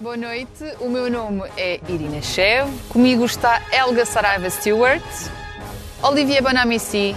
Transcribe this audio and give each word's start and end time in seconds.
Boa 0.00 0.16
noite, 0.16 0.62
o 0.78 0.88
meu 0.88 1.10
nome 1.10 1.42
é 1.56 1.80
Irina 1.88 2.22
Chev, 2.22 2.70
comigo 2.88 3.24
está 3.24 3.60
Helga 3.72 4.06
Saraiva 4.06 4.48
Stewart, 4.48 5.02
Olivia 6.00 6.40
Bonamici 6.40 7.16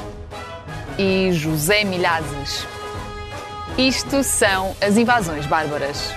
e 0.97 1.31
José 1.31 1.83
Milhazes. 1.83 2.65
Isto 3.78 4.23
são 4.23 4.75
as 4.81 4.97
invasões 4.97 5.46
bárbaras. 5.46 6.12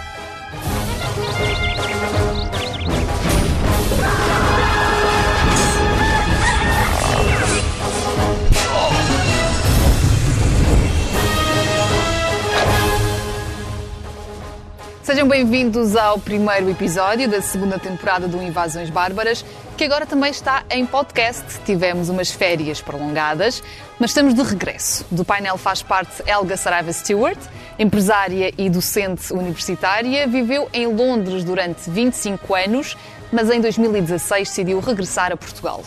Sejam 15.15 15.29
bem-vindos 15.29 15.95
ao 15.95 16.19
primeiro 16.19 16.69
episódio 16.69 17.29
da 17.29 17.41
segunda 17.41 17.79
temporada 17.79 18.27
do 18.27 18.43
Invasões 18.43 18.91
Bárbaras, 18.91 19.45
que 19.77 19.85
agora 19.85 20.05
também 20.05 20.29
está 20.29 20.65
em 20.69 20.85
podcast. 20.85 21.45
Tivemos 21.65 22.09
umas 22.09 22.33
férias 22.33 22.83
prolongadas, 22.83 23.63
mas 23.97 24.11
estamos 24.11 24.35
de 24.35 24.43
regresso. 24.43 25.07
Do 25.13 25.25
painel 25.25 25.57
faz 25.57 25.85
parte 25.85 26.21
Helga 26.27 26.57
Saraiva 26.57 26.93
Stewart, 26.93 27.39
empresária 27.79 28.53
e 28.59 28.69
docente 28.69 29.33
universitária, 29.33 30.27
viveu 30.27 30.69
em 30.73 30.89
Londres 30.89 31.45
durante 31.45 31.89
25 31.89 32.53
anos, 32.53 32.97
mas 33.33 33.49
em 33.51 33.61
2016 33.61 34.49
decidiu 34.49 34.81
regressar 34.81 35.31
a 35.31 35.37
Portugal. 35.37 35.85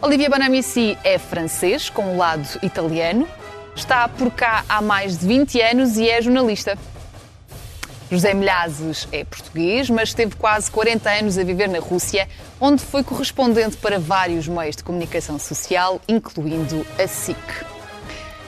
Olivia 0.00 0.30
Bonamici 0.30 0.96
é 1.04 1.18
francês, 1.18 1.90
com 1.90 2.14
um 2.14 2.16
lado 2.16 2.48
italiano, 2.62 3.28
está 3.76 4.08
por 4.08 4.30
cá 4.30 4.64
há 4.66 4.80
mais 4.80 5.18
de 5.18 5.26
20 5.26 5.60
anos 5.60 5.98
e 5.98 6.08
é 6.08 6.22
jornalista. 6.22 6.78
José 8.10 8.34
Milhazes 8.34 9.08
é 9.10 9.24
português, 9.24 9.88
mas 9.88 10.10
esteve 10.10 10.36
quase 10.36 10.70
40 10.70 11.10
anos 11.10 11.38
a 11.38 11.44
viver 11.44 11.68
na 11.68 11.78
Rússia, 11.78 12.28
onde 12.60 12.82
foi 12.82 13.02
correspondente 13.02 13.76
para 13.76 13.98
vários 13.98 14.46
meios 14.46 14.76
de 14.76 14.84
comunicação 14.84 15.38
social, 15.38 16.00
incluindo 16.06 16.86
a 16.98 17.06
SIC. 17.06 17.73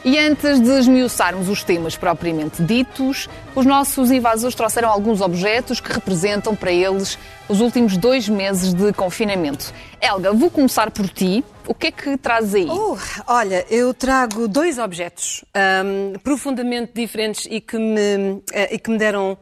E 0.06 0.20
antes 0.20 0.60
de 0.60 0.70
esmiuçarmos 0.70 1.48
os 1.48 1.64
temas 1.64 1.96
propriamente 1.96 2.62
ditos, 2.62 3.28
os 3.56 3.66
nossos 3.66 4.12
invasores 4.12 4.54
trouxeram 4.54 4.88
alguns 4.88 5.20
objetos 5.20 5.80
que 5.80 5.92
representam 5.92 6.54
para 6.54 6.70
eles 6.70 7.18
os 7.48 7.60
últimos 7.60 7.96
dois 7.96 8.28
meses 8.28 8.72
de 8.72 8.92
confinamento. 8.92 9.74
Helga, 10.00 10.32
vou 10.32 10.48
começar 10.48 10.92
por 10.92 11.08
ti. 11.08 11.44
O 11.66 11.74
que 11.74 11.88
é 11.88 11.90
que 11.90 12.16
traz 12.18 12.54
aí? 12.54 12.68
Oh, 12.70 12.96
olha, 13.26 13.66
eu 13.68 13.92
trago 13.92 14.46
dois 14.46 14.78
objetos 14.78 15.44
um, 15.84 16.16
profundamente 16.20 16.92
diferentes 16.94 17.44
e 17.50 17.60
que 17.60 17.76
me, 17.76 18.34
uh, 18.34 18.44
e 18.70 18.78
que 18.78 18.88
me 18.88 18.98
deram 18.98 19.36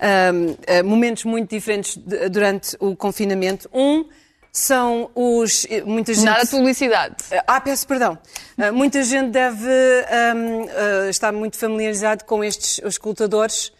um, 0.00 0.46
uh, 0.46 0.82
momentos 0.82 1.24
muito 1.24 1.50
diferentes 1.50 1.94
durante 2.30 2.74
o 2.80 2.96
confinamento. 2.96 3.68
Um 3.70 4.06
são 4.56 5.10
os. 5.14 5.66
Muita 5.84 6.14
gente... 6.14 6.24
Nada 6.24 6.44
de 6.44 6.50
publicidade. 6.50 7.16
Ah, 7.46 7.60
peço 7.60 7.86
perdão. 7.86 8.18
Uh, 8.56 8.72
muita 8.72 9.02
gente 9.02 9.30
deve 9.30 9.68
um, 10.34 10.62
uh, 10.62 11.10
estar 11.10 11.30
muito 11.30 11.58
familiarizado 11.58 12.24
com 12.24 12.42
estes 12.42 12.80
escutadores 12.82 13.70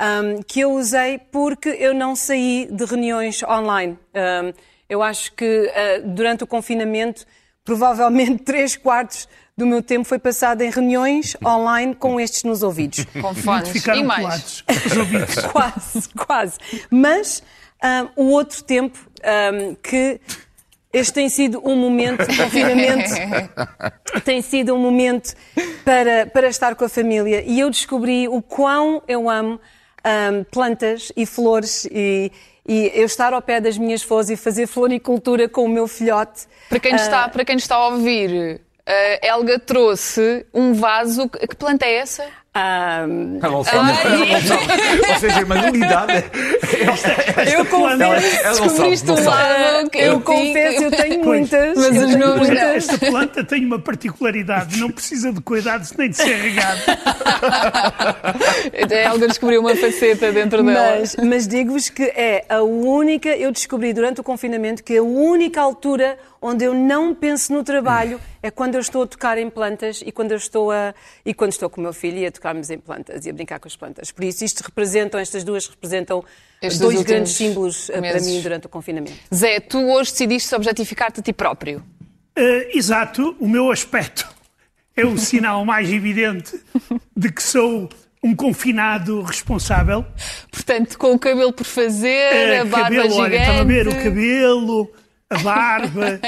um, 0.00 0.42
que 0.42 0.60
eu 0.60 0.72
usei 0.72 1.18
porque 1.18 1.68
eu 1.68 1.92
não 1.92 2.16
saí 2.16 2.66
de 2.70 2.84
reuniões 2.86 3.42
online. 3.42 3.98
Um, 4.14 4.54
eu 4.88 5.02
acho 5.02 5.32
que 5.34 5.44
uh, 5.44 6.08
durante 6.08 6.44
o 6.44 6.46
confinamento, 6.46 7.26
provavelmente 7.62 8.38
três 8.42 8.74
quartos 8.74 9.28
do 9.54 9.66
meu 9.66 9.82
tempo 9.82 10.06
foi 10.06 10.18
passado 10.18 10.62
em 10.62 10.70
reuniões 10.70 11.36
online 11.44 11.94
com 11.94 12.18
estes 12.18 12.42
nos 12.42 12.62
ouvidos. 12.62 13.04
Com 13.20 13.34
fones 13.34 13.84
e 13.84 14.02
mais. 14.02 14.64
quase, 15.52 16.08
quase. 16.16 16.58
Mas 16.90 17.42
o 18.16 18.30
outro 18.30 18.62
tempo 18.62 19.11
um, 19.52 19.74
que 19.76 20.20
este 20.92 21.14
tem 21.14 21.28
sido 21.28 21.60
um 21.64 21.74
momento 21.74 22.26
de 22.26 22.36
confinamento, 22.36 23.10
tem 24.24 24.42
sido 24.42 24.74
um 24.74 24.78
momento 24.78 25.34
para, 25.84 26.26
para 26.26 26.48
estar 26.48 26.74
com 26.74 26.84
a 26.84 26.88
família. 26.88 27.42
E 27.46 27.58
eu 27.58 27.70
descobri 27.70 28.28
o 28.28 28.42
quão 28.42 29.02
eu 29.08 29.30
amo 29.30 29.58
um, 30.04 30.44
plantas 30.44 31.10
e 31.16 31.24
flores 31.24 31.86
e, 31.90 32.30
e 32.68 32.92
eu 32.94 33.06
estar 33.06 33.32
ao 33.32 33.40
pé 33.40 33.58
das 33.60 33.78
minhas 33.78 34.02
flores 34.02 34.28
e 34.28 34.36
fazer 34.36 34.66
floricultura 34.66 35.48
com 35.48 35.64
o 35.64 35.68
meu 35.68 35.88
filhote. 35.88 36.46
Para 36.68 36.78
quem, 36.78 36.92
uh, 36.92 36.96
está, 36.96 37.28
para 37.28 37.44
quem 37.44 37.56
está 37.56 37.76
a 37.76 37.88
ouvir, 37.88 38.60
a 38.86 39.26
Helga 39.26 39.58
trouxe 39.58 40.44
um 40.52 40.74
vaso. 40.74 41.26
Que 41.28 41.56
planta 41.56 41.86
é 41.86 41.94
essa? 41.94 42.41
Um... 42.54 43.40
Sabe. 43.40 43.54
Ou 45.08 45.18
seja, 45.18 45.40
a 45.40 45.46
manualidade. 45.46 46.24
Eu 47.50 47.64
confesso, 47.64 48.62
descobriste 48.62 49.10
um 49.10 49.24
lado 49.24 49.90
que 49.90 49.98
eu, 49.98 50.20
confesso, 50.20 50.84
eu 50.84 50.90
tenho 50.90 51.24
muitas. 51.24 51.78
Mas 51.78 51.96
os 51.96 52.16
nomes 52.16 52.50
Esta 52.50 52.98
planta 52.98 53.42
tem 53.42 53.64
uma 53.64 53.78
particularidade, 53.78 54.78
não 54.78 54.90
precisa 54.90 55.32
de 55.32 55.40
cuidados 55.40 55.94
nem 55.94 56.10
de 56.10 56.16
ser 56.16 56.34
regado. 56.34 56.80
A 58.90 58.94
Helga 58.94 59.28
descobriu 59.28 59.62
uma 59.62 59.74
faceta 59.74 60.30
dentro 60.30 60.62
dela. 60.62 60.98
Mas, 61.00 61.16
mas 61.16 61.48
digo-vos 61.48 61.88
que 61.88 62.02
é 62.02 62.44
a 62.50 62.60
única, 62.62 63.30
eu 63.30 63.50
descobri 63.50 63.94
durante 63.94 64.20
o 64.20 64.24
confinamento 64.24 64.84
que 64.84 64.98
a 64.98 65.02
única 65.02 65.60
altura 65.60 66.18
onde 66.42 66.64
eu 66.64 66.74
não 66.74 67.14
penso 67.14 67.52
no 67.52 67.62
trabalho 67.62 68.20
é 68.42 68.50
quando 68.50 68.74
eu 68.74 68.80
estou 68.80 69.04
a 69.04 69.06
tocar 69.06 69.38
em 69.38 69.48
plantas 69.48 70.02
e 70.04 70.10
quando 70.10 70.32
eu 70.32 70.36
estou 70.36 70.72
a 70.72 70.92
e 71.24 71.32
quando 71.32 71.52
estou 71.52 71.70
com 71.70 71.80
o 71.80 71.84
meu 71.84 71.92
filho 71.92 72.18
e 72.18 72.26
a 72.26 72.32
tocarmos 72.32 72.68
em 72.68 72.78
plantas 72.78 73.24
e 73.24 73.30
a 73.30 73.32
brincar 73.32 73.60
com 73.60 73.68
as 73.68 73.76
plantas. 73.76 74.10
Por 74.10 74.24
isso 74.24 74.44
isto 74.44 74.60
representam 74.60 75.20
estas 75.20 75.44
duas 75.44 75.68
representam 75.68 76.24
Estes 76.60 76.80
dois 76.80 77.02
grandes 77.02 77.32
símbolos 77.32 77.88
eh, 77.88 78.00
meses. 78.00 78.22
para 78.22 78.32
mim 78.32 78.40
durante 78.42 78.66
o 78.66 78.68
confinamento. 78.68 79.14
Zé, 79.32 79.60
tu 79.60 79.78
hoje 79.78 80.10
decidiste 80.10 80.54
objetificar-te 80.54 81.20
a 81.20 81.22
ti 81.22 81.32
próprio. 81.32 81.78
Uh, 82.36 82.76
exato, 82.76 83.36
o 83.38 83.48
meu 83.48 83.70
aspecto 83.70 84.28
é 84.96 85.06
o 85.06 85.16
sinal 85.16 85.64
mais 85.64 85.90
evidente 85.92 86.58
de 87.16 87.30
que 87.30 87.42
sou 87.42 87.88
um 88.22 88.34
confinado 88.34 89.22
responsável. 89.22 90.04
Portanto, 90.50 90.96
com 90.96 91.12
o 91.12 91.18
cabelo 91.18 91.52
por 91.52 91.66
fazer, 91.66 92.58
uh, 92.58 92.62
a 92.62 92.64
barba 92.64 92.84
cabelo, 92.84 93.10
gigante... 93.10 93.20
Olha, 93.20 93.36
estava 93.36 93.60
a 93.60 93.64
ver 93.64 93.88
o 93.88 94.02
cabelo, 94.02 94.92
a 95.32 95.38
barba, 95.38 96.20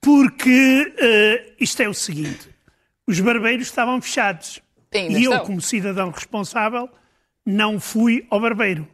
porque 0.00 0.82
uh, 0.82 1.54
isto 1.58 1.82
é 1.82 1.88
o 1.88 1.94
seguinte: 1.94 2.48
os 3.06 3.18
barbeiros 3.20 3.66
estavam 3.66 4.00
fechados. 4.00 4.60
Ainda 4.92 5.18
e 5.18 5.22
estão. 5.22 5.38
eu, 5.38 5.44
como 5.44 5.60
cidadão 5.60 6.10
responsável, 6.10 6.88
não 7.44 7.80
fui 7.80 8.26
ao 8.30 8.40
barbeiro. 8.40 8.86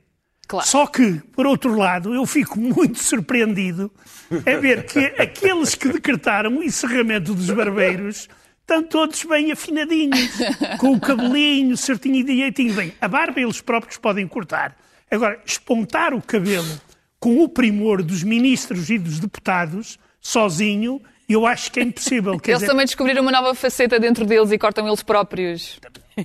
Claro. 0.49 0.67
Só 0.67 0.87
que, 0.87 1.21
por 1.33 1.47
outro 1.47 1.77
lado, 1.77 2.13
eu 2.15 2.27
fico 2.27 2.59
muito 2.59 2.99
surpreendido 2.99 3.91
a 4.31 4.57
ver 4.57 4.85
que 4.85 4.99
aqueles 5.21 5.75
que 5.75 5.89
decretaram 5.89 6.57
o 6.57 6.63
encerramento 6.63 7.35
dos 7.35 7.51
barbeiros 7.51 8.29
estão 8.61 8.83
todos 8.83 9.23
bem 9.25 9.53
afinadinhos, 9.53 10.31
com 10.79 10.93
o 10.93 11.01
cabelinho 11.01 11.77
certinho 11.77 12.17
e 12.17 12.25
direitinho. 12.25 12.75
Bem, 12.75 12.93
a 13.01 13.07
barba 13.07 13.41
eles 13.41 13.61
próprios 13.61 13.97
podem 13.99 14.27
cortar. 14.27 14.77
Agora, 15.11 15.41
espontar 15.45 16.15
o 16.15 16.23
cabelo 16.23 16.81
com 17.21 17.43
o 17.43 17.49
primor 17.49 18.03
dos 18.03 18.25
ministros 18.25 18.89
e 18.89 18.99
dos 18.99 19.21
deputados, 19.21 19.99
sozinho, 20.21 21.01
eu 21.29 21.47
acho 21.47 21.71
que 21.71 21.79
é 21.79 21.83
impossível. 21.85 22.41
Quer 22.41 22.53
eles 22.53 22.61
dizer... 22.61 22.73
também 22.73 22.87
descobriram 22.87 23.23
uma 23.23 23.31
nova 23.31 23.55
faceta 23.55 24.01
dentro 24.01 24.25
deles 24.25 24.51
e 24.51 24.59
cortam 24.59 24.89
eles 24.89 25.03
próprios. 25.03 25.79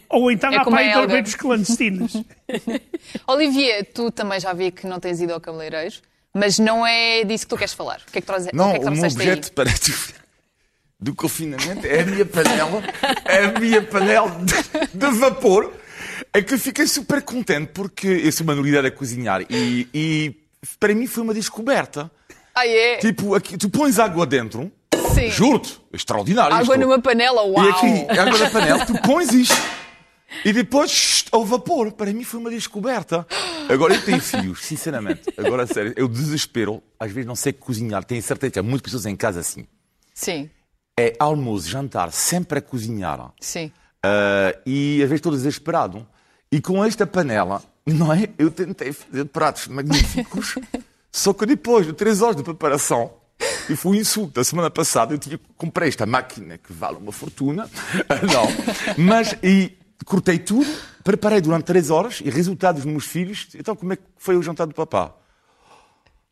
Ou 0.09 0.31
então 0.31 0.51
é 0.51 0.57
há 0.57 0.65
pai 0.65 0.93
barbeiros 0.93 1.35
clandestinos. 1.35 2.13
Olivier, 3.27 3.85
tu 3.93 4.09
também 4.09 4.39
já 4.39 4.53
vi 4.53 4.71
que 4.71 4.87
não 4.87 4.99
tens 4.99 5.21
ido 5.21 5.33
ao 5.33 5.41
cabeleireiro, 5.41 5.95
mas 6.33 6.57
não 6.57 6.87
é 6.87 7.23
disso 7.23 7.45
que 7.45 7.49
tu 7.49 7.57
queres 7.57 7.73
falar. 7.73 8.01
O 8.07 8.11
que 8.11 8.17
é 8.17 8.21
que 8.21 8.27
trazes 8.27 8.49
Não, 8.53 8.69
o, 8.69 8.71
que 8.71 8.77
é 8.77 8.79
que 8.79 8.87
o 8.87 8.91
meu 8.91 9.03
objeto 9.05 9.51
para 9.51 9.69
do 10.97 11.13
confinamento 11.13 11.85
é 11.85 12.01
a 12.01 12.05
minha 12.05 12.25
panela, 12.25 12.83
é 13.25 13.45
a 13.45 13.59
minha 13.59 13.81
panela 13.81 14.31
de, 14.39 14.97
de 14.97 15.19
vapor. 15.19 15.71
É 16.33 16.41
que 16.41 16.53
eu 16.53 16.59
fiquei 16.59 16.87
super 16.87 17.21
contente 17.21 17.71
porque 17.73 18.07
eu 18.07 18.31
sou 18.31 18.45
uma 18.45 18.55
nulidade 18.55 18.87
a 18.87 18.91
cozinhar 18.91 19.41
e, 19.49 19.87
e 19.93 20.44
para 20.79 20.93
mim 20.95 21.07
foi 21.07 21.23
uma 21.23 21.33
descoberta. 21.33 22.09
Ah, 22.53 22.65
é? 22.67 22.97
Tipo, 22.97 23.35
aqui, 23.35 23.57
tu 23.57 23.69
pões 23.69 23.99
água 23.99 24.25
dentro, 24.25 24.71
Sim. 25.13 25.29
juro-te, 25.29 25.79
extraordinário. 25.91 26.55
Água 26.55 26.75
isto. 26.75 26.85
numa 26.85 26.99
panela, 27.01 27.41
uau! 27.43 27.65
E 27.65 27.69
aqui, 27.69 28.19
água 28.19 28.37
na 28.37 28.49
panela, 28.49 28.85
tu 28.85 28.93
pões 29.01 29.31
isto. 29.33 29.55
E 30.43 30.51
depois, 30.51 30.89
shh, 30.91 31.25
ao 31.31 31.45
vapor. 31.45 31.91
Para 31.93 32.11
mim 32.11 32.23
foi 32.23 32.39
uma 32.39 32.49
descoberta. 32.49 33.25
Agora 33.69 33.93
eu 33.93 34.01
tenho 34.03 34.19
filhos, 34.19 34.63
sinceramente. 34.65 35.21
Agora, 35.37 35.65
sério, 35.67 35.93
eu 35.95 36.07
desespero. 36.07 36.81
Às 36.99 37.11
vezes 37.11 37.25
não 37.27 37.35
sei 37.35 37.53
cozinhar. 37.53 38.03
Tenho 38.03 38.21
certeza 38.21 38.51
que 38.51 38.59
há 38.59 38.63
muitas 38.63 38.81
pessoas 38.83 39.05
em 39.05 39.15
casa 39.15 39.39
assim. 39.39 39.65
Sim, 40.13 40.49
É 40.99 41.13
almoço, 41.19 41.69
jantar, 41.69 42.11
sempre 42.11 42.59
a 42.59 42.61
cozinhar. 42.61 43.31
sim. 43.39 43.71
Ah, 44.03 44.55
e 44.65 44.95
às 45.01 45.09
vezes 45.09 45.19
estou 45.19 45.31
desesperado. 45.31 46.05
E 46.51 46.59
com 46.61 46.83
esta 46.83 47.07
panela, 47.07 47.61
não 47.93 48.11
é? 48.11 48.29
Eu 48.37 48.49
tentei 48.49 48.91
fazer 48.91 49.25
pratos 49.25 49.67
magníficos, 49.67 50.55
só 51.11 51.33
que 51.33 51.45
depois 51.45 51.85
de 51.85 51.93
três 51.93 52.21
horas 52.21 52.35
de 52.35 52.43
preparação, 52.43 53.11
e 53.69 53.75
foi 53.75 53.93
um 53.93 53.95
insulto. 53.95 54.39
A 54.39 54.43
semana 54.43 54.69
passada 54.69 55.13
eu 55.13 55.17
tinha, 55.17 55.39
comprei 55.57 55.89
esta 55.89 56.05
máquina 56.05 56.57
que 56.57 56.71
vale 56.71 56.97
uma 56.97 57.11
fortuna. 57.11 57.69
Não. 58.31 59.03
Mas, 59.03 59.35
e 59.43 59.73
cortei 60.05 60.39
tudo, 60.39 60.69
preparei 61.03 61.41
durante 61.41 61.65
três 61.65 61.89
horas 61.89 62.21
e 62.23 62.29
resultado 62.29 62.75
dos 62.75 62.85
meus 62.85 63.05
filhos. 63.05 63.47
Então, 63.55 63.75
como 63.75 63.93
é 63.93 63.95
que 63.95 64.03
foi 64.17 64.37
o 64.37 64.43
jantar 64.43 64.67
do 64.67 64.73
papá? 64.73 65.13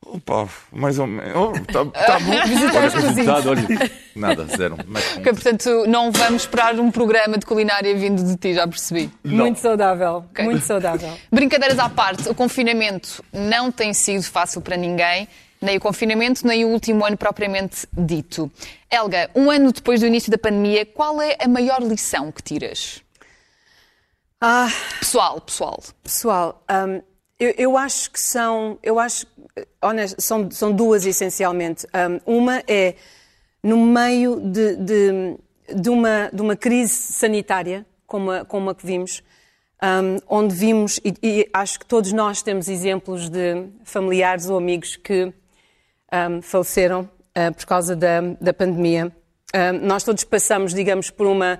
Opa, 0.05 0.50
mais 0.71 1.00
ou 1.00 1.07
menos. 1.07 1.33
Oh, 1.35 1.51
tá, 1.71 1.85
tá 1.85 2.19
bom. 2.21 2.31
Olha, 2.31 2.89
resultado, 2.89 3.50
olha, 3.50 3.91
nada, 4.15 4.45
zero. 4.45 4.77
Mas, 4.88 5.18
Ok, 5.18 5.33
portanto, 5.33 5.86
não 5.88 6.12
vamos 6.12 6.44
esperar 6.44 6.80
um 6.80 6.92
programa 6.92 7.38
de 7.38 7.45
culinária 7.45 7.95
vindo 7.95 8.24
de 8.24 8.38
ti, 8.38 8.54
já 8.54 8.68
percebi. 8.68 9.12
Muito 9.24 9.60
saudável, 9.60 10.25
muito 10.39 10.65
saudável. 10.65 11.10
Brincadeiras 11.31 11.80
à 11.80 11.89
parte, 11.89 12.30
o 12.30 12.36
confinamento 12.36 13.24
não 13.31 13.71
tem 13.71 13.94
sido 13.94 14.24
fácil 14.24 14.62
para 14.62 14.75
ninguém, 14.77 15.27
nem 15.62 15.77
o 15.77 15.80
confinamento, 15.81 16.45
nem 16.45 16.65
o 16.65 16.69
último 16.69 17.06
ano 17.06 17.15
propriamente 17.18 17.88
dito. 17.94 18.51
Helga, 18.92 19.30
um 19.33 19.50
ano 19.50 19.71
depois 19.71 20.01
do 20.01 20.06
início 20.07 20.30
da 20.31 20.38
pandemia, 20.38 20.86
qual 20.86 21.21
é 21.21 21.38
a 21.39 21.48
maior 21.48 21.81
lição 21.81 22.31
que 22.31 22.44
tiras? 22.44 23.01
Ah, 24.42 24.68
Pessoal, 25.00 25.39
pessoal. 25.39 25.81
pessoal, 26.04 26.63
hum, 26.69 27.01
eu, 27.39 27.54
eu 27.57 27.77
acho 27.77 28.12
que 28.12 28.19
são, 28.19 28.77
eu 28.83 29.00
acho, 29.00 29.25
honesto, 29.81 30.21
são, 30.21 30.51
são 30.51 30.71
duas 30.74 31.06
essencialmente. 31.06 31.88
Hum, 31.88 32.19
uma 32.25 32.62
é 32.68 32.95
no 33.63 33.77
meio 33.77 34.39
de, 34.42 34.75
de, 34.75 35.38
de 35.74 35.89
uma, 35.89 36.30
de 36.33 36.42
uma 36.42 36.56
crise 36.56 36.94
sanitária, 36.94 37.86
como 38.06 38.30
a, 38.30 38.44
como 38.44 38.69
a 38.69 38.75
que 38.75 38.86
vimos, 38.86 39.24
hum, 39.81 40.18
onde 40.27 40.54
vimos, 40.54 41.00
e, 41.04 41.13
e 41.24 41.50
acho 41.54 41.80
que 41.80 41.86
todos 41.86 42.12
nós 42.12 42.44
temos 42.44 42.68
exemplos 42.68 43.30
de 43.30 43.68
familiares 43.86 44.50
ou 44.50 44.57
amigos 44.57 44.98
que 44.98 45.25
hum, 45.25 46.42
faleceram 46.42 47.01
uh, 47.01 47.54
por 47.56 47.65
causa 47.65 47.95
da, 47.95 48.19
da 48.42 48.54
pandemia. 48.54 49.06
Hum, 49.56 49.88
nós 49.88 50.04
todos 50.04 50.25
passamos, 50.25 50.74
digamos, 50.74 51.10
por 51.10 51.25
uma 51.25 51.60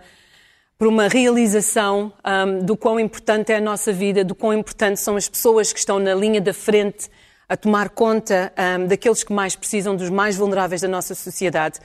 por 0.76 0.88
uma 0.88 1.08
realização 1.08 2.12
um, 2.26 2.66
do 2.66 2.76
quão 2.76 3.00
importante 3.00 3.54
é 3.54 3.56
a 3.56 3.62
nossa 3.62 3.94
vida, 3.94 4.22
do 4.22 4.36
quão 4.36 4.54
importante 4.54 5.00
são 5.00 5.16
as 5.16 5.30
pessoas 5.30 5.72
que 5.72 5.80
estão 5.80 5.98
na 5.98 6.14
linha 6.14 6.42
da 6.42 6.54
frente 6.54 7.10
a 7.54 7.58
tomar 7.58 7.90
conta 7.90 8.52
um, 8.80 8.88
daqueles 8.88 9.24
que 9.24 9.32
mais 9.32 9.56
precisam, 9.56 9.96
dos 9.96 10.10
mais 10.10 10.36
vulneráveis 10.36 10.82
da 10.82 10.88
nossa 10.88 11.14
sociedade. 11.14 11.80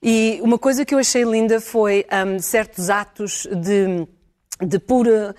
E 0.00 0.38
uma 0.44 0.56
coisa 0.56 0.84
que 0.84 0.94
eu 0.94 0.98
achei 1.00 1.24
linda 1.24 1.60
foi 1.60 2.06
um, 2.24 2.38
certos 2.38 2.88
atos 2.88 3.48
de, 3.50 4.06
de, 4.64 4.78
pura, 4.78 5.34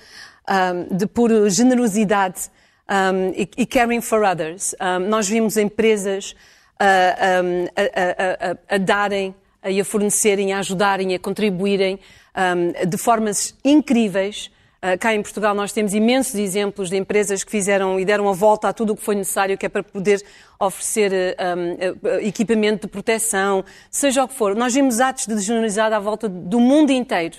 um, 0.92 0.98
de 0.98 1.08
pura 1.08 1.50
generosidade 1.50 2.50
um, 2.90 3.30
e, 3.30 3.50
e 3.58 3.66
caring 3.66 4.02
for 4.02 4.22
others. 4.24 4.76
Um, 4.81 5.08
nós 5.08 5.30
vimos 5.30 5.56
empresas 5.56 6.36
a, 6.78 7.40
a- 7.78 8.50
a- 8.52 8.76
a 8.76 8.78
darem 8.78 9.34
e 9.64 9.80
a 9.80 9.86
fornecerem, 9.86 10.52
a 10.52 10.60
ajudarem, 10.60 11.16
a 11.16 11.20
contribuírem 11.20 11.98
um, 12.36 12.86
de 12.86 12.98
formas 12.98 13.56
incríveis. 13.64 14.52
Uh, 14.81 14.98
cá 14.98 15.14
em 15.14 15.22
Portugal 15.22 15.54
nós 15.54 15.74
temos 15.74 15.94
imensos 15.94 16.36
exemplos 16.36 16.90
de 16.90 16.96
empresas 16.96 17.44
que 17.44 17.52
fizeram 17.52 18.00
e 18.00 18.06
deram 18.06 18.30
a 18.30 18.31
volta 18.31 18.70
a 18.70 18.74
tudo 18.74 18.94
o 18.94 18.96
que 18.96 19.04
foi 19.04 19.16
necessário, 19.16 19.58
que 19.58 19.66
é 19.66 19.70
para 19.70 19.84
poder 19.84 20.24
oferecer 20.58 21.12
um, 21.14 22.08
uh, 22.08 22.20
equipamento 22.22 22.88
de 22.88 22.92
proteção, 22.92 23.66
seja 23.92 24.24
o 24.24 24.28
que 24.28 24.34
for. 24.34 24.56
Nós 24.56 24.74
vimos 24.74 25.02
atos 25.02 25.28
de 25.28 25.38
generosidade 25.40 25.94
à 25.94 26.00
volta 26.00 26.30
do 26.30 26.62
mundo 26.62 26.92
inteiro. 26.92 27.36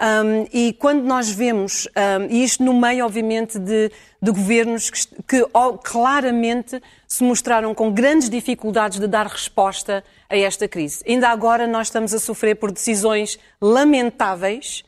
Um, 0.00 0.48
e 0.52 0.72
quando 0.72 1.04
nós 1.04 1.30
vemos, 1.30 1.86
um, 1.86 2.26
e 2.28 2.42
isto 2.42 2.64
no 2.64 2.74
meio, 2.74 3.04
obviamente, 3.06 3.56
de, 3.60 3.92
de 4.20 4.30
governos 4.32 4.90
que, 4.90 5.22
que, 5.22 5.46
ó, 5.54 5.74
claramente 5.74 6.82
se 7.06 7.22
mostraram 7.22 7.72
com 7.72 7.92
grandes 7.92 8.28
dificuldades 8.28 8.98
de 8.98 9.06
dar 9.06 9.28
resposta 9.28 10.02
a 10.28 10.36
esta 10.36 10.66
crise. 10.66 11.04
Ainda 11.06 11.28
agora 11.28 11.68
nós 11.68 11.86
estamos 11.86 12.12
a 12.12 12.18
sofrer 12.18 12.56
por 12.56 12.72
decisões 12.72 13.38
lamentáveis 13.60 14.84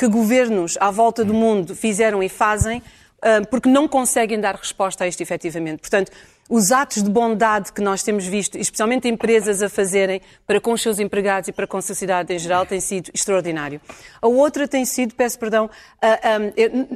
que 0.00 0.08
governos 0.08 0.78
à 0.80 0.90
volta 0.90 1.22
do 1.22 1.34
mundo 1.34 1.76
fizeram 1.76 2.22
e 2.22 2.28
fazem 2.30 2.82
ah, 3.20 3.42
porque 3.50 3.68
não 3.68 3.86
conseguem 3.86 4.40
dar 4.40 4.54
resposta 4.54 5.04
a 5.04 5.06
isto 5.06 5.20
efetivamente. 5.20 5.80
Portanto, 5.80 6.10
os 6.48 6.72
atos 6.72 7.02
de 7.02 7.10
bondade 7.10 7.70
que 7.70 7.82
nós 7.82 8.02
temos 8.02 8.24
visto, 8.24 8.56
especialmente 8.56 9.06
empresas 9.06 9.62
a 9.62 9.68
fazerem 9.68 10.22
para 10.46 10.58
com 10.58 10.72
os 10.72 10.80
seus 10.80 10.98
empregados 10.98 11.50
e 11.50 11.52
para 11.52 11.66
com 11.66 11.76
a 11.76 11.82
sociedade 11.82 12.32
em 12.32 12.38
geral, 12.38 12.64
tem 12.64 12.80
sido 12.80 13.10
extraordinário. 13.12 13.78
A 14.22 14.26
outra 14.26 14.66
tem 14.66 14.86
sido, 14.86 15.14
peço 15.14 15.38
perdão, 15.38 15.68
ah, 16.00 16.18
ah, 16.22 16.52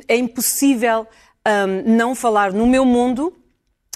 é, 0.09 0.15
é 0.15 0.17
impossível 0.17 1.07
não 1.85 2.15
falar 2.15 2.55
no 2.55 2.67
meu 2.67 2.87
mundo 2.87 3.37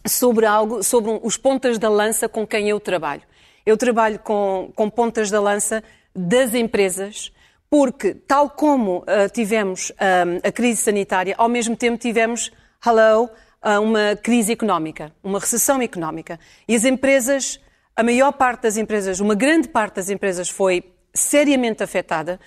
sobre 0.06 0.44
algo, 0.44 0.82
sobre 0.82 1.18
os 1.22 1.38
pontas 1.38 1.78
da 1.78 1.88
lança 1.88 2.28
com 2.28 2.46
quem 2.46 2.68
eu 2.68 2.78
trabalho. 2.78 3.22
Eu 3.64 3.74
trabalho 3.74 4.18
com, 4.18 4.70
com 4.74 4.90
pontas 4.90 5.30
da 5.30 5.40
lança 5.40 5.82
das 6.14 6.52
empresas, 6.52 7.32
porque, 7.70 8.14
tal 8.14 8.50
como 8.50 9.04
ah, 9.06 9.28
tivemos 9.28 9.92
ah, 9.98 10.24
a 10.48 10.52
crise 10.52 10.82
sanitária, 10.82 11.34
ao 11.36 11.48
mesmo 11.48 11.76
tempo 11.76 11.98
tivemos, 11.98 12.50
hello, 12.84 13.28
ah, 13.60 13.80
uma 13.80 14.16
crise 14.16 14.52
económica, 14.52 15.12
uma 15.22 15.38
recessão 15.38 15.82
económica. 15.82 16.38
E 16.66 16.74
as 16.74 16.84
empresas, 16.84 17.60
a 17.94 18.02
maior 18.02 18.32
parte 18.32 18.62
das 18.62 18.76
empresas, 18.76 19.20
uma 19.20 19.34
grande 19.34 19.68
parte 19.68 19.96
das 19.96 20.08
empresas 20.08 20.48
foi 20.48 20.82
seriamente 21.12 21.82
afetada. 21.82 22.40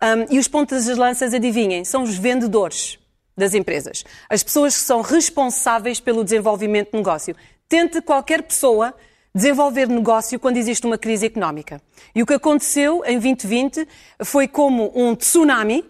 Ah, 0.00 0.26
e 0.30 0.38
os 0.38 0.48
pontas 0.48 0.86
das 0.86 0.98
lanças, 0.98 1.32
adivinhem, 1.32 1.84
são 1.84 2.02
os 2.02 2.16
vendedores 2.16 2.98
das 3.36 3.54
empresas. 3.54 4.04
As 4.28 4.42
pessoas 4.42 4.74
que 4.74 4.84
são 4.84 5.02
responsáveis 5.02 6.00
pelo 6.00 6.24
desenvolvimento 6.24 6.90
de 6.90 6.96
negócio. 6.96 7.36
Tente 7.68 8.00
qualquer 8.00 8.42
pessoa 8.42 8.94
desenvolver 9.36 9.86
negócio 9.86 10.40
quando 10.40 10.56
existe 10.56 10.86
uma 10.86 10.96
crise 10.96 11.26
económica. 11.26 11.78
E 12.14 12.22
o 12.22 12.26
que 12.26 12.32
aconteceu 12.32 13.02
em 13.04 13.18
2020 13.18 13.86
foi 14.24 14.48
como 14.48 14.90
um 14.94 15.14
tsunami 15.14 15.84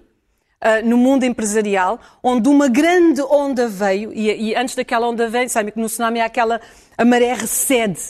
ah, 0.60 0.82
no 0.82 0.96
mundo 0.96 1.22
empresarial, 1.22 2.00
onde 2.20 2.48
uma 2.48 2.66
grande 2.66 3.22
onda 3.22 3.68
veio, 3.68 4.12
e, 4.12 4.50
e 4.50 4.56
antes 4.56 4.74
daquela 4.74 5.06
onda 5.08 5.28
veio, 5.28 5.48
sabe 5.48 5.70
que 5.70 5.78
no 5.78 5.86
tsunami 5.86 6.20
há 6.20 6.24
aquela, 6.24 6.60
a 6.98 7.04
maré 7.04 7.34
recede 7.34 8.00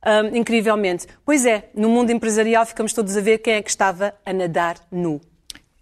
ah, 0.00 0.22
incrivelmente. 0.32 1.06
Pois 1.26 1.44
é, 1.44 1.68
no 1.74 1.90
mundo 1.90 2.10
empresarial 2.10 2.64
ficamos 2.64 2.94
todos 2.94 3.18
a 3.18 3.20
ver 3.20 3.38
quem 3.38 3.52
é 3.54 3.62
que 3.62 3.68
estava 3.68 4.14
a 4.24 4.32
nadar 4.32 4.76
nu. 4.90 5.20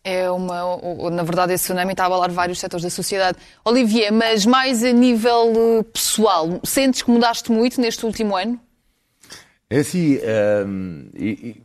É 0.03 0.29
uma, 0.29 0.77
na 1.11 1.23
verdade, 1.23 1.53
esse 1.53 1.65
tsunami 1.65 1.93
está 1.93 2.03
a 2.03 2.07
abalar 2.07 2.31
vários 2.33 2.59
setores 2.59 2.83
da 2.83 2.91
sociedade. 2.91 3.39
Olivier, 3.65 4.13
mas 4.13 4.45
mais 4.45 4.83
a 4.83 4.93
nível 4.93 5.53
eh, 5.79 5.83
pessoal, 5.85 6.61
sentes 6.63 7.01
que 7.01 7.11
mudaste 7.11 7.51
muito 7.51 7.81
neste 7.81 8.05
último 8.05 8.37
ano? 8.37 8.61
É 9.71 9.79
assim, 9.79 10.19
hum, 10.67 11.07
e- 11.15 11.57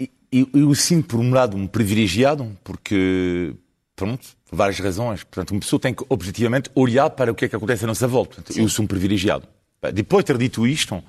e- 0.00 0.10
e- 0.32 0.48
eu 0.54 0.74
sinto 0.74 1.08
por 1.08 1.20
um 1.20 1.30
lado 1.32 1.56
um 1.56 1.66
privilegiado, 1.66 2.56
porque, 2.64 3.54
pronto, 3.96 4.26
por 4.48 4.56
várias 4.56 4.78
razões. 4.78 5.22
Portanto, 5.24 5.50
uma 5.52 5.60
pessoa 5.60 5.78
tem 5.80 5.92
que 5.94 6.04
objetivamente 6.08 6.70
olhar 6.74 7.10
para 7.10 7.30
o 7.32 7.34
que 7.34 7.44
é 7.44 7.48
que 7.48 7.56
acontece 7.56 7.84
à 7.84 7.86
nossa 7.86 8.06
volta. 8.08 8.36
Portanto, 8.36 8.58
eu 8.58 8.68
sou 8.68 8.84
um 8.84 8.88
privilegiado. 8.88 9.46
Depois 9.92 10.24
de 10.24 10.32
ter 10.32 10.38
dito 10.38 10.66
isto, 10.66 11.02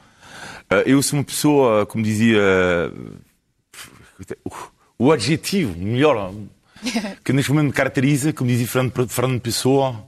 eh, 0.69 0.83
eu 0.85 1.01
sou 1.01 1.19
uma 1.19 1.23
pessoa, 1.25 1.85
como 1.85 2.03
dizia, 2.03 2.41
o- 4.43 4.51
o 5.05 5.11
adjetivo 5.11 5.77
melhor 5.79 6.33
que 7.23 7.31
neste 7.33 7.51
momento 7.51 7.67
me 7.67 7.73
caracteriza, 7.73 8.33
como 8.33 8.49
dizia 8.49 8.67
Fernando 9.07 9.39
Pessoa, 9.41 10.03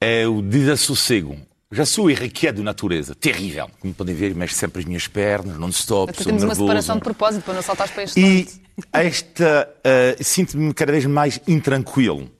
é 0.00 0.26
o 0.28 0.40
desassossego. 0.42 1.36
Já 1.74 1.84
sou 1.84 2.08
irrequieto 2.08 2.58
de 2.58 2.62
natureza, 2.62 3.14
terrível. 3.16 3.68
Como 3.80 3.92
podem 3.92 4.14
ver, 4.14 4.32
mexo 4.34 4.54
sempre 4.56 4.80
as 4.80 4.84
minhas 4.86 5.08
pernas, 5.08 5.58
non-stop, 5.58 6.10
Até 6.10 6.18
sou 6.22 6.26
temos 6.26 6.42
uma 6.42 6.48
nervoso. 6.48 6.66
separação 6.66 6.96
de 6.96 7.02
propósito 7.02 7.42
para 7.44 7.54
não 7.54 7.62
saltares 7.62 7.92
para 7.92 8.02
este 8.04 8.20
E 8.20 8.46
esta, 8.92 9.68
eh, 9.82 10.16
sinto-me 10.20 10.72
cada 10.72 10.92
vez 10.92 11.04
mais 11.06 11.40
intranquilo, 11.48 12.30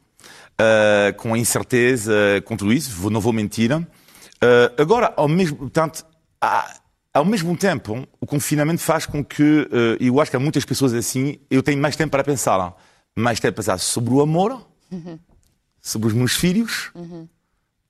eh, 0.56 1.12
com 1.16 1.34
a 1.34 1.38
incerteza, 1.38 2.14
com 2.44 2.56
tudo 2.56 2.72
isso, 2.72 2.90
vou- 2.92 3.10
não 3.10 3.20
vou 3.20 3.32
mentir. 3.32 3.72
Eh, 3.72 4.72
agora, 4.78 5.12
ao 5.16 5.26
mesmo, 5.26 5.56
portanto, 5.56 6.06
há- 6.40 6.72
ao 7.12 7.24
mesmo 7.24 7.56
tempo, 7.56 8.06
o 8.20 8.26
confinamento 8.26 8.82
faz 8.82 9.04
com 9.04 9.24
que, 9.24 9.68
eu 9.98 10.20
acho 10.20 10.30
que 10.30 10.36
há 10.36 10.40
muitas 10.40 10.64
pessoas 10.64 10.92
assim, 10.94 11.38
eu 11.50 11.60
tenho 11.62 11.80
mais 11.82 11.96
tempo 11.96 12.10
para 12.12 12.22
pensar, 12.22 12.72
mais 13.16 13.40
tempo 13.40 13.54
para 13.54 13.62
pensar 13.64 13.78
sobre 13.78 14.14
o 14.14 14.20
amor, 14.20 14.64
sobre 15.80 16.06
os 16.08 16.14
meus 16.14 16.34
filhos 16.34 16.92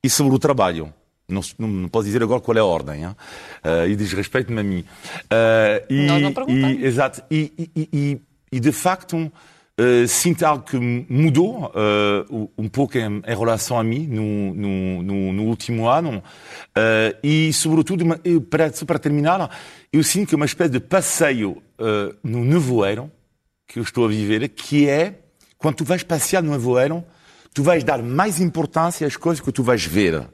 e 0.02 0.08
sobre 0.08 0.34
o 0.34 0.38
trabalho. 0.38 0.92
Não, 1.28 1.40
não, 1.59 1.88
posso 1.88 2.04
dizer 2.07 2.23
agora 2.23 2.40
qual 2.40 2.57
é 2.57 2.61
a 2.61 2.64
ordem, 2.64 3.04
hein? 3.04 3.16
Eh, 3.64 3.88
e 3.88 3.97
diz 3.97 4.12
respeito-me 4.12 4.61
a 4.61 4.62
mim. 4.62 4.85
Eh, 5.31 5.85
e, 5.88 6.07
Nós 6.07 6.23
não 6.23 6.33
perguntamos. 6.33 6.78
e- 6.81 6.85
Exato. 6.85 7.23
E, 7.31 7.52
e- 7.93 8.21
e- 8.52 8.61
de 8.61 8.71
facto, 8.73 9.33
eh, 9.78 10.07
sinto 10.07 10.45
algo 10.45 10.64
que 10.64 10.76
mudou 11.09 11.73
um 12.59 12.69
pouco 12.69 12.97
em, 12.99 13.23
em 13.26 13.37
relação 13.37 13.78
a 13.78 13.83
mim 13.83 14.07
no, 14.07 14.54
no- 14.54 15.02
no- 15.02 15.33
no 15.33 15.43
último 15.45 15.88
ano. 15.88 16.23
E, 17.23 17.52
sobretudo, 17.54 18.04
para, 18.50 18.71
para 18.71 18.99
terminar, 18.99 19.50
eu 19.93 20.02
sinto 20.02 20.28
que 20.28 20.35
é 20.35 20.37
uma 20.37 20.45
espécie 20.47 20.71
de 20.73 20.81
passeio 20.81 21.62
no 22.23 22.45
nevoeiro 22.45 23.11
que 23.66 23.78
eu 23.78 23.83
estou 23.83 24.04
a 24.04 24.09
viver, 24.09 24.47
que 24.50 24.87
é 24.88 25.14
quando 25.59 25.76
tu 25.76 25.85
vais 25.85 26.02
passear 26.02 26.43
no 26.43 26.52
nevoeiro, 26.52 27.02
tu 27.54 27.62
vais 27.62 27.83
dar 27.83 28.02
mais 28.02 28.40
importância 28.40 29.07
às 29.07 29.16
coisas 29.16 29.40
que 29.43 29.50
tu 29.50 29.62
vais 29.62 29.85
ver. 29.85 30.28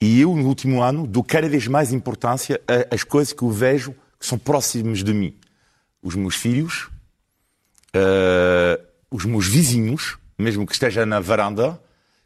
E 0.00 0.20
eu, 0.20 0.34
no 0.34 0.46
último 0.48 0.82
ano, 0.82 1.06
dou 1.06 1.22
cada 1.22 1.48
vez 1.48 1.66
mais 1.66 1.92
importância 1.92 2.60
às 2.90 3.04
coisas 3.04 3.32
que 3.32 3.42
eu 3.42 3.50
vejo 3.50 3.94
que 4.18 4.26
são 4.26 4.38
próximas 4.38 5.04
de 5.04 5.12
mim. 5.12 5.36
Os 6.02 6.14
meus 6.14 6.36
filhos, 6.36 6.88
eh, 7.92 8.80
os 9.10 9.24
meus 9.26 9.46
vizinhos, 9.46 10.16
mesmo 10.38 10.66
que 10.66 10.72
esteja 10.72 11.04
na 11.04 11.20
varanda. 11.20 11.78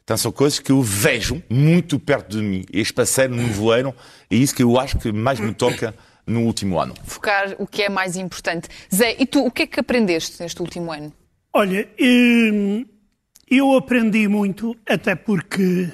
Então 0.03 0.15
são 0.15 0.31
coisas 0.31 0.59
que 0.59 0.71
eu 0.71 0.81
vejo 0.81 1.43
muito 1.49 1.99
perto 1.99 2.37
de 2.37 2.43
mim. 2.43 2.63
Este 2.71 2.93
passeio 2.93 3.29
no 3.29 3.47
voeiro 3.47 3.93
é 4.29 4.35
isso 4.35 4.55
que 4.55 4.63
eu 4.63 4.79
acho 4.79 4.97
que 4.99 5.11
mais 5.11 5.39
me 5.39 5.53
toca 5.53 5.93
no 6.25 6.41
último 6.41 6.79
ano. 6.79 6.93
Focar 7.03 7.55
o 7.59 7.67
que 7.67 7.83
é 7.83 7.89
mais 7.89 8.15
importante. 8.15 8.69
Zé, 8.93 9.15
e 9.19 9.25
tu, 9.25 9.45
o 9.45 9.51
que 9.51 9.63
é 9.63 9.67
que 9.67 9.79
aprendeste 9.79 10.41
neste 10.41 10.61
último 10.61 10.91
ano? 10.91 11.11
Olha, 11.51 11.89
hum, 11.99 12.85
eu 13.49 13.75
aprendi 13.75 14.27
muito, 14.27 14.75
até 14.87 15.15
porque 15.15 15.89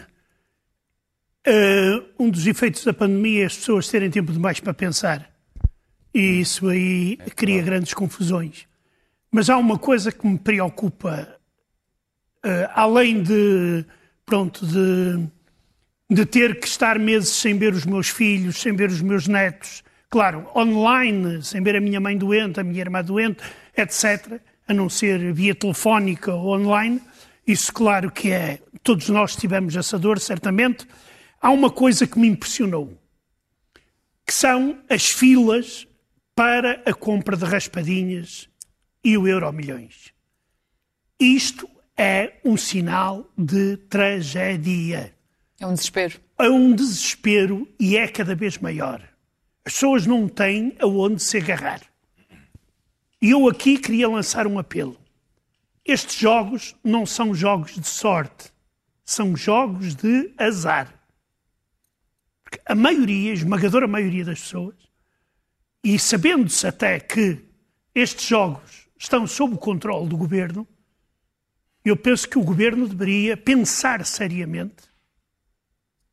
uh, 1.48 2.04
um 2.20 2.30
dos 2.30 2.46
efeitos 2.48 2.84
da 2.84 2.94
pandemia 2.94 3.44
é 3.44 3.46
as 3.46 3.58
pessoas 3.58 3.88
terem 3.88 4.10
tempo 4.10 4.32
demais 4.32 4.60
para 4.60 4.74
pensar. 4.74 5.30
E 6.14 6.42
isso 6.42 6.68
aí 6.68 7.18
é 7.26 7.30
cria 7.30 7.62
grandes 7.62 7.94
confusões. 7.94 8.68
Mas 9.32 9.50
há 9.50 9.58
uma 9.58 9.78
coisa 9.78 10.12
que 10.12 10.28
me 10.28 10.38
preocupa, 10.38 11.38
uh, 12.46 12.70
além 12.74 13.24
de, 13.24 13.86
pronto, 14.26 14.66
de, 14.66 15.26
de 16.10 16.26
ter 16.26 16.60
que 16.60 16.68
estar 16.68 17.00
meses 17.00 17.30
sem 17.30 17.58
ver 17.58 17.74
os 17.74 17.86
meus 17.86 18.10
filhos, 18.10 18.62
sem 18.62 18.76
ver 18.76 18.90
os 18.90 19.02
meus 19.02 19.28
netos, 19.28 19.84
claro, 20.10 20.50
online, 20.54 21.42
sem 21.42 21.64
ver 21.64 21.78
a 21.78 21.82
minha 21.82 22.02
mãe 22.02 22.18
doente, 22.18 22.60
a 22.60 22.64
minha 22.64 22.82
irmã 22.82 23.02
doente, 23.02 23.42
etc., 23.76 24.42
a 24.68 24.74
não 24.74 24.90
ser 24.90 25.34
via 25.34 25.56
telefónica 25.56 26.34
ou 26.34 26.54
online. 26.54 27.02
Isso, 27.48 27.74
claro, 27.74 28.12
que 28.12 28.32
é. 28.32 28.60
Todos 28.84 29.10
nós 29.10 29.36
tivemos 29.36 29.76
essa 29.76 29.98
dor, 29.98 30.20
certamente. 30.20 30.86
Há 31.42 31.50
uma 31.50 31.72
coisa 31.72 32.06
que 32.06 32.20
me 32.20 32.28
impressionou, 32.28 32.96
que 34.26 34.32
são 34.32 34.80
as 34.88 35.08
filas 35.08 35.88
para 36.36 36.84
a 36.86 36.94
compra 36.94 37.36
de 37.36 37.46
raspadinhas 37.46 38.48
e 39.04 39.18
o 39.18 39.28
euro 39.28 39.52
milhões. 39.52 40.14
Isto 41.20 41.68
é 41.98 42.40
um 42.46 42.56
sinal 42.56 43.28
de 43.36 43.78
tragédia. 43.78 45.16
É 45.60 45.66
um 45.66 45.74
desespero. 45.74 46.22
É 46.38 46.50
um 46.50 46.76
desespero 46.76 47.68
e 47.80 47.98
é 47.98 48.08
cada 48.08 48.36
vez 48.36 48.60
maior. 48.60 49.02
As 49.66 49.74
pessoas 49.74 50.06
não 50.06 50.28
têm 50.28 50.76
aonde 50.80 51.24
se 51.24 51.38
agarrar. 51.38 51.82
E 53.20 53.32
eu 53.32 53.48
aqui 53.48 53.80
queria 53.80 54.08
lançar 54.08 54.46
um 54.46 54.60
apelo. 54.60 54.96
Estes 55.84 56.16
jogos 56.16 56.76
não 56.84 57.06
são 57.06 57.34
jogos 57.34 57.74
de 57.74 57.88
sorte, 57.88 58.52
são 59.04 59.36
jogos 59.36 59.96
de 59.96 60.32
azar. 60.38 61.01
Porque 62.52 62.62
a 62.66 62.76
maioria, 62.76 63.32
a 63.32 63.34
esmagadora 63.34 63.88
maioria 63.88 64.26
das 64.26 64.42
pessoas, 64.42 64.76
e 65.82 65.98
sabendo-se 65.98 66.68
até 66.68 67.00
que 67.00 67.46
estes 67.96 68.28
jogos 68.28 68.90
estão 69.00 69.26
sob 69.26 69.56
o 69.56 69.58
controle 69.58 70.10
do 70.10 70.18
governo, 70.18 70.68
eu 71.84 71.96
penso 71.96 72.28
que 72.28 72.38
o 72.38 72.44
governo 72.44 72.88
deveria 72.88 73.38
pensar 73.38 74.06
seriamente 74.06 74.84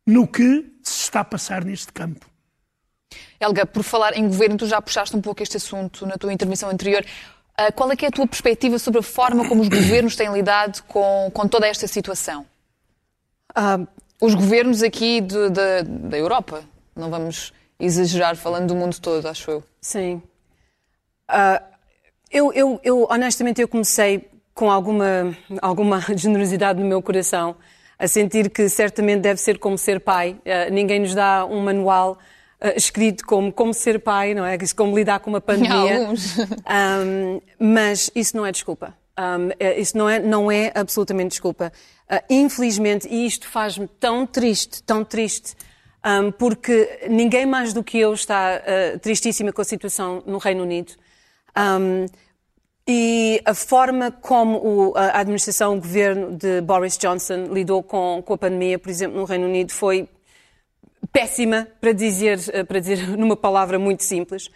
no 0.06 0.28
que 0.28 0.72
se 0.82 1.02
está 1.02 1.20
a 1.20 1.24
passar 1.24 1.64
neste 1.64 1.92
campo. 1.92 2.30
Helga, 3.40 3.66
por 3.66 3.82
falar 3.82 4.16
em 4.16 4.26
governo, 4.26 4.56
tu 4.56 4.66
já 4.66 4.80
puxaste 4.80 5.16
um 5.16 5.20
pouco 5.20 5.42
este 5.42 5.56
assunto 5.56 6.06
na 6.06 6.16
tua 6.16 6.32
intervenção 6.32 6.70
anterior. 6.70 7.04
Uh, 7.58 7.72
qual 7.74 7.90
é 7.90 7.96
que 7.96 8.04
é 8.04 8.08
a 8.08 8.12
tua 8.12 8.26
perspectiva 8.26 8.78
sobre 8.78 9.00
a 9.00 9.02
forma 9.02 9.46
como 9.48 9.60
os 9.60 9.68
governos 9.68 10.14
têm 10.14 10.32
lidado 10.32 10.82
com, 10.84 11.30
com 11.34 11.48
toda 11.48 11.66
esta 11.66 11.86
situação? 11.88 12.46
Uh, 13.50 13.86
os 14.20 14.34
governos 14.34 14.82
aqui 14.82 15.20
de, 15.20 15.50
de, 15.50 15.82
da 15.82 16.18
Europa, 16.18 16.62
não 16.94 17.10
vamos 17.10 17.52
exagerar 17.78 18.36
falando 18.36 18.68
do 18.68 18.74
mundo 18.74 18.98
todo, 19.00 19.26
acho 19.26 19.50
eu. 19.50 19.64
Sim. 19.80 20.20
Uh, 21.30 21.62
eu, 22.30 22.52
eu, 22.52 22.80
eu, 22.82 23.06
honestamente, 23.10 23.60
eu 23.60 23.68
comecei 23.68 24.28
com 24.54 24.70
alguma, 24.70 25.36
alguma 25.62 26.00
generosidade 26.16 26.80
no 26.80 26.86
meu 26.86 27.00
coração, 27.00 27.54
a 27.98 28.08
sentir 28.08 28.50
que 28.50 28.68
certamente 28.68 29.20
deve 29.20 29.40
ser 29.40 29.58
como 29.58 29.78
ser 29.78 30.00
pai. 30.00 30.36
Uh, 30.40 30.72
ninguém 30.72 31.00
nos 31.00 31.14
dá 31.14 31.46
um 31.46 31.62
manual 31.62 32.18
uh, 32.60 32.76
escrito 32.76 33.24
como 33.24 33.52
como 33.52 33.72
ser 33.72 34.00
pai, 34.00 34.34
não 34.34 34.44
é? 34.44 34.58
Como 34.76 34.96
lidar 34.96 35.20
com 35.20 35.30
uma 35.30 35.40
pandemia. 35.42 36.00
Alguns. 36.00 36.38
Um, 36.38 37.40
mas 37.58 38.10
isso 38.14 38.36
não 38.36 38.44
é 38.44 38.50
desculpa. 38.50 38.94
Um, 39.18 39.50
é, 39.58 39.80
isso 39.80 39.98
não 39.98 40.08
é, 40.08 40.20
não 40.20 40.50
é 40.50 40.70
absolutamente 40.74 41.30
desculpa. 41.30 41.72
Uh, 42.08 42.22
infelizmente, 42.30 43.08
e 43.08 43.26
isto 43.26 43.48
faz-me 43.48 43.88
tão 43.98 44.24
triste, 44.24 44.80
tão 44.84 45.04
triste, 45.04 45.56
um, 46.06 46.30
porque 46.30 47.06
ninguém 47.10 47.44
mais 47.44 47.72
do 47.72 47.82
que 47.82 47.98
eu 47.98 48.14
está 48.14 48.62
uh, 48.62 48.98
tristíssima 49.00 49.52
com 49.52 49.60
a 49.60 49.64
situação 49.64 50.22
no 50.24 50.38
Reino 50.38 50.62
Unido. 50.62 50.92
Um, 51.58 52.06
e 52.86 53.42
a 53.44 53.52
forma 53.52 54.12
como 54.12 54.58
o, 54.58 54.96
a 54.96 55.18
administração, 55.18 55.76
o 55.76 55.80
governo 55.80 56.36
de 56.36 56.60
Boris 56.60 56.96
Johnson 56.96 57.46
lidou 57.52 57.82
com, 57.82 58.22
com 58.24 58.34
a 58.34 58.38
pandemia, 58.38 58.78
por 58.78 58.88
exemplo, 58.88 59.18
no 59.18 59.24
Reino 59.24 59.46
Unido, 59.46 59.72
foi 59.72 60.08
péssima, 61.12 61.66
para 61.80 61.92
dizer, 61.92 62.38
uh, 62.38 62.64
para 62.64 62.78
dizer 62.78 63.08
numa 63.18 63.36
palavra 63.36 63.80
muito 63.80 64.04
simples. 64.04 64.48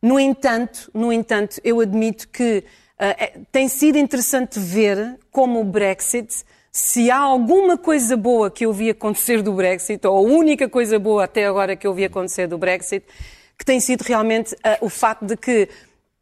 No 0.00 0.18
entanto, 0.18 0.90
no 0.94 1.12
entanto, 1.12 1.60
eu 1.62 1.80
admito 1.80 2.28
que 2.28 2.64
uh, 3.00 3.46
tem 3.52 3.68
sido 3.68 3.98
interessante 3.98 4.58
ver 4.58 5.18
como 5.30 5.60
o 5.60 5.64
Brexit 5.64 6.44
se 6.76 7.10
há 7.10 7.16
alguma 7.16 7.78
coisa 7.78 8.18
boa 8.18 8.50
que 8.50 8.66
eu 8.66 8.72
vi 8.72 8.90
acontecer 8.90 9.40
do 9.40 9.50
Brexit, 9.54 10.06
ou 10.06 10.18
a 10.18 10.20
única 10.20 10.68
coisa 10.68 10.98
boa 10.98 11.24
até 11.24 11.46
agora 11.46 11.74
que 11.74 11.86
eu 11.86 11.94
vi 11.94 12.04
acontecer 12.04 12.46
do 12.46 12.58
Brexit, 12.58 13.02
que 13.58 13.64
tem 13.64 13.80
sido 13.80 14.02
realmente 14.02 14.54
uh, 14.56 14.58
o 14.82 14.90
facto 14.90 15.24
de 15.24 15.38
que, 15.38 15.70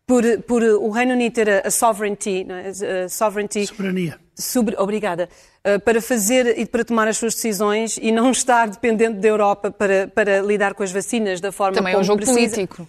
por, 0.07 0.23
por 0.43 0.63
o 0.63 0.91
Reino 0.91 1.15
Unido 1.15 1.33
ter 1.33 1.51
a, 1.51 1.67
a 1.67 1.71
sovereignty, 1.73 2.47
é? 2.49 3.05
a 3.05 3.09
sovereignty 3.09 3.67
Soberania. 3.67 4.21
Sobre, 4.37 4.77
obrigada, 4.79 5.29
uh, 5.67 5.81
para 5.81 6.01
fazer 6.01 6.57
e 6.57 6.65
para 6.65 6.85
tomar 6.85 7.09
as 7.09 7.17
suas 7.17 7.35
decisões 7.35 7.99
e 8.01 8.13
não 8.13 8.31
estar 8.31 8.69
dependente 8.69 9.19
da 9.19 9.27
Europa 9.27 9.73
para, 9.73 10.07
para 10.07 10.41
lidar 10.41 10.75
com 10.75 10.85
as 10.85 10.93
vacinas 10.93 11.41
da 11.41 11.51
forma 11.51 11.75
Também 11.75 11.95
como 11.95 12.01
é 12.01 12.01
um 12.01 12.07
jogo 12.07 12.19
precisa. 12.19 12.55
político. 12.55 12.83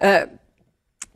Uh, 0.00 0.41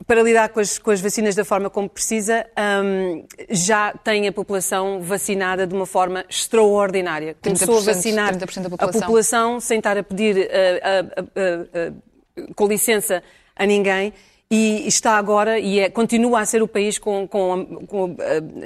para 0.07 0.23
lidar 0.23 0.49
com 0.49 0.61
as, 0.61 0.79
com 0.79 0.89
as, 0.89 1.01
vacinas 1.01 1.35
da 1.35 1.43
forma 1.43 1.69
como 1.69 1.89
precisa, 1.89 2.45
um, 2.57 3.25
já 3.49 3.91
tem 3.91 4.25
a 4.25 4.31
população 4.31 5.01
vacinada 5.01 5.67
de 5.67 5.75
uma 5.75 5.85
forma 5.85 6.23
extraordinária. 6.29 7.35
Começou 7.43 7.77
a 7.77 7.81
vacinar 7.81 8.33
30% 8.37 8.61
da 8.61 8.67
a 8.67 8.69
população. 8.69 9.01
população 9.01 9.59
sem 9.59 9.79
estar 9.79 9.97
a 9.97 10.03
pedir 10.03 10.37
uh, 10.37 10.39
uh, 10.39 12.41
uh, 12.41 12.53
com 12.55 12.67
licença 12.67 13.21
a 13.53 13.65
ninguém 13.65 14.13
e 14.49 14.87
está 14.87 15.17
agora 15.17 15.59
e 15.59 15.81
é, 15.81 15.89
continua 15.89 16.39
a 16.39 16.45
ser 16.45 16.63
o 16.63 16.69
país 16.69 16.97
com, 16.97 17.27
com, 17.27 17.85
com 17.85 18.15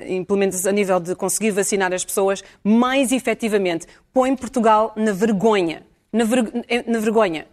implementos 0.08 0.68
a 0.68 0.72
nível 0.72 1.00
de 1.00 1.16
conseguir 1.16 1.50
vacinar 1.50 1.92
as 1.92 2.06
pessoas 2.06 2.44
mais 2.64 3.12
efetivamente. 3.12 3.88
Põe 4.14 4.36
Portugal 4.36 4.94
na 4.96 5.12
vergonha. 5.12 5.82
Na, 6.14 6.24
ver, 6.24 6.44
na 6.86 7.00
vergonha. 7.00 7.48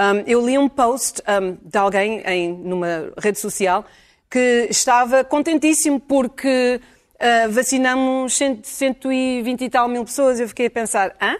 Um, 0.00 0.24
eu 0.26 0.44
li 0.44 0.56
um 0.56 0.66
post 0.66 1.22
um, 1.28 1.58
de 1.62 1.76
alguém 1.76 2.22
em, 2.24 2.54
numa 2.54 3.12
rede 3.18 3.38
social 3.38 3.84
que 4.30 4.66
estava 4.70 5.22
contentíssimo 5.22 6.00
porque 6.00 6.80
uh, 7.16 7.50
vacinamos 7.50 8.34
120 8.62 9.62
e 9.62 9.68
tal 9.68 9.88
mil 9.88 10.02
pessoas. 10.02 10.40
Eu 10.40 10.48
fiquei 10.48 10.66
a 10.66 10.70
pensar, 10.70 11.14
hã? 11.20 11.36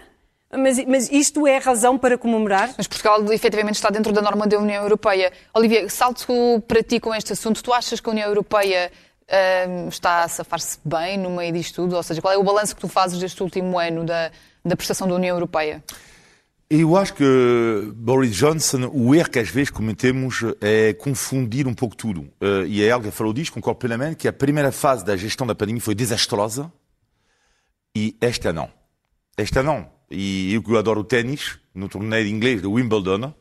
Mas, 0.55 0.85
mas, 0.85 1.09
isto 1.09 1.47
é 1.47 1.57
razão 1.57 1.97
para 1.97 2.19
comemorar? 2.19 2.69
Mas 2.77 2.85
Portugal 2.85 3.23
efetivamente 3.33 3.75
está 3.75 3.89
dentro 3.89 4.11
da 4.11 4.21
norma 4.21 4.45
da 4.45 4.59
União 4.59 4.83
Europeia. 4.83 5.31
Olivia, 5.55 5.89
salto 5.89 6.61
para 6.67 6.83
ti 6.83 6.99
com 6.99 7.15
este 7.15 7.33
assunto. 7.33 7.63
Tu 7.63 7.73
achas 7.73 7.99
que 7.99 8.09
a 8.09 8.11
União 8.11 8.27
Europeia 8.27 8.91
está 9.87 10.25
a 10.25 10.27
safar-se 10.27 10.77
bem 10.83 11.17
no 11.17 11.29
meio 11.31 11.53
disto 11.53 11.75
tudo? 11.75 11.95
Ou 11.95 12.03
seja, 12.03 12.21
qual 12.21 12.33
é 12.33 12.37
o 12.37 12.43
balanço 12.43 12.75
que 12.75 12.81
tu 12.81 12.89
fazes 12.89 13.17
deste 13.17 13.41
último 13.41 13.79
ano 13.79 14.03
da, 14.03 14.29
da 14.63 14.75
prestação 14.75 15.07
da 15.07 15.15
União 15.15 15.35
Europeia? 15.35 15.81
Eu 16.73 16.95
acho 16.95 17.15
que 17.15 17.25
Boris 17.95 18.33
Johnson, 18.33 18.89
o 18.93 19.13
erro 19.13 19.29
que 19.29 19.39
às 19.39 19.49
vezes 19.49 19.69
cometemos 19.69 20.39
é 20.61 20.93
confundir 20.93 21.67
um 21.67 21.73
pouco 21.73 21.97
tudo. 21.97 22.21
Uh, 22.41 22.65
e 22.65 22.81
a 22.81 22.87
Helga 22.87 23.11
falou 23.11 23.33
disso, 23.33 23.51
concordo 23.51 23.77
plenamente, 23.77 24.15
que 24.15 24.25
a 24.25 24.31
primeira 24.31 24.71
fase 24.71 25.03
da 25.03 25.17
gestão 25.17 25.45
da 25.45 25.53
pandemia 25.53 25.81
foi 25.81 25.93
desastrosa 25.93 26.71
e 27.93 28.15
esta 28.21 28.53
não. 28.53 28.71
Esta 29.35 29.61
não. 29.61 29.91
E 30.09 30.53
eu 30.53 30.63
que 30.63 30.77
adoro 30.77 31.01
o 31.01 31.03
ténis, 31.03 31.59
no 31.75 31.89
torneio 31.89 32.23
de 32.23 32.31
inglês 32.31 32.61
de 32.61 32.67
Wimbledon, 32.67 33.33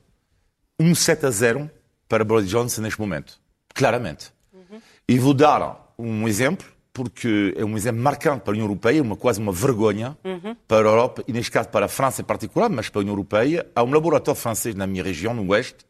um 0.76 0.92
7 0.92 1.26
a 1.26 1.30
0 1.30 1.70
para 2.08 2.24
Boris 2.24 2.48
Johnson 2.48 2.82
neste 2.82 2.98
momento. 2.98 3.40
Claramente. 3.72 4.32
Uhum. 4.52 4.82
E 5.06 5.18
vou 5.20 5.34
dar 5.34 5.94
um 5.96 6.26
exemplo 6.26 6.66
porque 6.92 7.54
é 7.56 7.64
um 7.64 7.76
exemplo 7.76 8.02
marcante 8.02 8.40
para 8.42 8.52
a 8.52 8.54
União 8.54 8.66
Europeia, 8.66 9.02
uma, 9.02 9.16
quase 9.16 9.40
uma 9.40 9.52
vergonha 9.52 10.16
uhum. 10.24 10.56
para 10.66 10.88
a 10.88 10.90
Europa, 10.90 11.24
e 11.26 11.32
neste 11.32 11.50
caso 11.50 11.68
para 11.68 11.86
a 11.86 11.88
França 11.88 12.22
em 12.22 12.24
particular, 12.24 12.68
mas 12.68 12.88
para 12.88 13.00
a 13.00 13.02
União 13.02 13.12
Europeia. 13.12 13.66
Há 13.74 13.82
um 13.82 13.92
laboratório 13.92 14.40
francês 14.40 14.74
na 14.74 14.86
minha 14.86 15.02
região, 15.02 15.32
no 15.32 15.48
Oeste, 15.50 15.86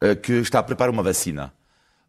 eh, 0.00 0.14
que 0.14 0.32
está 0.34 0.58
a 0.58 0.62
preparar 0.62 0.92
uma 0.92 1.02
vacina. 1.02 1.52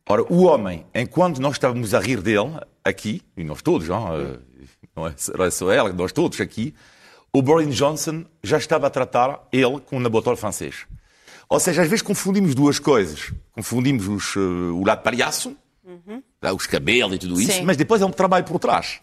Ora, 0.10 0.24
o 0.24 0.44
homem, 0.44 0.86
enquanto 0.94 1.40
nós 1.40 1.54
estávamos 1.54 1.94
a 1.94 2.00
rir 2.00 2.22
dele, 2.22 2.60
aqui, 2.84 3.22
e 3.36 3.44
nós 3.44 3.62
todos, 3.62 3.88
não, 3.88 4.20
eh, 4.20 4.40
não 4.96 5.08
é 5.08 5.50
só 5.50 5.72
ela, 5.72 5.92
nós 5.94 6.12
todos 6.12 6.40
aqui, 6.42 6.74
o 7.32 7.42
Boris 7.42 7.76
Johnson 7.76 8.26
já 8.42 8.58
estava 8.58 8.88
a 8.88 8.90
tratar 8.90 9.48
ele 9.52 9.80
com 9.82 9.98
um 9.98 10.00
laboratório 10.00 10.40
francês. 10.40 10.86
Ou 11.50 11.60
seja, 11.60 11.82
às 11.82 11.88
vezes 11.88 12.02
confundimos 12.02 12.54
duas 12.54 12.80
coisas. 12.80 13.32
Confundimos 13.52 14.08
os, 14.08 14.36
uh, 14.36 14.76
o 14.76 14.86
lado 14.86 15.02
palhaço, 15.02 15.56
uhum. 15.86 16.22
Os 16.54 16.68
cabelos 16.68 17.16
e 17.16 17.20
tudo 17.20 17.40
isso, 17.40 17.52
Sim. 17.52 17.64
mas 17.64 17.78
depois 17.78 18.02
é 18.02 18.06
um 18.06 18.12
trabalho 18.12 18.46
por 18.46 18.60
trás. 18.60 19.00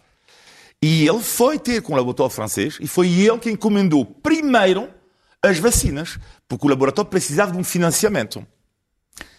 E 0.81 1.07
ele 1.07 1.19
foi 1.19 1.57
ter 1.57 1.81
com 1.81 1.93
o 1.93 1.95
laboratório 1.95 2.33
francês 2.33 2.77
e 2.79 2.87
foi 2.87 3.09
ele 3.09 3.37
que 3.39 3.49
encomendou 3.49 4.05
primeiro 4.05 4.89
as 5.41 5.59
vacinas, 5.59 6.17
porque 6.47 6.65
o 6.65 6.69
laboratório 6.69 7.09
precisava 7.09 7.51
de 7.51 7.57
um 7.57 7.63
financiamento. 7.63 8.45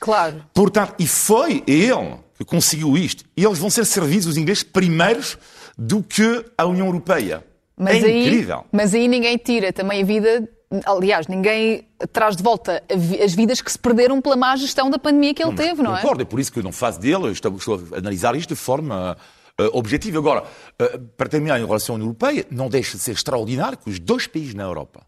Claro. 0.00 0.44
Portanto, 0.54 0.94
e 0.98 1.06
foi 1.06 1.62
ele 1.66 2.18
que 2.36 2.44
conseguiu 2.44 2.96
isto. 2.96 3.24
E 3.36 3.44
eles 3.44 3.58
vão 3.58 3.70
ser 3.70 3.84
servidos, 3.84 4.26
os 4.26 4.36
ingleses, 4.36 4.62
primeiros 4.62 5.38
do 5.76 6.02
que 6.02 6.44
a 6.56 6.64
União 6.64 6.86
Europeia. 6.86 7.44
Mas 7.76 8.02
é 8.02 8.06
aí, 8.06 8.26
incrível. 8.26 8.64
Mas 8.72 8.94
aí 8.94 9.06
ninguém 9.08 9.36
tira 9.36 9.72
também 9.72 10.02
a 10.02 10.06
vida. 10.06 10.48
Aliás, 10.85 11.28
ninguém 11.28 11.87
traz 12.12 12.37
de 12.37 12.42
volta 12.42 12.82
as 13.23 13.35
vidas 13.35 13.61
que 13.61 13.70
se 13.70 13.78
perderam 13.78 14.20
pela 14.20 14.37
má 14.37 14.56
gestão 14.56 14.90
da 14.90 14.99
pandemia 14.99 15.32
que 15.32 15.42
ele 15.42 15.54
teve, 15.54 15.80
não 15.82 15.96
é? 15.96 16.00
Concordo, 16.00 16.23
é 16.23 16.25
por 16.25 16.40
isso 16.40 16.52
que 16.52 16.58
eu 16.58 16.62
não 16.62 16.73
faço 16.73 16.99
dele, 16.99 17.30
estou, 17.30 17.54
estou 17.56 17.80
a 17.92 17.99
analisar 17.99 18.35
isto 18.35 18.49
de 18.49 18.56
forma 18.56 19.16
eh, 19.58 19.70
objetiva. 19.73 20.18
Agora, 20.18 20.44
eh, 20.78 20.99
para 21.16 21.28
terminar 21.28 21.61
em 21.61 21.64
relação 21.64 21.94
à 21.94 21.96
União 21.96 22.08
Europeia, 22.08 22.44
não 22.50 22.68
deixa 22.68 22.96
de 22.96 23.02
ser 23.02 23.12
extraordinário 23.12 23.78
que 23.78 23.88
os 23.88 24.00
dois 24.00 24.26
países 24.26 24.54
na 24.54 24.64
Europa, 24.64 25.06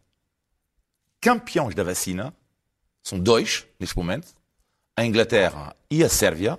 campeões 1.21 1.75
da 1.75 1.83
vacina, 1.83 2.33
são 3.03 3.19
dois, 3.19 3.67
neste 3.81 3.97
momento, 3.97 4.29
a 4.97 5.05
Inglaterra 5.05 5.75
e 5.91 6.05
a 6.05 6.09
Sérvia, 6.09 6.59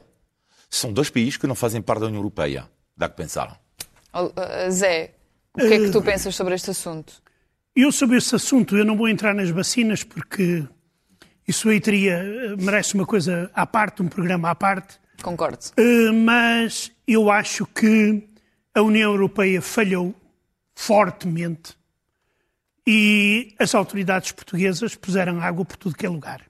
são 0.70 0.92
dois 0.92 1.10
países 1.10 1.38
que 1.38 1.48
não 1.48 1.56
fazem 1.56 1.82
parte 1.82 2.02
da 2.02 2.08
União 2.08 2.20
Europeia. 2.20 2.70
Dá 2.98 3.08
que 3.08 3.16
pensar. 3.16 3.60
Oh, 4.14 4.26
uh, 4.26 4.72
Zé, 4.72 5.14
o 5.54 5.60
que 5.60 5.74
é 5.74 5.78
que 5.78 5.90
tu 5.90 6.02
pensas 6.02 6.36
sobre 6.36 6.56
este 6.56 6.72
assunto? 6.72 7.14
Eu 7.82 7.94
sobre 7.94 8.18
esse 8.18 8.36
assunto, 8.36 8.76
eu 8.76 8.84
não 8.84 8.98
vou 8.98 9.08
entrar 9.08 9.34
nas 9.34 9.50
vacinas 9.50 10.04
porque 10.04 10.68
isso 11.48 11.70
aí 11.70 11.80
teria, 11.80 12.16
eh, 12.16 12.56
merece 12.58 12.94
uma 12.94 13.06
coisa 13.06 13.50
à 13.54 13.66
parte, 13.66 14.02
um 14.02 14.08
programa 14.10 14.50
à 14.50 14.56
parte, 14.56 15.00
Concordo. 15.22 15.60
Eh, 15.78 16.12
mas 16.12 16.92
eu 17.08 17.32
acho 17.32 17.66
que 17.66 18.28
a 18.76 18.82
União 18.82 19.12
Europeia 19.12 19.62
falhou 19.62 20.14
fortemente 20.76 21.78
e 22.86 23.56
as 23.58 23.74
autoridades 23.74 24.34
portuguesas 24.34 24.96
puseram 24.96 25.42
água 25.42 25.64
por 25.64 25.78
tudo 25.78 25.96
que 25.96 26.06
é 26.06 26.10
lugar. 26.10 26.42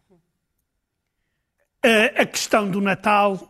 Eh, 1.83 2.23
A 2.23 2.25
questão 2.25 2.67
do 2.69 2.81
Natal 2.81 3.48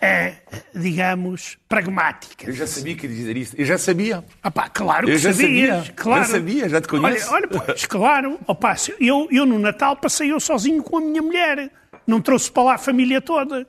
é, 0.00 0.36
digamos, 0.74 1.58
pragmática. 1.68 2.46
Eu 2.46 2.52
já 2.52 2.66
sabia 2.66 2.96
que 2.96 3.06
ia 3.06 3.12
dizer 3.14 3.36
isso. 3.36 3.54
Eu 3.58 3.64
já 3.66 3.76
sabia. 3.76 4.24
Ah 4.42 4.50
pá, 4.50 4.68
claro 4.68 5.06
Eu 5.08 5.12
que 5.12 5.18
já 5.18 5.32
sabias, 5.32 5.76
sabia, 5.76 5.92
claro. 5.94 6.24
já 6.24 6.30
sabia, 6.30 6.68
já 6.68 6.80
te 6.80 6.88
conheço. 6.88 7.30
Olha, 7.32 7.48
olha 7.52 7.62
pois, 7.64 7.86
claro. 7.86 8.40
Opa, 8.46 8.74
eu, 8.98 9.28
eu 9.30 9.44
no 9.44 9.58
Natal 9.58 9.96
passei 9.96 10.32
eu 10.32 10.40
sozinho 10.40 10.82
com 10.82 10.96
a 10.96 11.00
minha 11.00 11.20
mulher. 11.22 11.70
Não 12.06 12.20
trouxe 12.20 12.50
para 12.50 12.62
lá 12.62 12.74
a 12.74 12.78
família 12.78 13.20
toda. 13.20 13.66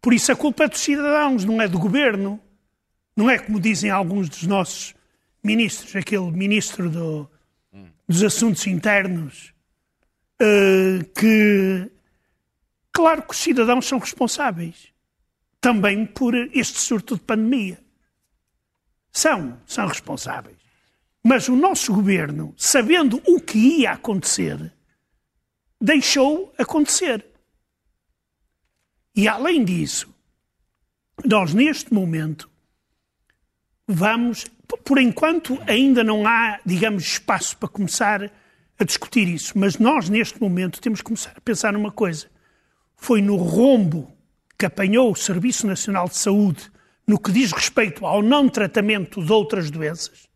Por 0.00 0.14
isso 0.14 0.32
a 0.32 0.36
culpa 0.36 0.64
é 0.64 0.68
dos 0.68 0.80
cidadãos, 0.80 1.44
não 1.44 1.60
é 1.60 1.68
do 1.68 1.78
governo. 1.78 2.40
Não 3.14 3.28
é 3.28 3.38
como 3.38 3.60
dizem 3.60 3.90
alguns 3.90 4.28
dos 4.28 4.44
nossos 4.44 4.94
ministros, 5.44 5.94
aquele 5.96 6.30
ministro 6.30 6.88
do- 6.88 7.30
dos 8.08 8.22
Assuntos 8.24 8.66
Internos, 8.66 9.52
eh, 10.40 11.04
que, 11.14 11.90
claro 12.92 13.22
que 13.22 13.30
os 13.32 13.36
cidadãos 13.38 13.86
são 13.86 13.98
responsáveis 13.98 14.89
também 15.60 16.06
por 16.06 16.34
este 16.34 16.78
surto 16.78 17.16
de 17.16 17.22
pandemia. 17.22 17.78
São, 19.12 19.60
são 19.66 19.86
responsáveis. 19.86 20.56
Mas 21.22 21.48
o 21.48 21.56
nosso 21.56 21.92
governo, 21.92 22.54
sabendo 22.56 23.20
o 23.26 23.40
que 23.40 23.58
ia 23.58 23.92
acontecer, 23.92 24.72
deixou 25.80 26.52
acontecer. 26.56 27.26
E 29.14 29.28
além 29.28 29.64
disso, 29.64 30.08
nós 31.24 31.52
neste 31.52 31.92
momento 31.92 32.50
vamos, 33.86 34.46
por 34.84 34.98
enquanto 34.98 35.58
ainda 35.66 36.02
não 36.02 36.26
há, 36.26 36.60
digamos, 36.64 37.04
espaço 37.04 37.56
para 37.56 37.68
começar 37.68 38.30
a 38.78 38.84
discutir 38.84 39.28
isso, 39.28 39.58
mas 39.58 39.76
nós 39.78 40.08
neste 40.08 40.40
momento 40.40 40.80
temos 40.80 41.00
que 41.00 41.04
começar 41.04 41.34
a 41.36 41.40
pensar 41.40 41.72
numa 41.72 41.92
coisa. 41.92 42.30
Foi 42.96 43.20
no 43.20 43.36
rombo 43.36 44.16
que 44.60 44.66
apanhou 44.66 45.10
o 45.10 45.16
Serviço 45.16 45.66
Nacional 45.66 46.06
de 46.06 46.18
Saúde 46.18 46.70
no 47.06 47.18
que 47.18 47.32
diz 47.32 47.50
respeito 47.50 48.04
ao 48.04 48.20
não 48.20 48.46
tratamento 48.46 49.24
de 49.24 49.32
outras 49.32 49.70
doenças. 49.70 50.28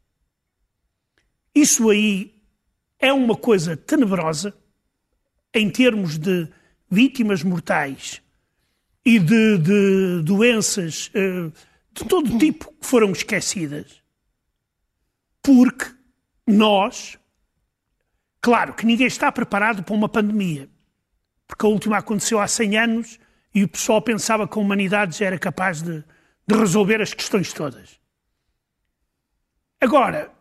Isso 1.55 1.91
aí 1.91 2.35
é 2.99 3.13
uma 3.13 3.37
coisa 3.37 3.77
tenebrosa 3.77 4.57
em 5.53 5.69
termos 5.69 6.17
de 6.17 6.49
vítimas 6.91 7.43
mortais 7.43 8.23
e 9.05 9.19
de, 9.19 9.59
de 9.59 10.23
doenças 10.23 11.11
eh, 11.13 11.51
de 11.93 12.05
todo 12.07 12.39
tipo 12.39 12.73
que 12.81 12.87
foram 12.87 13.13
esquecidas. 13.13 14.03
Porque 15.43 15.95
nós, 16.47 17.19
claro 18.41 18.73
que 18.73 18.87
ninguém 18.87 19.07
está 19.07 19.31
preparado 19.31 19.83
para 19.83 19.95
uma 19.95 20.09
pandemia, 20.09 20.67
porque 21.47 21.67
a 21.67 21.69
última 21.69 21.99
aconteceu 21.99 22.41
há 22.41 22.49
100 22.49 22.79
anos 22.79 23.19
e 23.55 23.63
o 23.63 23.69
pessoal 23.69 24.03
pensava 24.03 24.49
que 24.49 24.59
a 24.59 24.61
humanidade 24.61 25.19
já 25.19 25.27
era 25.27 25.39
capaz 25.39 25.81
de, 25.81 26.03
de 26.47 26.57
resolver 26.57 27.01
as 27.01 27.15
questões 27.15 27.53
todas. 27.53 28.01
Agora, 29.81 30.33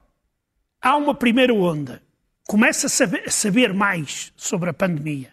há 0.82 0.96
uma 0.96 1.14
primeira 1.14 1.54
onda, 1.54 2.02
começa 2.48 2.88
a 2.88 2.90
saber, 2.90 3.24
a 3.28 3.32
saber 3.32 3.74
mais 3.74 4.34
sobre 4.36 4.70
a 4.70 4.74
pandemia 4.74 5.32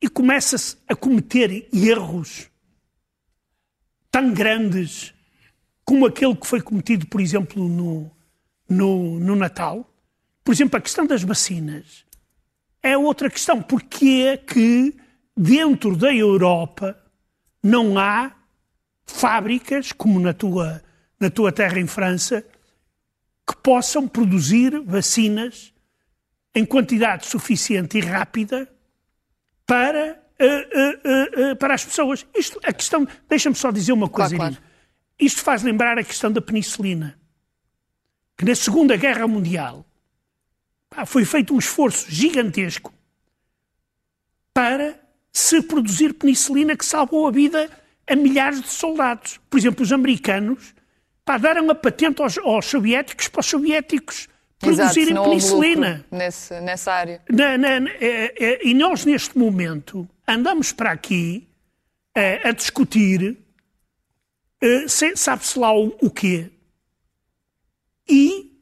e 0.00 0.08
começa-se 0.08 0.76
a 0.86 0.94
cometer 0.94 1.68
erros 1.72 2.50
tão 4.10 4.32
grandes 4.32 5.14
como 5.84 6.06
aquele 6.06 6.36
que 6.36 6.46
foi 6.46 6.60
cometido, 6.60 7.06
por 7.06 7.20
exemplo, 7.20 7.68
no, 7.68 8.10
no, 8.68 9.18
no 9.18 9.34
Natal. 9.34 9.90
Por 10.42 10.52
exemplo, 10.52 10.78
a 10.78 10.80
questão 10.80 11.06
das 11.06 11.22
vacinas 11.22 12.04
é 12.82 12.96
outra 12.96 13.28
questão. 13.28 13.62
Porque 13.62 14.26
é 14.26 14.36
que 14.36 14.94
dentro 15.36 15.96
da 15.96 16.14
Europa 16.14 16.98
não 17.62 17.98
há 17.98 18.32
fábricas, 19.06 19.92
como 19.92 20.20
na 20.20 20.32
tua, 20.32 20.82
na 21.18 21.30
tua 21.30 21.52
terra 21.52 21.78
em 21.78 21.86
França, 21.86 22.44
que 23.46 23.56
possam 23.56 24.08
produzir 24.08 24.80
vacinas 24.80 25.72
em 26.54 26.64
quantidade 26.64 27.26
suficiente 27.26 27.98
e 27.98 28.00
rápida 28.00 28.70
para, 29.66 30.22
eh, 30.38 30.68
eh, 30.74 31.30
eh, 31.36 31.54
para 31.54 31.74
as 31.74 31.84
pessoas. 31.84 32.26
Isto, 32.34 32.60
a 32.62 32.72
questão, 32.72 33.06
deixa-me 33.28 33.56
só 33.56 33.70
dizer 33.70 33.92
uma 33.92 34.08
coisa. 34.08 34.36
Claro, 34.36 34.52
Irene. 34.52 34.66
Isto 35.18 35.42
faz 35.42 35.62
lembrar 35.62 35.98
a 35.98 36.04
questão 36.04 36.30
da 36.30 36.40
penicilina. 36.40 37.18
Que 38.36 38.44
na 38.44 38.54
Segunda 38.54 38.96
Guerra 38.96 39.28
Mundial 39.28 39.86
pá, 40.90 41.06
foi 41.06 41.24
feito 41.24 41.54
um 41.54 41.58
esforço 41.58 42.10
gigantesco 42.10 42.92
para 44.52 45.03
se 45.36 45.60
produzir 45.62 46.14
penicilina 46.14 46.76
que 46.76 46.84
salvou 46.86 47.26
a 47.26 47.30
vida 47.30 47.68
a 48.08 48.14
milhares 48.14 48.60
de 48.62 48.68
soldados. 48.68 49.40
Por 49.50 49.58
exemplo, 49.58 49.82
os 49.82 49.92
americanos 49.92 50.74
pá, 51.24 51.36
deram 51.38 51.68
a 51.70 51.74
patente 51.74 52.22
aos, 52.22 52.38
aos 52.38 52.66
soviéticos 52.66 53.28
para 53.28 53.40
os 53.40 53.46
soviéticos 53.46 54.28
produzirem 54.60 55.16
houve 55.18 55.30
penicilina. 55.30 56.06
nesse, 56.10 56.58
nessa 56.60 56.92
área. 56.92 57.20
Na- 57.28 57.58
na- 57.58 57.80
na- 57.80 57.90
é- 57.90 58.34
é- 58.38 58.66
e 58.66 58.72
nós, 58.74 59.04
neste 59.04 59.36
momento, 59.36 60.08
andamos 60.28 60.70
para 60.72 60.92
aqui 60.92 61.46
a 62.44 62.52
discutir, 62.52 63.36
eh, 64.62 64.86
se- 64.86 65.16
sabe-se 65.16 65.58
lá 65.58 65.76
o, 65.76 65.88
o 66.00 66.08
quê, 66.10 66.48
e 68.08 68.52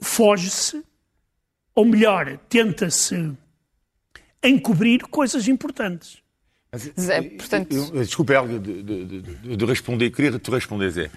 foge-se, 0.00 0.84
ou 1.74 1.84
melhor, 1.84 2.38
tenta-se 2.48 3.32
encobrir 4.42 5.02
coisas 5.08 5.48
importantes. 5.48 6.18
Mas, 6.72 6.90
Zé, 6.98 7.18
eu- 7.18 7.30
portanto- 7.36 7.74
eu- 7.74 8.04
Desculpa, 8.04 8.34
Helga, 8.34 8.58
de, 8.58 8.82
de- 8.82 9.04
de- 9.22 9.56
de 9.56 9.64
responder. 9.64 10.10
Queria 10.10 10.38
te 10.38 10.50
responder, 10.50 10.90
Zé. 10.90 11.10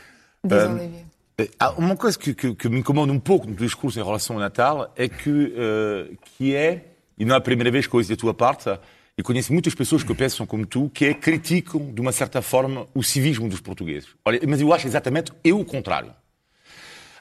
Diz, 0.43 0.63
Olivia. 0.63 1.05
Eh, 1.37 1.49
Há 1.59 1.71
uma 1.71 1.95
coisa 1.95 2.17
que, 2.19 2.33
que- 2.33 2.53
que 2.55 2.69
me 2.69 2.79
incomoda 2.79 3.11
um 3.11 3.19
pouco 3.19 3.47
no 3.47 3.55
teu 3.55 3.65
discurso 3.65 3.99
em 3.99 4.03
relação 4.03 4.35
ao 4.35 4.41
Natal 4.41 4.91
é 4.95 5.07
que, 5.07 5.53
eh, 5.55 6.15
que 6.37 6.55
é, 6.55 6.85
e 7.17 7.23
não 7.25 7.35
é 7.35 7.37
a 7.37 7.41
primeira 7.41 7.71
vez 7.71 7.87
que 7.87 7.95
ouço 7.95 8.09
da 8.09 8.15
tua 8.15 8.33
parte, 8.33 8.69
e 9.17 9.23
conheço 9.23 9.51
muitas 9.51 9.73
pessoas 9.75 10.01
que 10.03 10.13
pensam 10.15 10.45
como 10.45 10.65
tu, 10.65 10.89
que 10.93 11.05
é 11.05 11.13
criticam, 11.13 11.91
de 11.93 11.99
uma 11.99 12.11
certa 12.13 12.41
forma, 12.41 12.87
o 12.93 13.03
civismo 13.03 13.49
dos 13.49 13.59
portugueses. 13.59 14.09
Olha, 14.23 14.39
mas 14.47 14.61
eu 14.61 14.71
acho 14.73 14.87
exatamente 14.87 15.31
eu 15.43 15.59
o 15.59 15.65
contrário. 15.65 16.13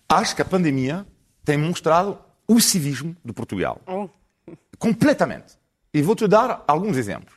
Acho 0.09 0.35
que 0.37 0.43
a 0.43 0.45
pandemia 0.45 1.05
tem 1.45 1.57
mostrado 1.57 2.19
o 2.47 2.61
civismo 2.61 3.17
de 3.25 3.33
Portugal. 3.33 3.81
Completamente. 4.79 5.58
E 5.93 6.03
vou-te 6.03 6.27
dar 6.27 6.65
alguns 6.67 6.97
exemplos. 6.97 7.35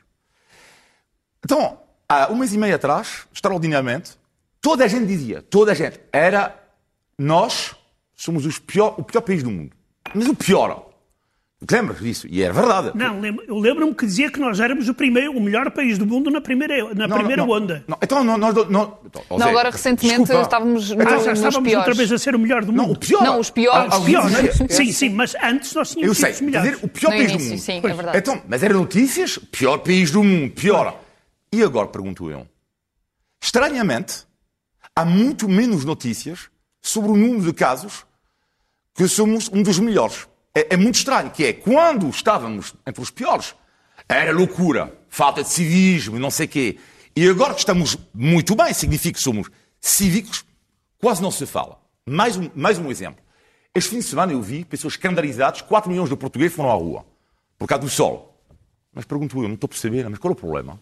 Então, 1.43 1.79
há 2.07 2.31
um 2.31 2.35
mês 2.35 2.53
e 2.53 2.57
meio 2.57 2.75
atrás, 2.75 3.27
extraordinariamente, 3.33 4.17
toda 4.61 4.85
a 4.85 4.87
gente 4.87 5.07
dizia, 5.07 5.41
toda 5.41 5.71
a 5.71 5.75
gente, 5.75 5.99
era 6.11 6.57
nós 7.17 7.75
somos 8.15 8.45
os 8.45 8.59
pior, 8.59 8.95
o 8.97 9.03
pior 9.03 9.21
país 9.21 9.41
do 9.41 9.49
mundo. 9.49 9.75
Mas 10.13 10.27
o 10.27 10.35
pior. 10.35 10.90
Lembras 11.69 11.99
disso? 11.99 12.25
E 12.27 12.41
é 12.41 12.51
verdade. 12.51 12.91
Não, 12.95 13.19
lembro- 13.19 13.45
eu 13.47 13.55
lembro-me 13.59 13.93
que 13.93 14.05
dizia 14.05 14.31
que 14.31 14.39
nós 14.39 14.59
éramos 14.59 14.89
o, 14.89 14.93
primeiro, 14.95 15.31
o 15.37 15.39
melhor 15.39 15.69
país 15.69 15.97
do 15.97 16.07
mundo 16.07 16.31
na 16.31 16.41
primeira, 16.41 16.91
na 16.95 17.07
Não, 17.07 17.17
primeira 17.17 17.43
não, 17.43 17.47
não. 17.47 17.55
onda. 17.55 17.83
Não, 17.87 17.97
então, 18.01 18.23
não, 18.23 18.37
nós 18.37 18.55
não, 18.67 18.97
então, 19.05 19.23
Não, 19.37 19.47
agora 19.47 19.69
recentemente 19.69 20.17
desculpa. 20.21 20.41
estávamos 20.41 20.89
no- 20.89 21.01
Ah, 21.01 21.05
já 21.05 21.15
nos 21.29 21.39
estávamos 21.39 21.55
outra 21.55 21.69
piores. 21.83 21.97
vez 21.97 22.11
a 22.11 22.17
ser 22.17 22.35
o 22.35 22.39
melhor 22.39 22.65
do 22.65 22.71
mundo. 22.73 22.81
Não, 22.87 22.91
o 22.91 22.97
pior. 22.97 23.23
Não, 23.23 23.39
os 23.39 23.51
piores. 23.51 23.93
Ah, 23.93 23.97
Os 23.99 24.05
piores, 24.05 24.31
né? 24.31 24.67
Sim, 24.69 24.91
sim, 24.91 25.09
mas 25.09 25.35
antes 25.35 25.73
nós 25.75 25.89
Eu 25.89 25.95
tínhamos 25.97 26.17
sei, 26.17 26.33
sido 26.33 26.35
os 26.47 26.51
melhores. 26.51 26.71
dizer, 26.71 26.85
o 26.85 26.89
pior 26.89 27.11
No 27.11 27.17
país 27.17 27.29
início, 27.31 27.47
do 27.47 27.51
mundo. 27.51 27.61
sim, 27.61 27.77
é 27.77 27.93
verdade. 27.93 28.17
Então, 28.17 28.41
mas 28.47 28.63
era 28.63 28.73
notícias, 28.73 29.37
pior 29.51 29.77
país 29.77 30.09
do 30.09 30.23
mundo, 30.23 30.51
pior. 30.53 30.99
E 31.53 31.61
agora, 31.61 31.87
pergunto 31.87 32.31
eu, 32.31 32.47
estranhamente, 33.43 34.25
há 34.95 35.05
muito 35.05 35.47
menos 35.47 35.85
notícias 35.85 36.49
sobre 36.81 37.11
o 37.11 37.15
número 37.15 37.43
de 37.43 37.53
casos 37.53 38.05
que 38.95 39.07
somos 39.07 39.49
um 39.53 39.61
dos 39.61 39.77
melhores. 39.79 40.27
É, 40.53 40.73
é 40.73 40.77
muito 40.77 40.95
estranho, 40.95 41.31
que 41.31 41.45
é, 41.45 41.53
quando 41.53 42.09
estávamos 42.09 42.73
entre 42.85 43.01
os 43.01 43.09
piores, 43.09 43.55
era 44.07 44.33
loucura, 44.33 44.93
falta 45.09 45.43
de 45.43 45.49
civismo, 45.49 46.19
não 46.19 46.29
sei 46.29 46.45
o 46.45 46.49
quê. 46.49 46.77
E 47.15 47.27
agora 47.27 47.53
que 47.53 47.59
estamos 47.59 47.97
muito 48.13 48.55
bem, 48.55 48.73
significa 48.73 49.17
que 49.17 49.23
somos 49.23 49.49
cívicos, 49.79 50.45
quase 50.99 51.21
não 51.21 51.31
se 51.31 51.45
fala. 51.45 51.79
Mais 52.05 52.35
um, 52.37 52.49
mais 52.55 52.77
um 52.77 52.89
exemplo. 52.91 53.23
Este 53.73 53.89
fim 53.89 53.99
de 53.99 54.05
semana 54.05 54.33
eu 54.33 54.41
vi 54.41 54.65
pessoas 54.65 54.93
escandalizadas, 54.93 55.61
4 55.61 55.89
milhões 55.89 56.09
de 56.09 56.15
portugueses 56.15 56.55
foram 56.55 56.71
à 56.71 56.73
rua, 56.73 57.05
por 57.57 57.67
causa 57.67 57.83
do 57.83 57.89
sol. 57.89 58.43
Mas 58.93 59.05
pergunto 59.05 59.37
eu, 59.41 59.47
não 59.47 59.55
estou 59.55 59.67
a 59.67 59.69
perceber, 59.69 60.09
mas 60.09 60.19
qual 60.19 60.31
é 60.31 60.33
o 60.33 60.35
problema? 60.35 60.79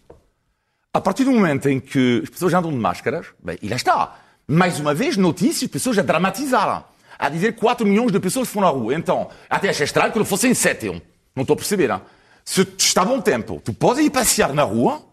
A 0.92 1.00
partir 1.00 1.24
do 1.24 1.32
momento 1.32 1.70
em 1.70 1.80
que 1.80 2.22
as 2.24 2.30
pessoas 2.32 2.52
andam 2.54 2.72
de 2.72 2.78
máscaras, 2.78 3.28
bem, 3.44 3.60
e 3.62 3.70
lá 3.70 3.76
está. 3.76 4.20
Mais 4.48 4.80
uma 4.80 4.96
vez, 4.96 5.16
notícias, 5.16 5.70
pessoas 5.70 6.00
a 6.00 6.02
dramatizarem. 6.02 6.84
A 7.20 7.28
dizer 7.30 7.54
que 7.54 7.60
4 7.60 7.86
milhões 7.86 8.12
de 8.12 8.20
pessoas 8.20 8.48
foram 8.48 8.68
à 8.68 8.72
rua. 8.72 8.96
Então, 8.96 9.30
até 9.50 9.70
achei 9.70 9.84
estranho 9.84 10.12
que 10.12 10.18
não 10.18 10.26
fossem 10.26 10.54
7. 10.54 10.86
eu. 10.86 11.02
Não 11.36 11.44
estou 11.44 11.54
a 11.54 11.58
perceber. 11.58 11.92
hein? 11.92 12.02
Se 12.46 12.62
está 12.78 13.04
bom 13.06 13.20
tempo, 13.22 13.62
tu 13.64 13.74
podes 13.74 14.04
ir 14.04 14.10
passear 14.10 14.54
na 14.54 14.64
rua, 14.64 15.04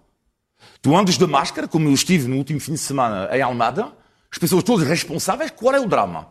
tu 0.81 0.97
andas 0.97 1.19
de 1.19 1.27
máscara, 1.27 1.67
como 1.69 1.89
eu 1.89 1.93
estive 1.93 2.29
no 2.29 2.37
último 2.37 2.61
fim 2.61 2.73
de 2.75 2.79
semana 2.79 3.29
em 3.37 3.43
Almada, 3.43 3.93
as 4.31 4.39
pessoas 4.39 4.63
todas 4.63 4.87
responsáveis, 4.87 5.51
qual 5.51 5.75
é 5.75 5.81
o 5.81 5.87
drama? 5.89 6.29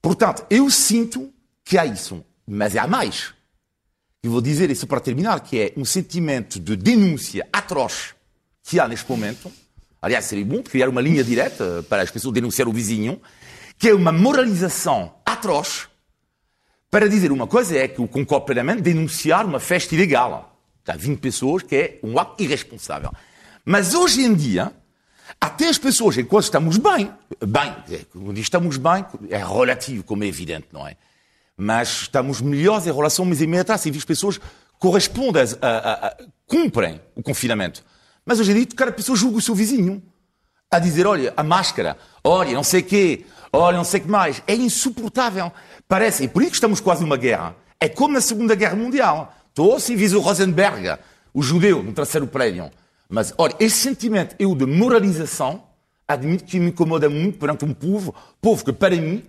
Portanto, 0.00 0.46
eu 0.48 0.70
sinto 0.70 1.32
que 1.64 1.76
há 1.76 1.84
isso. 1.84 2.24
Mas 2.46 2.76
há 2.76 2.86
mais. 2.86 3.34
Eu 4.22 4.30
vou 4.30 4.40
dizer 4.40 4.70
isso 4.70 4.86
para 4.86 5.00
terminar, 5.00 5.40
que 5.40 5.60
é 5.60 5.72
um 5.76 5.84
sentimento 5.84 6.58
de 6.58 6.76
denúncia 6.76 7.46
atroz 7.52 8.14
que 8.62 8.80
há 8.80 8.88
neste 8.88 9.08
momento. 9.10 9.50
Aliás, 10.00 10.24
seria 10.24 10.44
bom 10.44 10.62
criar 10.62 10.88
uma 10.88 11.00
linha 11.00 11.22
direta 11.22 11.84
para 11.88 12.02
as 12.02 12.10
pessoas 12.10 12.32
denunciar 12.32 12.68
o 12.68 12.72
vizinho, 12.72 13.20
que 13.78 13.88
é 13.88 13.94
uma 13.94 14.10
moralização 14.12 15.14
atroz 15.24 15.88
para 16.90 17.08
dizer 17.08 17.30
uma 17.30 17.46
coisa 17.46 17.76
é 17.76 17.86
que 17.86 18.00
eu 18.00 18.08
concordo 18.08 18.46
plenamente 18.46 18.82
denunciar 18.82 19.44
uma 19.44 19.60
festa 19.60 19.94
ilegal. 19.94 20.56
Há 20.86 20.96
20 20.96 21.18
pessoas 21.18 21.62
que 21.62 21.76
é 21.76 21.98
um 22.02 22.18
ato 22.18 22.42
irresponsável. 22.42 23.12
Mas 23.62 23.94
hoje 23.94 24.22
em 24.22 24.34
dia, 24.34 24.72
até 25.38 25.68
as 25.68 25.76
pessoas, 25.76 26.16
enquanto 26.16 26.44
estamos 26.44 26.78
bem, 26.78 27.12
bem, 27.46 27.76
é, 27.90 28.04
quando 28.10 28.38
estamos 28.38 28.78
bem, 28.78 29.04
é 29.28 29.36
relativo, 29.36 30.02
como 30.02 30.24
é 30.24 30.26
evidente, 30.26 30.68
não 30.72 30.88
é? 30.88 30.96
Mas 31.54 32.02
estamos 32.02 32.40
melhores 32.40 32.86
em 32.86 32.92
relação 32.92 33.26
a 33.26 33.28
mês 33.28 33.42
e 33.42 33.46
meio. 33.46 33.62
E 33.62 33.96
as 33.98 34.04
pessoas 34.04 34.40
correspondem, 34.78 35.42
a, 35.60 35.68
a, 35.68 36.06
a, 36.06 36.16
cumprem 36.46 37.00
o 37.14 37.22
confinamento. 37.22 37.84
Mas 38.24 38.40
hoje 38.40 38.52
em 38.52 38.54
dia, 38.54 38.66
cada 38.74 38.92
pessoa 38.92 39.16
julga 39.16 39.36
o 39.36 39.42
seu 39.42 39.54
vizinho. 39.54 40.02
A 40.70 40.78
dizer, 40.78 41.06
olha, 41.06 41.34
a 41.36 41.42
máscara, 41.42 41.96
olha, 42.24 42.52
não 42.52 42.62
sei 42.62 42.80
o 42.80 42.84
quê, 42.84 43.26
olha, 43.52 43.76
não 43.76 43.84
sei 43.84 44.00
o 44.00 44.02
que 44.04 44.08
mais. 44.10 44.42
É 44.46 44.54
insuportável. 44.54 45.52
Parece, 45.86 46.24
e 46.24 46.28
por 46.28 46.42
isso 46.42 46.50
que 46.52 46.56
estamos 46.56 46.80
quase 46.80 47.02
numa 47.02 47.16
guerra. 47.16 47.54
É 47.80 47.88
como 47.88 48.14
na 48.14 48.20
Segunda 48.20 48.54
Guerra 48.54 48.76
Mundial. 48.76 49.34
Estou 49.48 49.78
se 49.80 49.94
visa 49.96 50.16
o 50.16 50.20
Rosenberg, 50.20 50.98
o 51.34 51.42
judeu, 51.42 51.82
no 51.82 51.92
terceiro 51.92 52.26
prédio. 52.26 52.70
Mas, 53.08 53.32
olha, 53.38 53.54
esse 53.58 53.76
sentimento 53.76 54.36
eu 54.38 54.54
de 54.54 54.66
moralização, 54.66 55.62
admito 56.06 56.44
que 56.44 56.58
me 56.60 56.68
incomoda 56.68 57.08
muito 57.08 57.38
perante 57.38 57.64
um 57.64 57.72
povo, 57.72 58.14
povo 58.40 58.64
que, 58.64 58.72
para 58.72 58.94
mim, 58.96 59.24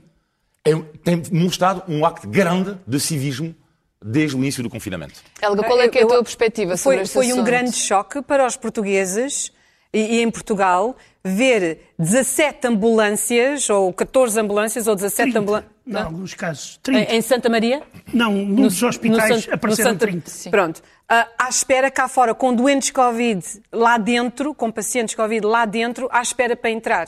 é, 0.66 0.76
tem 1.04 1.22
mostrado 1.32 1.84
um 1.88 2.06
acto 2.06 2.28
grande 2.28 2.78
de 2.86 3.00
civismo 3.00 3.56
desde 4.04 4.36
o 4.36 4.40
início 4.40 4.62
do 4.64 4.70
confinamento. 4.70 5.14
Helga, 5.42 5.64
qual 5.64 5.80
é, 5.82 5.88
que 5.90 5.98
é 5.98 6.02
a 6.02 6.04
Eu- 6.04 6.08
tua 6.10 6.24
perspectiva 6.24 6.78
sobre 6.78 6.98
Foi, 6.98 7.04
este 7.04 7.14
foi 7.14 7.34
um 7.34 7.44
grande 7.44 7.74
choque 7.74 8.22
para 8.22 8.46
os 8.46 8.56
portugueses 8.56 9.52
e, 9.94 10.18
e 10.18 10.22
em 10.22 10.30
Portugal 10.32 10.96
ver 11.24 11.92
17 12.00 12.68
ambulâncias, 12.68 13.70
ou 13.70 13.92
14 13.94 14.40
ambulâncias, 14.40 14.88
ou 14.88 14.96
17 14.96 15.24
30, 15.32 15.40
ambulâncias. 15.40 15.72
Em 15.88 15.96
alguns 15.96 16.34
casos, 16.34 16.80
30. 16.84 17.14
Em, 17.16 17.22
Santa 17.22 17.50
Maria? 17.50 17.82
Não, 18.14 18.32
num 18.32 18.62
dos 18.64 18.82
hospitais 18.84 19.44
Sant- 19.44 19.54
apareceram 19.54 19.92
Santa- 19.92 20.06
30. 20.08 20.32
Pronto. 20.50 20.82
Ah, 21.08 21.28
à 21.38 21.50
espera 21.50 21.90
cá 21.90 22.08
fora, 22.08 22.34
com 22.36 22.54
doentes 22.54 22.92
Covid 22.92 23.44
lá 23.72 23.98
dentro, 23.98 24.54
com 24.54 24.72
pacientes 24.72 25.16
Covid 25.16 25.46
lá 25.46 25.66
dentro, 25.66 26.08
à 26.12 26.22
espera 26.22 26.56
para 26.56 26.70
entrar. 26.70 27.08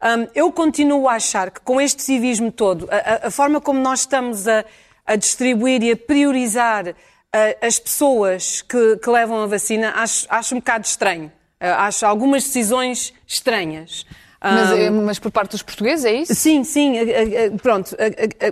Ahm, 0.00 0.26
eu 0.34 0.50
continuo 0.52 1.08
a 1.08 1.14
achar 1.14 1.50
que 1.50 1.60
com 1.60 1.80
este 1.80 2.02
civismo 2.02 2.50
todo, 2.52 2.88
a, 2.90 2.96
a- 2.96 3.26
a 3.28 3.30
forma 3.30 3.60
como 3.60 3.80
nós 3.80 4.00
estamos 4.00 4.46
a, 4.48 4.64
a 5.06 5.16
distribuir 5.16 5.82
e 5.82 5.92
a 5.92 5.96
priorizar 5.96 6.88
ah, 7.32 7.56
as 7.66 7.78
pessoas 7.78 8.60
que, 8.62 8.96
que 8.96 9.08
levam 9.08 9.40
a 9.42 9.46
vacina, 9.46 9.92
acho, 9.96 10.26
acho 10.28 10.54
um 10.54 10.58
bocado 10.58 10.84
estranho. 10.84 11.30
Ah, 11.60 11.86
acho 11.86 12.04
algumas 12.06 12.44
decisões 12.44 13.12
estranhas. 13.26 14.04
Mas, 14.42 14.70
eh, 14.72 14.90
mas 14.90 15.18
por 15.18 15.30
parte 15.32 15.52
dos 15.52 15.62
portugueses, 15.62 16.04
é 16.04 16.12
isso? 16.12 16.34
Sim, 16.34 16.62
sim. 16.62 16.96
a- 16.98 17.58
Pronto, 17.60 17.96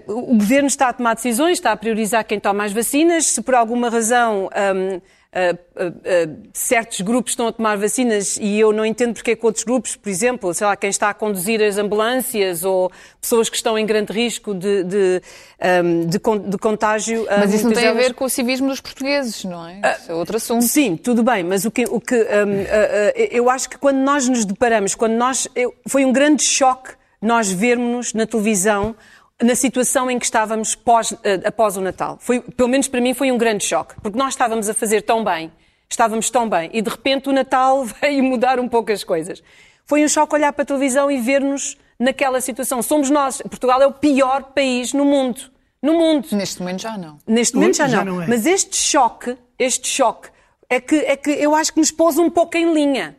o 0.09 0.35
governo 0.37 0.67
está 0.67 0.89
a 0.89 0.93
tomar 0.93 1.15
decisões, 1.15 1.53
está 1.59 1.71
a 1.73 1.77
priorizar 1.77 2.25
quem 2.25 2.41
toma 2.41 2.65
as 2.65 2.73
vacinas. 2.73 3.27
Se 3.27 3.43
por 3.43 3.55
alguma 3.55 3.89
razão 3.91 4.49
a- 5.35 5.85
a- 5.85 6.29
certos 6.53 7.01
grupos 7.01 7.33
estão 7.33 7.49
a 7.49 7.53
tomar 7.53 7.77
vacinas 7.77 8.37
e 8.41 8.59
eu 8.61 8.73
não 8.73 8.87
entendo 8.87 9.15
porque 9.15 9.33
é 9.33 9.37
que 9.37 9.45
outros 9.45 9.65
grupos, 9.65 9.97
por 9.97 10.09
exemplo, 10.09 10.55
sei 10.55 10.67
lá, 10.67 10.77
quem 10.77 10.89
está 10.91 11.11
a 11.11 11.15
conduzir 11.15 11.61
as 11.63 11.77
ambulâncias 11.77 12.63
ou 12.65 12.91
pessoas 13.21 13.49
que 13.49 13.57
estão 13.57 13.77
em 13.79 13.85
grande 13.85 14.13
risco 14.13 14.55
de, 14.55 14.85
de, 14.85 15.23
hum, 15.85 16.07
de 16.07 16.19
con- 16.19 16.39
de 16.39 16.57
contágio. 16.59 17.27
Mas 17.29 17.53
isso 17.53 17.65
não 17.65 17.73
tem 17.73 17.89
a 17.89 17.93
ver 17.93 18.15
com 18.15 18.25
o 18.25 18.29
civismo 18.29 18.69
dos 18.69 18.81
portugueses, 18.81 19.45
não 19.45 19.67
é? 19.69 19.81
Isso 20.01 20.13
é 20.13 20.15
outro 20.15 20.37
assunto. 20.37 20.63
Sim, 20.65 20.97
tudo 20.97 21.23
bem, 21.23 21.43
mas 21.43 21.65
o 21.65 21.71
que, 21.71 21.85
o 21.85 22.01
que 22.01 22.15
ah, 22.15 23.13
eu 23.31 23.51
acho 23.51 23.69
que 23.69 23.77
quando 23.79 23.99
nós 23.99 24.29
nos 24.29 24.45
deparamos, 24.45 24.95
quando 24.95 25.15
nós. 25.15 25.49
eu- 25.57 25.75
foi 25.89 26.05
um 26.05 26.13
grande 26.13 26.45
choque 26.47 26.91
nós 27.21 27.51
vermos-nos 27.51 28.13
na 28.13 28.27
televisão 28.27 28.95
na 29.45 29.55
situação 29.55 30.11
em 30.11 30.19
que 30.19 30.25
estávamos 30.25 30.75
pós, 30.75 31.13
ah, 31.13 31.49
após 31.49 31.77
o 31.77 31.81
Natal. 31.81 32.17
Foi, 32.21 32.41
pelo 32.41 32.69
menos 32.69 32.89
para 32.89 33.01
mim 33.01 33.13
foi 33.13 33.31
um 33.31 33.37
grande 33.37 33.65
choque, 33.65 33.95
porque 34.01 34.19
nós 34.19 34.31
estávamos 34.35 34.69
a 34.69 34.75
fazer 34.75 35.03
tão 35.03 35.23
bem, 35.23 35.53
estávamos 35.89 36.31
tão 36.31 36.49
bem, 36.49 36.71
e 36.73 36.81
de 36.81 36.89
repente 36.89 37.29
o 37.29 37.33
Natal 37.33 37.85
veio 38.01 38.25
mudar 38.25 38.59
um 38.59 38.69
pouco 38.69 38.91
as 38.91 39.05
coisas. 39.05 39.43
Foi 39.87 40.03
um 40.03 40.09
choque 40.09 40.35
olhar 40.35 40.53
para 40.53 40.63
a 40.63 40.67
televisão 40.67 41.11
e 41.11 41.21
ver-nos 41.21 41.77
naquela 42.01 42.41
situação. 42.41 42.83
Somos 42.83 43.11
nós. 43.11 43.43
Portugal 43.43 43.83
é 43.83 43.87
o 43.87 43.93
pior 43.93 44.45
país 44.55 44.95
no 44.95 45.05
mundo. 45.05 45.43
No 45.83 45.93
mundo. 45.93 46.27
Neste 46.33 46.61
momento 46.61 46.81
já 46.81 46.97
não. 46.97 47.19
Neste 47.27 47.55
momento 47.55 47.77
já, 47.77 47.87
Já 47.87 48.03
não. 48.03 48.15
não 48.15 48.23
é. 48.23 48.27
Mas 48.27 48.47
este 48.47 48.75
choque, 48.75 49.37
este 49.59 49.87
choque, 49.87 50.31
é 50.71 50.81
que, 50.81 50.97
é 50.97 51.17
que 51.17 51.31
eu 51.31 51.55
acho 51.55 51.75
que 51.75 51.81
nos 51.81 51.91
pôs 51.91 52.17
um 52.17 52.31
pouco 52.31 52.57
em 52.57 52.73
linha. 52.73 53.15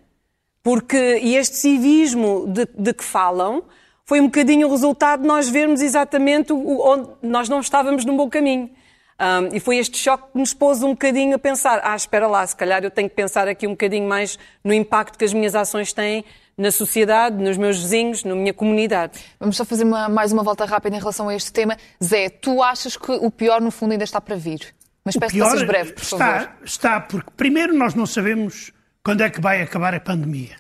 Porque, 0.63 1.19
e 1.21 1.35
este 1.35 1.57
civismo 1.57 2.47
de, 2.47 2.67
de 2.75 2.93
que 2.95 3.03
falam, 3.03 3.63
foi 4.05 4.21
um 4.21 4.25
bocadinho 4.25 4.67
o 4.67 4.71
resultado 4.71 5.21
de 5.21 5.27
nós 5.27 5.49
vermos 5.49 5.81
exatamente 5.81 6.53
o- 6.53 6.79
onde 6.87 7.09
nós 7.23 7.49
não 7.49 7.59
estávamos 7.59 8.05
no 8.05 8.15
bom 8.15 8.29
caminho. 8.29 8.69
Ahm, 9.17 9.49
e 9.53 9.59
foi 9.59 9.77
este 9.77 9.97
choque 9.97 10.31
que 10.33 10.37
nos 10.37 10.53
pôs 10.53 10.83
um 10.83 10.89
bocadinho 10.89 11.35
a 11.35 11.39
pensar, 11.39 11.79
ah, 11.83 11.95
espera 11.95 12.27
lá, 12.27 12.45
se 12.45 12.55
calhar 12.55 12.83
eu 12.83 12.91
tenho 12.91 13.09
que 13.09 13.15
pensar 13.15 13.47
aqui 13.47 13.65
um 13.65 13.71
bocadinho 13.71 14.07
mais 14.07 14.37
no 14.63 14.73
impacto 14.73 15.17
que 15.17 15.23
as 15.25 15.33
minhas 15.33 15.55
ações 15.55 15.93
têm 15.93 16.23
na 16.57 16.69
sociedade, 16.71 17.41
nos 17.41 17.57
meus 17.57 17.77
vizinhos, 17.81 18.23
na 18.23 18.35
minha 18.35 18.53
comunidade. 18.53 19.19
Vamos 19.39 19.57
só 19.57 19.65
fazer 19.65 19.83
uma- 19.85 20.07
mais 20.09 20.31
uma 20.33 20.43
volta 20.43 20.65
rápida 20.65 20.95
em 20.95 20.99
relação 20.99 21.27
a 21.29 21.35
este 21.35 21.51
tema. 21.51 21.77
Zé, 22.03 22.29
tu 22.29 22.61
achas 22.61 22.95
que 22.97 23.11
o 23.11 23.31
pior 23.31 23.59
no 23.61 23.71
fundo 23.71 23.93
ainda 23.93 24.03
está 24.03 24.19
para 24.21 24.35
vir? 24.35 24.73
Mas 25.03 25.15
O 25.15 25.19
peço 25.19 25.31
que 25.31 25.37
pior 25.37 25.49
sejas 25.51 25.67
breve, 25.67 25.93
por 25.93 26.03
favor. 26.03 26.25
está, 26.25 26.55
está, 26.63 26.99
porque 26.99 27.29
primeiro 27.37 27.73
nós 27.73 27.93
não 27.93 28.05
sabemos 28.05 28.71
quando 29.03 29.21
é 29.21 29.29
que 29.29 29.39
vai 29.41 29.61
acabar 29.61 29.93
a 29.93 29.99
pandemia. 29.99 30.55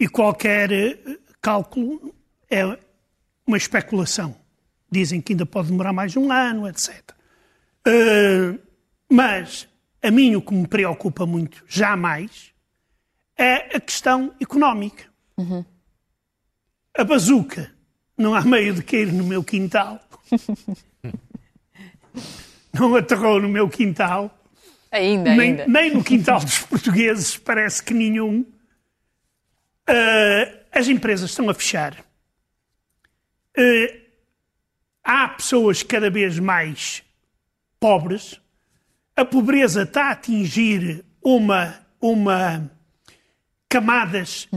E 0.00 0.08
qualquer 0.08 0.72
eh, 0.72 0.96
cálculo 1.40 2.14
é 2.52 2.78
uma 3.46 3.56
especulação. 3.56 4.36
Dizem 4.90 5.20
que 5.20 5.32
ainda 5.32 5.46
pode 5.46 5.68
demorar 5.68 5.92
mais 5.92 6.16
um 6.16 6.30
ano, 6.30 6.68
etc. 6.68 7.12
Eh, 7.86 8.58
mas 9.10 9.66
a 10.02 10.10
mim 10.10 10.36
o 10.36 10.42
que 10.42 10.52
me 10.52 10.66
preocupa 10.66 11.24
muito, 11.24 11.64
jamais, 11.66 12.52
é 13.36 13.76
a 13.76 13.80
questão 13.80 14.34
económica. 14.40 15.04
A 16.96 17.04
bazuca 17.04 17.72
não 18.16 18.34
há 18.34 18.42
meio 18.42 18.74
de 18.74 18.82
cair 18.82 19.12
no 19.12 19.24
meu 19.24 19.42
quintal. 19.42 19.98
não 22.72 22.94
aterrou 22.94 23.40
no 23.40 23.48
meu 23.48 23.68
quintal. 23.68 24.38
Ainda, 24.90 25.34
Nem, 25.34 25.50
ainda. 25.52 25.66
nem 25.66 25.94
no 25.94 26.04
quintal 26.04 26.40
dos 26.40 26.58
portugueses, 26.68 27.36
parece 27.38 27.82
que 27.82 27.94
nenhum. 27.94 28.44
Ah, 29.86 30.52
as 30.70 30.86
empresas 30.88 31.30
estão 31.30 31.48
a 31.48 31.54
fechar. 31.54 32.04
Ah, 33.56 34.02
há 35.04 35.28
pessoas 35.28 35.82
cada 35.82 36.10
vez 36.10 36.38
mais 36.38 37.02
pobres, 37.78 38.40
a 39.16 39.24
pobreza 39.24 39.82
está 39.82 40.08
a 40.08 40.12
atingir 40.12 41.04
uma, 41.22 41.74
uma 42.00 42.70
camadas 43.68 44.48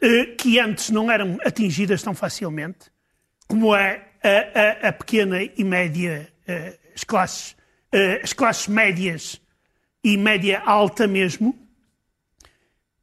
eh, 0.00 0.26
que 0.36 0.58
antes 0.58 0.90
não 0.90 1.10
eram 1.10 1.38
atingidas 1.44 2.02
tão 2.02 2.14
facilmente, 2.14 2.90
como 3.46 3.74
é 3.74 4.08
a, 4.22 4.86
a, 4.86 4.88
a 4.88 4.92
pequena 4.92 5.42
e 5.42 5.64
média, 5.64 6.32
eh, 6.46 6.78
as, 6.94 7.04
classes, 7.04 7.56
eh, 7.92 8.20
as 8.22 8.32
classes 8.32 8.68
médias 8.68 9.40
e 10.02 10.16
média 10.16 10.62
alta 10.64 11.06
mesmo, 11.06 11.58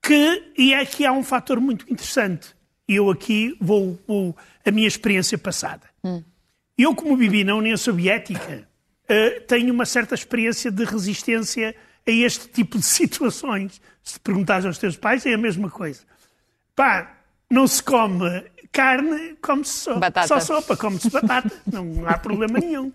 que, 0.01 0.53
e 0.57 0.73
é 0.73 0.85
que 0.85 1.05
há 1.05 1.11
um 1.11 1.23
fator 1.23 1.59
muito 1.59 1.91
interessante. 1.91 2.55
Eu 2.87 3.09
aqui 3.11 3.57
vou, 3.59 3.99
vou 4.07 4.35
a 4.69 4.71
minha 4.71 4.87
experiência 4.87 5.37
passada. 5.37 5.87
Eu, 6.77 6.95
como 6.95 7.17
vivi 7.17 7.43
na 7.43 7.55
União 7.55 7.75
Soviética, 7.77 8.67
eh, 9.07 9.39
tenho 9.41 9.73
uma 9.73 9.85
certa 9.85 10.13
experiência 10.15 10.69
de 10.71 10.83
resistência 10.83 11.75
a 12.07 12.11
este 12.11 12.47
tipo 12.49 12.77
de 12.77 12.85
situações. 12.87 13.81
Se 14.03 14.19
perguntares 14.19 14.65
aos 14.65 14.77
teus 14.77 14.95
pais, 14.95 15.25
é 15.25 15.33
a 15.33 15.37
mesma 15.37 15.69
coisa. 15.69 16.01
Pá, 16.75 17.17
não 17.49 17.67
se 17.67 17.81
come 17.81 18.43
carne, 18.71 19.35
come-se 19.41 19.71
só, 19.71 19.95
Batata. 19.97 20.27
só 20.27 20.39
sopa, 20.39 20.77
come-se 20.77 21.09
batata. 21.09 21.51
Não 21.71 22.07
há 22.07 22.17
problema 22.17 22.59
nenhum. 22.59 22.91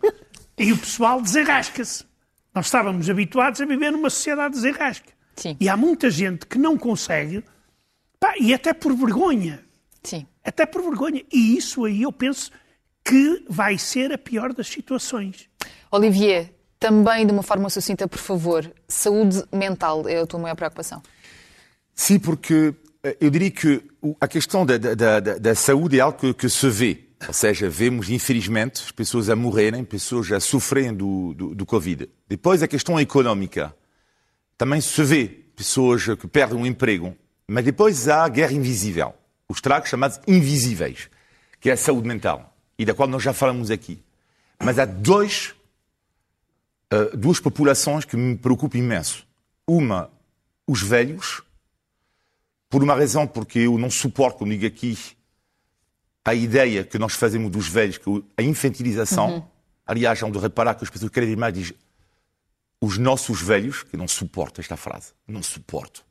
E 0.56 0.72
o 0.72 0.78
pessoal 0.78 1.20
desenrasca-se. 1.20 2.04
Nós 2.54 2.66
estávamos 2.66 3.08
habituados 3.08 3.60
a 3.60 3.64
viver 3.64 3.90
numa 3.90 4.10
sociedade 4.10 4.54
de 4.54 4.60
desenrasca. 4.60 5.10
Sim. 5.36 5.56
E 5.58 5.68
há 5.68 5.76
muita 5.76 6.10
gente 6.10 6.46
que 6.46 6.58
não 6.58 6.76
consegue, 6.76 7.42
pá, 8.20 8.34
e 8.38 8.52
até 8.52 8.72
por 8.72 8.94
vergonha. 8.94 9.64
Sim. 10.04 10.26
Até 10.44 10.66
por 10.66 10.82
vergonha. 10.82 11.22
E 11.32 11.56
isso 11.56 11.84
aí 11.84 12.02
eu 12.02 12.12
penso 12.12 12.50
que 13.04 13.44
vai 13.48 13.78
ser 13.78 14.12
a 14.12 14.18
pior 14.18 14.52
das 14.52 14.68
situações. 14.68 15.48
Olivier, 15.90 16.52
também 16.78 17.26
de 17.26 17.32
uma 17.32 17.42
forma 17.42 17.68
sucinta, 17.70 18.08
por 18.08 18.18
favor, 18.18 18.70
saúde 18.88 19.42
mental 19.52 20.08
é 20.08 20.20
a 20.20 20.26
tua 20.26 20.40
maior 20.40 20.54
preocupação. 20.56 21.02
Sim, 21.94 22.18
porque 22.18 22.74
eh, 23.04 23.16
eu 23.20 23.30
diria 23.30 23.50
que 23.50 23.82
a 24.20 24.26
questão 24.26 24.64
da, 24.66 24.76
da- 24.78 24.94
da- 24.94 25.20
da- 25.20 25.38
da 25.38 25.54
saúde 25.54 25.98
é 25.98 26.00
algo 26.00 26.18
que, 26.18 26.34
que 26.34 26.48
se 26.48 26.68
vê. 26.68 27.04
Ou 27.28 27.32
seja, 27.32 27.68
vemos, 27.68 28.10
infelizmente, 28.10 28.82
as 28.82 28.90
pessoas 28.90 29.28
a 29.30 29.36
morrerem, 29.36 29.84
pessoas 29.84 30.32
a 30.32 30.40
sofrerem 30.40 30.92
do, 30.92 31.32
do, 31.34 31.54
do 31.54 31.64
Covid. 31.66 32.08
Depois, 32.28 32.62
a 32.64 32.68
questão 32.68 32.98
económica. 32.98 33.72
Também 34.58 34.80
se 34.80 35.02
vê 35.04 35.26
pessoas 35.54 36.04
que 36.04 36.26
perdem 36.26 36.60
o 36.60 36.66
emprego. 36.66 37.14
Mas 37.46 37.64
depois 37.64 38.08
há 38.08 38.24
a 38.24 38.28
guerra 38.28 38.52
invisível. 38.52 39.14
Os 39.52 39.60
tragos 39.60 39.90
chamados 39.90 40.18
invisíveis, 40.26 41.10
que 41.60 41.68
é 41.68 41.74
a 41.74 41.76
saúde 41.76 42.08
mental. 42.08 42.56
E 42.78 42.86
da 42.86 42.94
qual 42.94 43.06
nós 43.06 43.22
já 43.22 43.34
falamos 43.34 43.70
aqui. 43.70 44.02
Mas 44.58 44.78
há 44.78 44.86
dois 44.86 45.54
uh, 46.90 47.14
duas 47.14 47.38
populações 47.38 48.06
que 48.06 48.16
me 48.16 48.34
preocupam 48.34 48.78
imenso. 48.78 49.26
Uma, 49.66 50.10
os 50.66 50.82
velhos, 50.82 51.42
por 52.70 52.82
uma 52.82 52.94
razão, 52.94 53.26
porque 53.26 53.58
eu 53.58 53.76
não 53.76 53.90
suporto, 53.90 54.38
como 54.38 54.52
digo 54.52 54.66
aqui, 54.66 54.98
a 56.24 56.32
ideia 56.32 56.82
que 56.82 56.98
nós 56.98 57.12
fazemos 57.12 57.50
dos 57.50 57.68
velhos, 57.68 57.98
que 57.98 58.24
a 58.38 58.42
infantilização. 58.42 59.46
Aliás, 59.86 60.22
há 60.22 60.30
de 60.30 60.38
reparar 60.38 60.76
que 60.76 60.84
as 60.84 60.88
pessoas 60.88 61.10
querem 61.10 61.36
mais 61.36 61.52
dizem 61.52 61.76
os 62.80 62.96
nossos 62.96 63.42
velhos, 63.42 63.82
que 63.82 63.98
não 63.98 64.08
suporto 64.08 64.62
esta 64.62 64.78
frase, 64.78 65.12
não 65.28 65.42
suporto. 65.42 66.02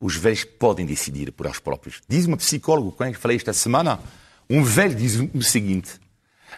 Os 0.00 0.16
velhos 0.16 0.44
podem 0.44 0.86
decidir 0.86 1.30
por 1.30 1.44
eles 1.44 1.58
próprios. 1.58 2.00
Diz 2.08 2.24
uma 2.24 2.36
psicóloga, 2.38 2.96
quando 2.96 3.14
eu 3.14 3.20
falei 3.20 3.36
esta 3.36 3.52
semana, 3.52 4.00
um 4.48 4.64
velho 4.64 4.94
diz 4.94 5.16
o 5.16 5.42
seguinte: 5.42 6.00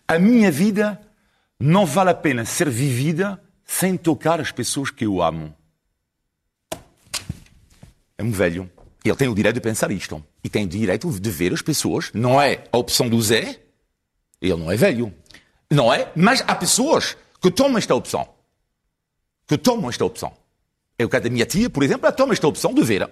a 0.07 0.19
minha 0.19 0.51
vida 0.51 1.01
não 1.59 1.85
vale 1.85 2.11
a 2.11 2.15
pena 2.15 2.45
ser 2.45 2.71
vivida 2.71 3.43
sem 3.65 3.97
tocar 3.97 4.41
as 4.41 4.53
pessoas 4.53 4.91
que 4.91 5.05
eu 5.05 5.21
amo. 5.21 5.55
É 8.17 8.23
um 8.23 8.31
velho. 8.31 8.71
Ele 9.05 9.17
tem 9.17 9.29
o 9.29 9.35
direito 9.35 9.57
de 9.57 9.61
pensar 9.61 9.91
isto. 9.91 10.25
E 10.45 10.49
tem 10.49 10.65
o 10.65 10.69
direito 10.69 11.11
de 11.11 11.31
ver 11.31 11.53
as 11.53 11.63
pessoas. 11.63 12.11
Não 12.15 12.41
é 12.41 12.65
a 12.71 12.79
opção 12.79 13.09
do 13.09 13.21
Zé. 13.21 13.61
Ele 14.41 14.57
não 14.57 14.71
é 14.71 14.77
velho. 14.77 15.13
Não 15.71 15.93
é? 15.93 16.13
Mas 16.15 16.45
há 16.47 16.55
pessoas 16.55 17.17
que 17.41 17.51
tomam 17.51 17.79
esta 17.79 17.95
opção. 17.95 18.29
Que 19.47 19.59
tomam 19.59 19.91
esta 19.91 20.05
opção. 20.05 20.33
É 20.99 21.05
o 21.05 21.09
caso 21.09 21.25
da 21.25 21.31
minha 21.31 21.47
tia, 21.47 21.69
por 21.69 21.83
exemplo, 21.83 22.07
ela 22.07 22.15
toma 22.15 22.33
esta 22.33 22.47
opção 22.47 22.73
de 22.73 22.85
ver. 22.85 23.11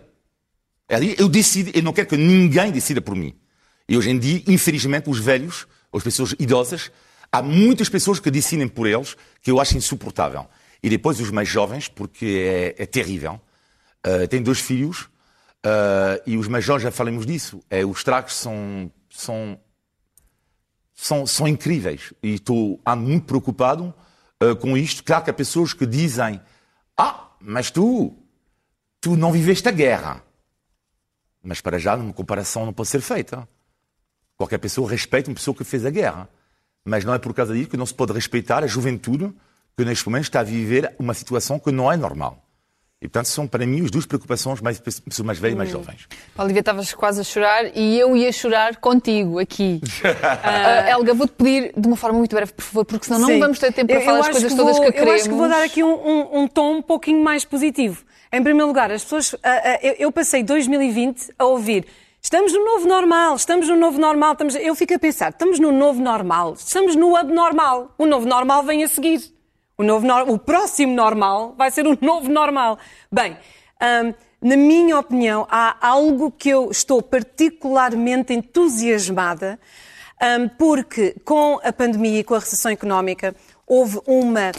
Diz, 0.98 1.18
eu 1.18 1.28
decido, 1.28 1.70
eu 1.74 1.82
não 1.82 1.92
quero 1.92 2.08
que 2.08 2.16
ninguém 2.16 2.72
decida 2.72 3.00
por 3.00 3.14
mim. 3.14 3.34
E 3.88 3.96
hoje 3.96 4.10
em 4.10 4.18
dia, 4.18 4.42
infelizmente, 4.46 5.08
os 5.08 5.18
velhos, 5.18 5.66
as 5.92 6.02
pessoas 6.02 6.34
idosas, 6.38 6.90
há 7.30 7.42
muitas 7.42 7.88
pessoas 7.88 8.18
que 8.18 8.30
decidem 8.30 8.68
por 8.68 8.86
eles 8.86 9.16
que 9.42 9.50
eu 9.50 9.60
acho 9.60 9.76
insuportável. 9.76 10.46
E 10.82 10.88
depois 10.88 11.20
os 11.20 11.30
mais 11.30 11.48
jovens, 11.48 11.88
porque 11.88 12.74
é, 12.76 12.82
é 12.82 12.86
terrível. 12.86 13.40
Uh, 14.06 14.26
tenho 14.28 14.42
dois 14.42 14.60
filhos 14.60 15.02
uh, 15.64 16.20
e 16.26 16.36
os 16.36 16.48
mais 16.48 16.64
jovens 16.64 16.84
já 16.84 16.90
falamos 16.90 17.26
disso. 17.26 17.60
É, 17.68 17.84
os 17.84 18.02
tragos 18.02 18.34
são, 18.34 18.90
são, 19.10 19.60
são, 20.94 21.26
são 21.26 21.46
incríveis. 21.46 22.12
E 22.22 22.34
estou 22.34 22.80
muito 22.96 23.26
preocupado 23.26 23.94
uh, 24.42 24.56
com 24.56 24.76
isto. 24.76 25.04
Claro 25.04 25.24
que 25.24 25.30
há 25.30 25.34
pessoas 25.34 25.72
que 25.72 25.86
dizem: 25.86 26.40
Ah, 26.96 27.28
mas 27.40 27.70
tu, 27.70 28.16
tu 29.00 29.16
não 29.16 29.32
viveste 29.32 29.68
a 29.68 29.72
guerra. 29.72 30.22
Mas 31.42 31.60
para 31.60 31.78
já, 31.78 31.94
uma 31.96 32.12
comparação 32.12 32.66
não 32.66 32.72
pode 32.72 32.88
ser 32.88 33.00
feita. 33.00 33.48
Qualquer 34.36 34.58
pessoa 34.58 34.88
respeita 34.90 35.30
uma 35.30 35.34
pessoa 35.34 35.54
que 35.54 35.64
fez 35.64 35.84
a 35.84 35.90
guerra. 35.90 36.28
Mas 36.84 37.04
não 37.04 37.12
é 37.14 37.18
por 37.18 37.32
causa 37.34 37.54
disso 37.54 37.68
que 37.68 37.76
não 37.76 37.86
se 37.86 37.94
pode 37.94 38.12
respeitar 38.12 38.62
a 38.64 38.66
juventude 38.66 39.32
que 39.76 39.84
neste 39.84 40.06
momento 40.06 40.24
está 40.24 40.40
a 40.40 40.42
viver 40.42 40.94
uma 40.98 41.14
situação 41.14 41.58
que 41.58 41.70
não 41.70 41.90
é 41.90 41.96
normal. 41.96 42.42
E, 43.02 43.08
portanto, 43.08 43.26
são 43.28 43.46
para 43.48 43.64
mim 43.66 43.82
as 43.82 43.90
duas 43.90 44.04
preocupações, 44.04 44.60
mais 44.60 44.78
pessoas 44.78 45.20
mais 45.24 45.38
velhas 45.38 45.54
e 45.54 45.56
mais 45.58 45.70
jovens. 45.70 46.06
Olivia, 46.36 46.60
estavas 46.60 46.92
quase 46.92 47.22
a 47.22 47.24
chorar 47.24 47.74
e 47.74 47.98
eu 47.98 48.14
ia 48.14 48.30
chorar 48.30 48.76
contigo 48.76 49.38
aqui. 49.38 49.80
Ah, 50.42 50.90
Helga, 50.90 51.14
vou-te 51.14 51.32
pedir 51.32 51.72
de 51.74 51.86
uma 51.86 51.96
forma 51.96 52.18
muito 52.18 52.34
breve, 52.36 52.52
por 52.52 52.62
favor, 52.62 52.84
porque 52.84 53.06
senão 53.06 53.18
não 53.20 53.28
Sim. 53.28 53.38
vamos 53.40 53.58
ter 53.58 53.72
tempo 53.72 53.86
para 53.88 54.00
Eu- 54.00 54.04
falar 54.04 54.18
eu 54.18 54.22
as 54.24 54.28
coisas 54.28 54.52
que 54.52 54.56
todas 54.58 54.76
vou- 54.76 54.84
que 54.86 54.92
queremos. 54.92 55.08
Eu 55.10 55.14
acho 55.16 55.24
que 55.30 55.34
vou 55.34 55.48
dar 55.48 55.62
aqui 55.62 55.82
um, 55.82 55.94
um- 55.94 56.40
um 56.42 56.48
tom 56.48 56.76
um 56.76 56.82
pouquinho 56.82 57.22
mais 57.24 57.42
positivo. 57.44 58.04
Em 58.32 58.42
primeiro 58.44 58.68
lugar, 58.68 58.92
as 58.92 59.02
pessoas. 59.02 59.34
ah, 59.42 59.62
ah, 59.64 59.78
eu, 59.98 60.12
passei 60.12 60.42
2020 60.44 61.32
a 61.38 61.44
ouvir. 61.46 61.84
Estamos 62.22 62.52
no 62.52 62.64
novo 62.64 62.86
normal, 62.86 63.34
estamos 63.34 63.66
no 63.68 63.76
novo 63.76 63.98
normal. 63.98 64.32
Estamos... 64.32 64.54
Eu 64.54 64.74
fico 64.76 64.94
a 64.94 64.98
pensar, 64.98 65.30
estamos 65.30 65.58
no 65.58 65.72
novo 65.72 66.00
normal, 66.00 66.52
estamos 66.52 66.94
no 66.94 67.16
abnormal. 67.16 67.92
O 67.98 68.06
novo 68.06 68.28
normal 68.28 68.62
vem 68.62 68.84
a 68.84 68.88
seguir. 68.88 69.20
O, 69.76 69.82
novo 69.82 70.06
nor- 70.06 70.28
o 70.28 70.38
próximo 70.38 70.94
normal 70.94 71.54
vai 71.56 71.70
ser 71.70 71.86
o 71.86 71.98
novo 72.00 72.30
normal. 72.30 72.78
Bem, 73.10 73.36
na 74.40 74.56
minha 74.56 74.98
opinião, 74.98 75.46
há 75.50 75.76
algo 75.80 76.30
que 76.30 76.50
eu 76.50 76.70
estou 76.70 77.02
particularmente 77.02 78.32
entusiasmada, 78.32 79.58
porque 80.56 81.16
com 81.24 81.58
a 81.64 81.72
pandemia 81.72 82.20
e 82.20 82.24
com 82.24 82.34
a 82.34 82.38
recessão 82.38 82.70
económica 82.70 83.34
houve 83.66 83.98
uma 84.06 84.52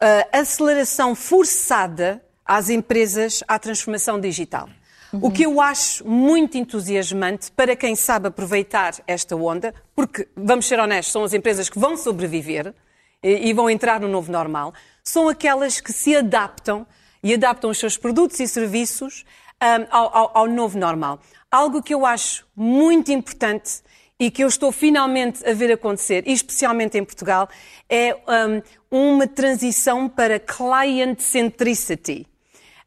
ah, 0.00 0.26
aceleração 0.32 1.14
forçada 1.14 2.22
às 2.50 2.68
empresas 2.68 3.44
à 3.46 3.60
transformação 3.60 4.18
digital. 4.20 4.68
O 5.12 5.30
que 5.30 5.44
eu 5.44 5.60
acho 5.60 6.04
muito 6.06 6.58
entusiasmante 6.58 7.50
para 7.52 7.76
quem 7.76 7.94
sabe 7.94 8.26
aproveitar 8.26 8.94
esta 9.06 9.36
onda, 9.36 9.72
porque, 9.94 10.26
vamos 10.36 10.66
ser 10.66 10.78
honestos, 10.80 11.12
são 11.12 11.22
as 11.22 11.32
empresas 11.32 11.68
que 11.68 11.78
vão 11.78 11.96
sobreviver 11.96 12.74
e 13.22 13.50
e 13.50 13.52
vão 13.52 13.68
entrar 13.70 14.00
no 14.00 14.08
novo 14.08 14.32
normal, 14.32 14.72
são 15.04 15.28
aquelas 15.28 15.80
que 15.80 15.92
se 15.92 16.16
adaptam 16.16 16.84
e 17.22 17.34
adaptam 17.34 17.70
os 17.70 17.78
seus 17.78 17.96
produtos 17.96 18.40
e 18.40 18.48
serviços 18.48 19.24
ahm, 19.60 19.86
ao, 19.90 20.16
ao- 20.16 20.30
ao 20.38 20.46
novo 20.48 20.76
normal. 20.78 21.20
Algo 21.50 21.82
que 21.82 21.94
eu 21.94 22.04
acho 22.06 22.46
muito 22.56 23.12
importante 23.12 23.82
e 24.18 24.30
que 24.30 24.42
eu 24.44 24.48
estou 24.48 24.72
finalmente 24.72 25.46
a 25.48 25.52
ver 25.52 25.70
acontecer, 25.72 26.22
especialmente 26.26 26.96
em 26.98 27.04
Portugal, 27.04 27.48
é 27.88 28.16
ahm, 28.26 28.60
uma 28.90 29.26
transição 29.26 30.08
para 30.08 30.38
client 30.40 31.20
centricity. 31.20 32.26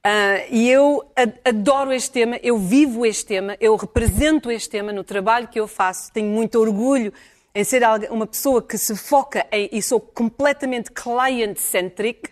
Ah, 0.06 0.44
e 0.50 0.70
eu 0.70 1.02
adoro 1.46 1.94
este 1.94 2.12
tema, 2.12 2.38
eu 2.44 2.58
vivo 2.58 3.06
este 3.06 3.26
tema, 3.26 3.56
eu 3.62 3.74
represento 3.78 4.52
este 4.52 4.70
tema 4.70 4.92
no 4.92 5.02
trabalho 5.02 5.48
que 5.48 5.58
eu 5.58 5.66
faço, 5.66 6.12
tenho 6.12 6.28
muito 6.28 6.60
orgulho 6.60 7.14
em 7.56 7.64
ser 7.64 7.84
uma 8.10 8.28
pessoa 8.28 8.62
que 8.62 8.78
se 8.78 8.98
foca 8.98 9.48
em, 9.50 9.70
e 9.72 9.82
sou 9.82 10.02
completamente 10.02 10.92
client-centric. 10.92 12.32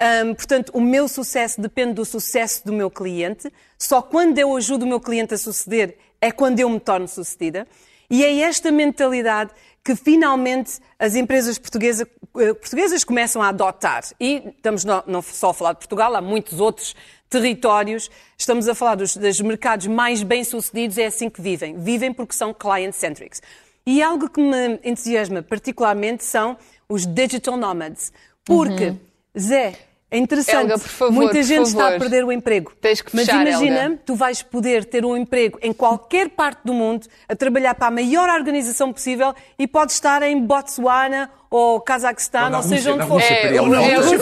Ahm, 0.00 0.34
portanto, 0.34 0.70
o 0.72 0.80
meu 0.80 1.06
sucesso 1.06 1.60
depende 1.60 1.92
do 1.92 2.06
sucesso 2.06 2.64
do 2.64 2.72
meu 2.72 2.90
cliente. 2.90 3.52
Só 3.78 4.00
quando 4.00 4.38
eu 4.38 4.56
ajudo 4.56 4.84
o 4.84 4.88
meu 4.88 5.00
cliente 5.00 5.34
a 5.34 5.38
suceder 5.38 5.98
é 6.22 6.32
quando 6.32 6.58
eu 6.58 6.70
me 6.70 6.80
torno 6.80 7.06
sucedida. 7.06 7.66
E 8.08 8.24
é 8.24 8.40
esta 8.40 8.70
mentalidade 8.70 9.50
que 9.84 9.94
finalmente 9.94 10.80
as 10.98 11.14
empresas 11.14 11.58
portuguesa- 11.58 12.08
eh, 12.38 12.54
portuguesas 12.54 13.04
começam 13.04 13.42
a 13.42 13.48
adotar. 13.48 14.02
E 14.18 14.42
estamos 14.56 14.84
no- 14.84 15.04
não 15.06 15.20
só 15.20 15.50
a 15.50 15.54
falar 15.54 15.72
de 15.72 15.78
Portugal, 15.80 16.14
há 16.16 16.22
muitos 16.22 16.58
outros 16.58 16.96
territórios. 17.28 18.10
Estamos 18.38 18.66
a 18.68 18.74
falar 18.74 18.94
dos, 18.94 19.16
dos 19.16 19.40
mercados 19.40 19.86
mais 19.86 20.22
bem-sucedidos, 20.22 20.96
é 20.96 21.06
assim 21.06 21.28
que 21.28 21.40
vivem. 21.42 21.78
Vivem 21.78 22.12
porque 22.12 22.34
são 22.34 22.54
client-centrics. 22.54 23.42
E 23.86 24.02
algo 24.02 24.30
que 24.30 24.40
me 24.40 24.80
entusiasma 24.82 25.42
particularmente 25.42 26.24
são 26.24 26.56
os 26.88 27.04
digital 27.04 27.56
nomads. 27.56 28.10
Porque, 28.44 28.94
Zé, 29.38 29.74
é 30.14 30.18
interessante. 30.18 30.56
Helga, 30.70 30.78
por 30.78 30.88
favor, 30.88 31.12
Muita 31.12 31.32
por 31.34 31.42
gente 31.42 31.66
está 31.66 31.82
a 31.82 31.84
favor. 31.86 31.98
perder 32.00 32.24
o 32.24 32.32
emprego. 32.32 32.72
Tens 32.80 33.00
que 33.00 33.14
Mas 33.14 33.26
fechar, 33.26 33.46
imagina, 33.46 33.84
Helga. 33.84 33.98
tu 34.06 34.14
vais 34.14 34.42
poder 34.42 34.84
ter 34.84 35.04
um 35.04 35.16
emprego 35.16 35.58
em 35.62 35.72
qualquer 35.72 36.28
parte 36.30 36.60
do 36.64 36.72
mundo, 36.72 37.06
a 37.28 37.34
trabalhar 37.34 37.74
para 37.74 37.88
a 37.88 37.90
maior 37.90 38.28
organização 38.28 38.92
possível 38.92 39.34
e 39.58 39.66
podes 39.66 39.94
estar 39.96 40.22
em 40.22 40.40
Botswana 40.40 41.30
ou 41.50 41.80
Cazaquistão, 41.80 42.52
Ou 42.52 42.62
seja 42.62 42.94
onde 42.94 43.06
for. 43.06 43.20
É, 43.20 43.58
Rússia. 43.58 44.18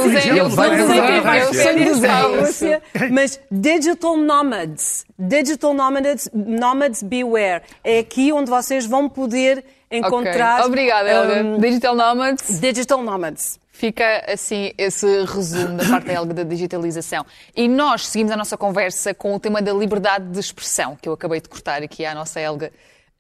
Rússia, 2.41 2.83
mas 3.11 3.41
digital 3.51 4.17
nomads, 4.17 5.05
digital 5.19 5.73
nomads, 5.75 6.29
nomads 6.35 7.03
beware. 7.03 7.63
É 7.83 7.99
aqui 8.01 8.33
onde 8.33 8.51
vocês 8.51 8.87
vão 8.87 9.09
poder 9.09 9.65
encontrar. 9.93 10.57
Ok. 10.61 10.67
Obrigada, 10.67 11.09
Helga. 11.11 11.43
um, 11.43 11.59
Digital 11.59 11.95
Nomads. 11.95 12.61
digital 12.61 13.03
nomads. 13.03 13.61
Fica 13.71 14.25
assim 14.31 14.73
esse 14.79 15.25
resumo 15.25 15.77
da 15.77 15.85
parte 15.89 16.07
da 16.07 16.13
Helga 16.13 16.35
da 16.35 16.43
digitalização. 16.45 17.25
E 17.57 17.67
nós 17.69 18.07
seguimos 18.07 18.33
a 18.33 18.37
nossa 18.37 18.57
conversa 18.57 19.13
com 19.15 19.35
o 19.35 19.41
tema 19.41 19.61
da 19.61 19.73
liberdade 19.73 20.27
de 20.27 20.39
expressão, 20.39 20.97
que 21.01 21.09
eu 21.09 21.13
acabei 21.15 21.41
de 21.41 21.49
cortar 21.49 21.83
aqui 21.83 22.05
à 22.05 22.15
nossa 22.15 22.41
Helga. 22.41 22.71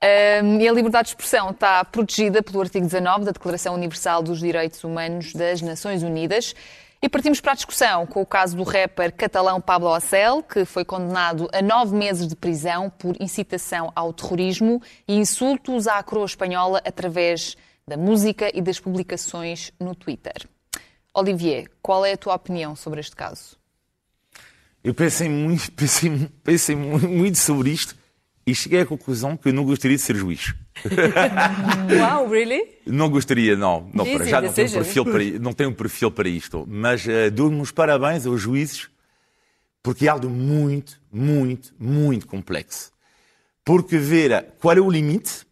Ahm, 0.00 0.60
e 0.60 0.68
a 0.68 0.72
liberdade 0.72 1.04
de 1.06 1.10
expressão 1.10 1.50
está 1.50 1.84
protegida 1.84 2.42
pelo 2.42 2.60
artigo 2.60 2.84
19 2.84 3.24
da 3.24 3.30
Declaração 3.30 3.74
Universal 3.74 4.22
dos 4.22 4.40
Direitos 4.40 4.82
Humanos 4.82 5.32
das 5.32 5.62
Nações 5.62 6.02
Unidas. 6.02 6.54
E 7.04 7.08
partimos 7.08 7.40
para 7.40 7.52
a 7.52 7.54
discussão 7.56 8.06
com 8.06 8.22
o 8.22 8.26
caso 8.26 8.56
do 8.56 8.62
rapper 8.62 9.12
catalão 9.12 9.60
Pablo 9.60 9.88
Ocel, 9.88 10.40
que 10.42 10.64
foi 10.64 10.84
condenado 10.84 11.48
a 11.52 11.60
nove 11.60 11.96
meses 11.96 12.28
de 12.28 12.36
prisão 12.36 12.88
por 12.90 13.16
incitação 13.20 13.90
ao 13.96 14.12
terrorismo 14.12 14.80
e 15.08 15.16
insultos 15.16 15.88
à 15.88 16.00
coroa 16.02 16.26
espanhola 16.26 16.80
através 16.84 17.56
da 17.88 17.96
música 17.96 18.50
e 18.56 18.62
das 18.62 18.78
publicações 18.78 19.72
no 19.80 19.96
Twitter. 19.96 20.48
Olivier, 21.12 21.68
qual 21.82 22.06
é 22.06 22.12
a 22.12 22.16
tua 22.16 22.34
opinião 22.36 22.76
sobre 22.76 23.00
este 23.00 23.16
caso? 23.16 23.56
Eu 24.84 24.94
pensei 24.94 25.28
muito, 25.28 25.70
pensei, 25.74 26.28
pensei 26.44 26.76
mu- 26.76 27.00
muito 27.00 27.36
sobre 27.38 27.70
isto 27.70 27.96
e 28.46 28.54
cheguei 28.54 28.80
à 28.80 28.86
conclusão 28.86 29.36
que 29.36 29.48
eu 29.48 29.52
não 29.52 29.64
gostaria 29.64 29.96
de 29.96 30.02
ser 30.02 30.14
juiz. 30.14 30.54
Wow, 31.98 32.30
really? 32.30 32.62
Não 32.86 33.08
gostaria, 33.08 33.56
não. 33.56 33.88
não 33.92 34.06
Easy 34.06 34.16
para 34.16 34.26
já 34.26 34.40
não 34.40 34.52
tenho, 34.52 34.68
decision. 34.68 34.84
perfil 34.84 35.04
para, 35.04 35.38
não 35.40 35.52
tenho 35.52 35.74
perfil 35.74 36.10
para 36.10 36.28
isto. 36.28 36.66
Mas 36.68 37.04
uh, 37.06 37.30
dou-me 37.32 37.60
os 37.60 37.70
parabéns 37.70 38.26
aos 38.26 38.40
juízes 38.40 38.88
porque 39.82 40.06
é 40.06 40.08
algo 40.08 40.28
muito, 40.28 41.00
muito, 41.10 41.74
muito 41.78 42.26
complexo. 42.26 42.92
Porque 43.64 43.98
ver 43.98 44.54
qual 44.60 44.76
é 44.76 44.80
o 44.80 44.90
limite, 44.90 45.44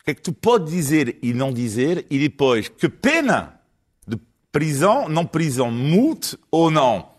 o 0.00 0.04
que 0.04 0.10
é 0.12 0.14
que 0.14 0.22
tu 0.22 0.32
podes 0.32 0.72
dizer 0.72 1.18
e 1.22 1.32
não 1.32 1.52
dizer, 1.52 2.06
e 2.08 2.18
depois 2.18 2.68
que 2.68 2.88
pena 2.88 3.60
de 4.06 4.18
prisão, 4.52 5.08
não 5.08 5.26
prisão, 5.26 5.70
multa 5.70 6.38
ou 6.50 6.70
não. 6.70 7.10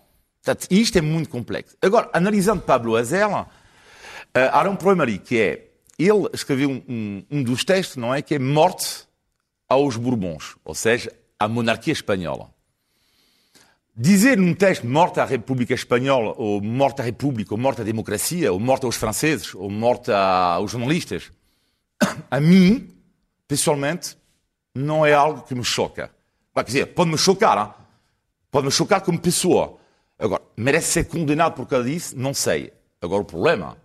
Portanto, 0.42 0.68
isto 0.72 0.98
é 0.98 1.02
muito 1.02 1.30
complexo. 1.30 1.76
Agora, 1.82 2.10
analisando 2.13 2.62
Pablo 2.62 2.96
Azela, 2.96 3.48
Uh, 4.30 4.46
há 4.52 4.70
um 4.70 4.76
problema 4.76 5.04
ali, 5.04 5.18
que 5.18 5.39
é, 5.39 5.68
ele 5.99 6.29
escreveu 6.33 6.69
um, 6.69 7.23
um- 7.29 7.43
dos 7.43 7.63
textos, 7.65 7.97
não 7.97 8.15
é, 8.15 8.21
que 8.21 8.35
é 8.35 8.39
morte 8.39 9.05
aos 9.67 9.97
Bourbons, 9.97 10.55
ou 10.63 10.73
seja, 10.73 11.12
à 11.38 11.47
monarquia 11.47 11.93
espanhola. 11.93 12.49
Dizer 13.95 14.38
num 14.38 14.53
texto 14.53 14.88
morte 14.88 15.19
à 15.19 15.25
República 15.25 15.73
Espanhola, 15.73 16.33
ou 16.38 16.62
morte 16.62 17.01
à 17.01 17.03
República, 17.03 17.53
ou 17.53 17.57
morte 17.59 17.81
à 17.81 17.83
democracia, 17.83 18.51
ou 18.53 18.59
morte 18.59 18.85
aos 18.85 18.95
franceses, 18.95 19.53
ou 19.53 19.69
morte 19.69 20.09
aos 20.09 20.71
jornalistas, 20.71 21.31
a 22.31 22.39
mim, 22.39 22.89
pessoalmente, 23.45 24.17
não 24.73 25.05
é 25.05 25.13
algo 25.13 25.41
que 25.41 25.53
me 25.53 25.65
choca. 25.65 26.09
Quer 26.55 26.63
dizer, 26.63 26.85
pode-me 26.88 27.17
chocar, 27.17 27.89
pode-me 28.49 28.71
chocar 28.71 29.01
como 29.01 29.19
pessoa. 29.19 29.77
Agora, 30.17 30.41
merece 30.55 30.88
ser 30.88 31.03
condenado 31.05 31.55
por 31.55 31.65
causa 31.67 31.89
disso? 31.89 32.17
Não 32.17 32.33
sei. 32.33 32.71
Agora, 33.01 33.21
o 33.21 33.25
problema 33.25 33.77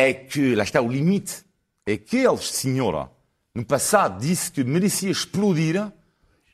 é 0.00 0.14
que, 0.14 0.54
lá 0.54 0.64
está 0.64 0.80
o 0.80 0.88
limite, 0.88 1.44
é 1.86 1.96
que 1.96 2.16
ele, 2.16 2.38
senhora, 2.38 3.10
no 3.54 3.64
passado 3.64 4.20
disse 4.20 4.50
que 4.50 4.64
merecia 4.64 5.10
explodir 5.10 5.92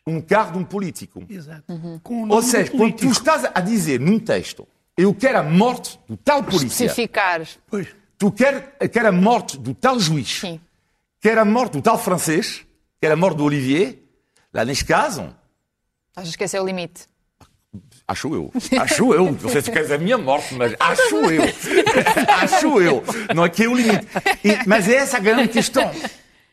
um 0.06 0.20
carro 0.20 0.52
de 0.52 0.58
um 0.58 0.64
político. 0.64 1.24
Exato. 1.28 1.64
O 2.04 2.28
Ou 2.28 2.42
seja, 2.42 2.70
do 2.70 2.76
quando 2.76 2.94
tu 2.94 3.06
estás 3.06 3.44
a 3.44 3.60
dizer 3.60 4.00
num 4.00 4.18
texto, 4.18 4.66
eu 4.96 5.14
quero 5.14 5.38
a 5.38 5.42
morte 5.42 5.98
do 6.08 6.16
tal 6.16 6.42
polícia, 6.42 6.86
Especificar. 6.86 7.46
Pois. 7.66 7.88
tu 8.18 8.32
quer, 8.32 8.76
quer 8.88 9.06
a 9.06 9.12
morte 9.12 9.58
do 9.58 9.74
tal 9.74 9.98
juiz, 10.00 10.40
Sim. 10.40 10.60
quer 11.20 11.38
a 11.38 11.44
morte 11.44 11.74
do 11.74 11.82
tal 11.82 11.98
francês, 11.98 12.64
quer 13.00 13.12
a 13.12 13.16
morte 13.16 13.36
do 13.36 13.44
Olivier, 13.44 13.98
lá 14.52 14.64
neste 14.64 14.84
caso, 14.84 15.34
que 16.36 16.44
esse 16.44 16.56
é 16.56 16.60
o 16.60 16.64
limite? 16.64 17.06
Acho 18.08 18.32
eu. 18.34 18.52
Acho 18.80 19.12
eu. 19.12 19.32
Não 19.42 19.48
sei 19.50 19.62
se 19.62 19.70
queres 19.70 19.90
a 19.90 19.98
minha 19.98 20.16
morte, 20.16 20.54
mas 20.54 20.74
acho 20.78 21.16
eu. 21.16 21.42
acho 22.42 22.80
eu. 22.80 23.02
Não 23.34 23.44
é 23.44 23.48
que 23.48 23.64
é 23.64 23.68
o 23.68 23.74
limite. 23.74 24.06
E- 24.44 24.58
mas 24.66 24.88
é 24.88 24.94
essa 24.96 25.16
a 25.16 25.20
grande 25.20 25.48
questão. 25.48 25.90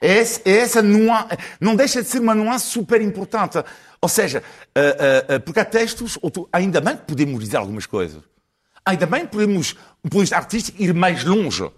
É 0.02 0.18
essa, 0.18 0.42
é 0.46 0.58
essa 0.58 0.82
nuance, 0.82 1.38
não 1.62 1.76
deixa 1.76 2.02
de 2.02 2.10
ser 2.10 2.20
uma 2.20 2.34
nuance 2.36 2.66
super 2.66 3.00
importante. 3.02 3.64
Ou 4.02 4.10
seja, 4.10 4.44
ah, 4.76 5.36
ah, 5.36 5.40
porque 5.40 5.60
há 5.60 5.66
textos, 5.66 6.18
ainda 6.52 6.82
bem 6.82 6.98
que 6.98 7.04
podemos 7.04 7.40
dizer 7.40 7.58
algumas 7.58 7.86
coisas. 7.86 8.22
Ainda 8.86 9.06
bem 9.06 9.22
que 9.22 9.28
podemos, 9.28 9.76
do 10.04 10.10
ponto 10.10 10.34
artístico, 10.36 10.82
ir 10.82 10.94
mais 10.94 11.24
longe. 11.24 11.70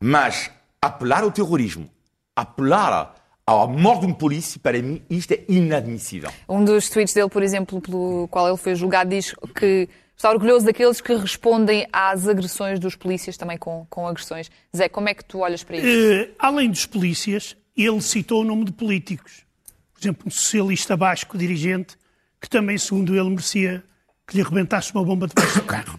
Mas 0.00 0.50
apelar 0.80 1.22
ao 1.24 1.32
terrorismo, 1.32 1.90
apelar 2.36 3.14
à 3.46 3.66
morte 3.66 4.00
de 4.00 4.06
um 4.06 4.14
polícia, 4.14 4.60
para 4.60 4.80
mim, 4.80 5.02
isto 5.10 5.32
é 5.32 5.44
inadmissível. 5.48 6.30
Um 6.48 6.64
dos 6.64 6.88
tweets 6.88 7.14
dele, 7.14 7.28
por 7.28 7.42
exemplo, 7.42 7.80
pelo 7.80 8.28
qual 8.28 8.48
ele 8.48 8.56
foi 8.56 8.74
julgado, 8.74 9.10
diz 9.10 9.34
que 9.54 9.88
está 10.16 10.30
orgulhoso 10.30 10.64
daqueles 10.64 11.00
que 11.00 11.14
respondem 11.14 11.86
às 11.92 12.28
agressões 12.28 12.78
dos 12.78 12.94
polícias 12.94 13.36
também 13.36 13.58
com, 13.58 13.86
com 13.90 14.06
agressões. 14.06 14.50
Zé, 14.74 14.88
como 14.88 15.08
é 15.08 15.14
que 15.14 15.24
tu 15.24 15.40
olhas 15.40 15.64
para 15.64 15.76
isto? 15.76 15.88
Eh, 15.88 16.30
além 16.38 16.70
dos 16.70 16.86
polícias, 16.86 17.56
ele 17.76 18.00
citou 18.00 18.42
o 18.42 18.44
nome 18.44 18.64
de 18.64 18.72
políticos. 18.72 19.44
Por 19.92 20.00
exemplo, 20.00 20.24
um 20.26 20.30
socialista 20.30 20.96
basco 20.96 21.36
dirigente, 21.36 21.96
que 22.40 22.48
também, 22.48 22.78
segundo 22.78 23.14
ele, 23.14 23.30
merecia 23.30 23.82
que 24.26 24.36
lhe 24.36 24.42
arrebentasse 24.42 24.94
uma 24.94 25.04
bomba 25.04 25.26
debaixo 25.26 25.60
do 25.60 25.64
carro. 25.64 25.98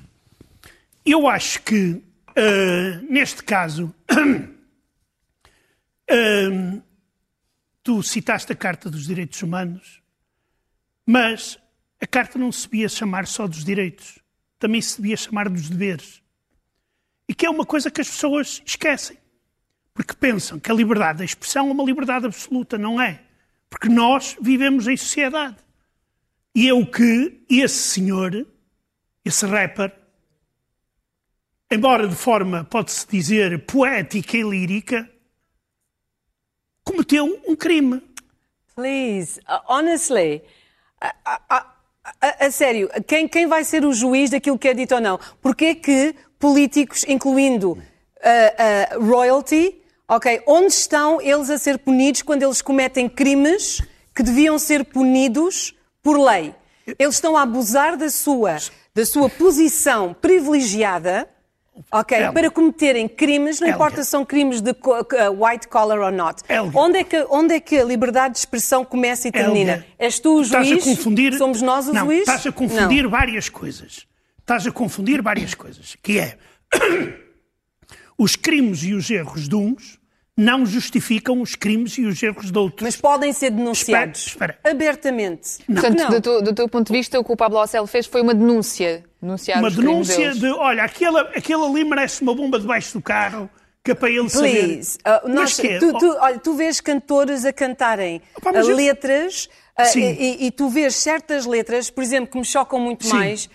Eu 1.05 1.27
acho 1.27 1.61
que, 1.61 2.01
eh, 2.35 3.01
neste 3.09 3.43
caso, 3.43 3.93
eh, 6.09 6.79
tu 7.83 8.01
citaste 8.01 8.51
a 8.51 8.55
Carta 8.55 8.89
dos 8.89 9.05
Direitos 9.05 9.41
Humanos, 9.43 10.01
mas 11.05 11.59
a 12.01 12.07
Carta 12.07 12.39
não 12.39 12.51
se 12.51 12.67
devia 12.67 12.87
chamar 12.87 13.27
só 13.27 13.47
dos 13.47 13.63
direitos, 13.63 14.19
também 14.57 14.81
se 14.81 15.01
devia 15.01 15.17
chamar 15.17 15.49
dos 15.49 15.69
deveres. 15.69 16.23
E 17.27 17.33
que 17.35 17.45
é 17.45 17.49
uma 17.49 17.65
coisa 17.65 17.91
que 17.91 18.01
as 18.01 18.09
pessoas 18.09 18.61
esquecem. 18.65 19.17
Porque 19.93 20.13
pensam 20.13 20.59
que 20.59 20.71
a 20.71 20.73
liberdade 20.73 21.19
da 21.19 21.25
expressão 21.25 21.69
é 21.69 21.71
uma 21.71 21.83
liberdade 21.83 22.25
absoluta. 22.25 22.77
Não 22.77 22.99
é. 22.99 23.21
Porque 23.69 23.87
nós 23.87 24.35
vivemos 24.41 24.87
em 24.87 24.97
sociedade. 24.97 25.57
E 26.55 26.67
é 26.67 26.73
o 26.73 26.85
que 26.85 27.43
esse 27.49 27.75
senhor, 27.75 28.45
esse 29.23 29.45
rapper, 29.45 29.93
embora 31.71 32.07
de 32.07 32.15
forma, 32.15 32.63
pode-se 32.63 33.07
dizer, 33.07 33.65
poética 33.65 34.37
e 34.37 34.43
lírica, 34.43 35.09
cometeu 37.13 37.39
um 37.47 37.55
crime. 37.55 38.01
Please, 38.75 39.39
uh, 39.41 39.59
honestly, 39.67 40.41
a, 40.99 41.13
a- 41.25 41.41
a- 41.49 42.45
a- 42.45 42.51
sério, 42.51 42.89
quem, 43.07 43.27
quem 43.27 43.45
vai 43.45 43.63
ser 43.63 43.85
o 43.85 43.93
juiz 43.93 44.31
daquilo 44.31 44.57
que 44.57 44.67
é 44.67 44.73
dito 44.73 44.95
ou 44.95 45.01
não? 45.01 45.19
Porquê 45.41 45.75
que 45.75 46.15
políticos, 46.39 47.05
incluindo 47.07 47.73
uh, 47.73 47.77
uh, 47.77 49.05
royalty, 49.05 49.79
ok, 50.07 50.41
onde 50.47 50.73
estão 50.73 51.21
eles 51.21 51.49
a 51.49 51.57
ser 51.57 51.77
punidos 51.79 52.23
quando 52.23 52.41
eles 52.43 52.61
cometem 52.61 53.07
crimes 53.07 53.81
que 54.15 54.23
deviam 54.23 54.57
ser 54.57 54.83
punidos 54.85 55.75
por 56.01 56.17
lei? 56.19 56.55
Eles 56.99 57.15
estão 57.15 57.37
a 57.37 57.43
abusar 57.43 57.95
da 57.95 58.09
sua, 58.09 58.57
da 58.93 59.05
sua 59.05 59.29
posição 59.29 60.13
privilegiada, 60.19 61.29
ok, 61.91 62.31
para 62.33 62.49
cometerem 62.51 63.07
crimes, 63.07 63.59
não 63.59 63.67
importa 63.67 64.03
se 64.03 64.09
são 64.09 64.25
crimes 64.25 64.61
de 64.61 64.71
uh, 64.71 65.45
white 65.45 65.67
collar 65.67 65.99
or 65.99 66.11
not. 66.11 66.41
Onde 66.73 66.99
é, 66.99 67.03
que, 67.03 67.25
onde 67.29 67.55
é 67.55 67.59
que 67.59 67.77
a 67.77 67.83
liberdade 67.83 68.33
de 68.33 68.39
expressão 68.39 68.85
começa 68.85 69.27
e 69.27 69.31
termina? 69.31 69.85
És 69.97 70.19
tu 70.19 70.37
o 70.37 70.41
estás 70.41 70.67
juiz? 70.67 70.83
a 70.83 70.89
confundir... 70.89 71.33
Somos 71.37 71.61
nós 71.61 71.87
o 71.87 71.93
não, 71.93 72.05
juiz? 72.05 72.21
Estás 72.21 72.45
a 72.45 72.51
confundir 72.51 73.07
várias 73.07 73.49
coisas. 73.49 74.05
Estás 74.39 74.67
a 74.67 74.71
confundir 74.71 75.21
várias 75.21 75.53
coisas. 75.53 75.95
Que 76.01 76.19
é... 76.19 76.37
os 78.17 78.35
crimes 78.35 78.83
e 78.83 78.93
os 78.93 79.09
erros 79.09 79.47
de 79.47 79.55
uns 79.55 79.99
não 80.35 80.65
justificam 80.65 81.41
os 81.41 81.55
crimes 81.55 81.97
e 81.97 82.05
os 82.05 82.21
erros 82.21 82.51
de 82.51 82.57
outros. 82.57 82.83
Mas 82.83 82.95
podem 82.95 83.31
ser 83.31 83.51
denunciados 83.51 84.27
Espera, 84.27 84.53
espera. 84.53 84.71
abertamente. 84.75 85.63
Portanto, 85.65 85.99
não. 85.99 86.09
do, 86.09 86.21
teu, 86.21 86.41
do 86.41 86.53
teu 86.53 86.67
ponto 86.67 86.87
de 86.87 86.93
vista, 86.93 87.19
o 87.19 87.23
que 87.23 87.31
o 87.31 87.37
Pablo 87.37 87.59
Ocel 87.59 87.85
fez 87.85 88.07
foi 88.07 88.21
uma 88.21 88.33
denúncia. 88.33 89.03
Denunciar 89.23 89.59
uma 89.59 89.71
denúncia 89.71 90.33
de, 90.33 90.47
olha, 90.51 90.83
aquele, 90.83 91.17
aquele 91.17 91.63
ali 91.63 91.83
merece 91.85 92.21
uma 92.21 92.35
bomba 92.35 92.59
debaixo 92.59 92.97
do 92.97 93.01
carro, 93.01 93.49
que 93.81 93.91
é 93.91 93.95
para 93.95 94.09
ele 94.09 94.29
Please. 94.29 94.97
saber. 95.03 95.25
Uh, 95.25 95.29
nós- 95.29 95.57
é? 95.59 95.77
tu, 95.79 95.97
tu- 95.97 96.17
olha, 96.19 96.37
tu 96.39 96.53
vês 96.55 96.81
cantores 96.81 97.45
a 97.45 97.53
cantarem 97.53 98.21
Opa, 98.35 98.51
uh, 98.51 98.55
eu- 98.57 98.75
letras 98.75 99.49
Ah, 99.75 99.85
Sim. 99.85 100.15
e, 100.19 100.45
e 100.45 100.51
tu 100.51 100.69
vês 100.69 100.93
certas 100.95 101.45
letras, 101.47 101.89
por 101.89 102.03
exemplo, 102.03 102.29
que 102.31 102.37
me 102.37 102.45
chocam 102.45 102.79
muito 102.79 103.05
Sim. 103.07 103.13
mais, 103.15 103.49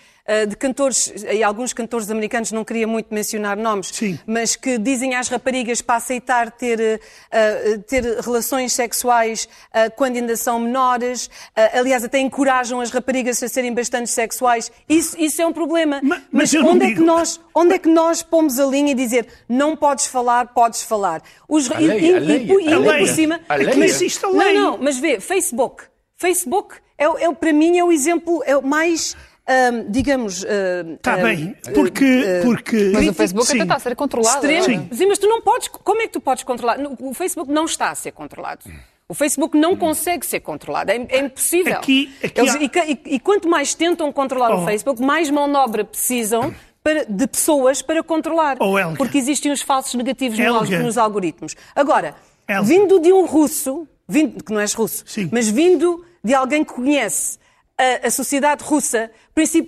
de 0.47 0.55
cantores, 0.55 1.13
e 1.31 1.43
alguns 1.43 1.73
cantores 1.73 2.09
americanos, 2.09 2.51
não 2.51 2.63
queria 2.63 2.85
muito 2.87 3.13
mencionar 3.13 3.57
nomes, 3.57 3.87
Sim. 3.93 4.19
mas 4.27 4.55
que 4.55 4.77
dizem 4.77 5.15
às 5.15 5.27
raparigas 5.27 5.81
para 5.81 5.95
aceitar 5.95 6.51
ter, 6.51 7.01
ah, 7.31 7.79
ter 7.87 8.03
relações 8.21 8.73
sexuais 8.73 9.47
ah, 9.73 9.89
quando 9.89 10.15
ainda 10.17 10.35
são 10.37 10.59
menores. 10.59 11.29
Ah, 11.55 11.79
aliás, 11.79 12.03
até 12.03 12.19
encorajam 12.19 12.79
as 12.81 12.91
raparigas 12.91 13.41
a 13.41 13.47
serem 13.47 13.73
bastante 13.73 14.09
sexuais. 14.09 14.71
Isso, 14.87 15.15
isso 15.19 15.41
é 15.41 15.45
um 15.47 15.53
problema. 15.53 15.99
Ma- 16.03 16.21
mas 16.31 16.53
eu 16.53 16.61
não 16.63 16.71
onde, 16.73 16.85
é 16.85 16.93
que 16.93 16.99
nós, 17.01 17.39
onde 17.55 17.73
é 17.75 17.79
que 17.79 17.89
nós 17.89 18.21
pomos 18.21 18.59
a 18.59 18.65
linha 18.65 18.91
e 18.91 18.95
dizer 18.95 19.27
não 19.47 19.75
podes 19.75 20.05
falar, 20.07 20.47
podes 20.53 20.83
falar? 20.83 21.21
Os, 21.47 21.69
A 21.71 21.79
lei, 21.79 21.99
e, 21.99 22.11
e- 22.11 22.15
a 22.15 22.19
lei, 22.19 22.37
e- 22.45 22.65
e 22.69 22.73
a 22.73 22.77
ainda 22.77 22.97
por 22.97 23.07
cima. 23.07 23.39
A 23.49 23.55
lei. 23.55 23.67
Aqui 23.67 23.77
mas- 23.79 23.91
existe 23.91 24.25
a 24.25 24.29
não, 24.29 24.37
lei. 24.37 24.53
não, 24.53 24.77
mas 24.77 24.97
vê, 24.97 25.19
Facebook. 25.19 25.83
Facebook 26.17 26.75
é, 26.97 27.05
é 27.05 27.33
para 27.33 27.53
mim 27.53 27.77
é 27.77 27.83
o 27.83 27.91
exemplo 27.91 28.43
é 28.45 28.55
o 28.57 28.61
mais, 28.61 29.15
ahm, 29.49 29.85
digamos. 29.89 30.43
Está 30.43 30.91
Está 30.93 31.17
Tá 31.17 31.23
bem, 31.23 31.55
porque... 31.73 32.39
porque 32.43 32.91
Mas 32.93 33.07
o 33.07 33.13
Facebook 33.13 33.47
Sim. 33.47 33.53
até 33.55 33.63
está 33.63 33.75
a 33.75 33.79
ser 33.79 33.95
controlado. 33.95 34.37
Extremo. 34.45 34.81
agora. 34.81 34.95
Sim. 34.95 35.05
mas 35.07 35.17
tu 35.17 35.27
não 35.27 35.41
podes. 35.41 35.67
Como 35.67 36.01
é 36.01 36.07
que 36.07 36.13
tu 36.13 36.21
podes 36.21 36.43
controlar? 36.43 36.77
O 36.99 37.13
Facebook 37.13 37.51
não 37.51 37.65
está 37.65 37.89
a 37.89 37.95
ser 37.95 38.11
controlado. 38.11 38.61
O 39.07 39.13
Facebook 39.15 39.57
não 39.57 39.75
consegue 39.75 40.23
ser 40.25 40.39
controlado. 40.41 40.91
É, 40.91 40.95
é 41.09 41.19
impossível. 41.25 41.73
Aqui- 41.77 42.13
aqui 42.23 42.39
Eles- 42.41 42.55
há- 42.55 42.59
e, 42.85 42.91
e- 42.93 43.15
e 43.15 43.19
quanto 43.19 43.47
mais 43.49 43.73
tentam 43.73 44.11
controlar 44.11 44.51
Oh. 44.53 44.61
o 44.61 44.65
Facebook, 44.65 45.01
mais 45.01 45.31
mão 45.31 45.47
nobre 45.47 45.83
precisam 45.83 46.53
para- 46.83 47.05
de 47.05 47.25
pessoas 47.27 47.81
para 47.81 48.03
controlar. 48.03 48.57
Oh. 48.59 48.75
Porque 48.95 49.17
existem 49.17 49.51
os 49.51 49.63
falsos 49.63 49.95
negativos 49.95 50.37
nos 50.69 50.97
algoritmos. 50.97 51.55
Agora, 51.75 52.13
Helga. 52.47 52.61
vindo 52.61 52.99
de 52.99 53.11
um 53.11 53.25
russo, 53.25 53.87
vindo, 54.07 54.43
que 54.43 54.53
não 54.53 54.59
és 54.61 54.73
russo, 54.73 55.03
Sim. 55.07 55.27
mas 55.31 55.47
vindo 55.49 56.05
de 56.23 56.33
alguém 56.35 56.63
que 56.63 56.71
conhece 56.73 57.39
a, 57.79 58.07
a 58.07 58.11
sociedade 58.11 58.63
russa, 58.63 59.09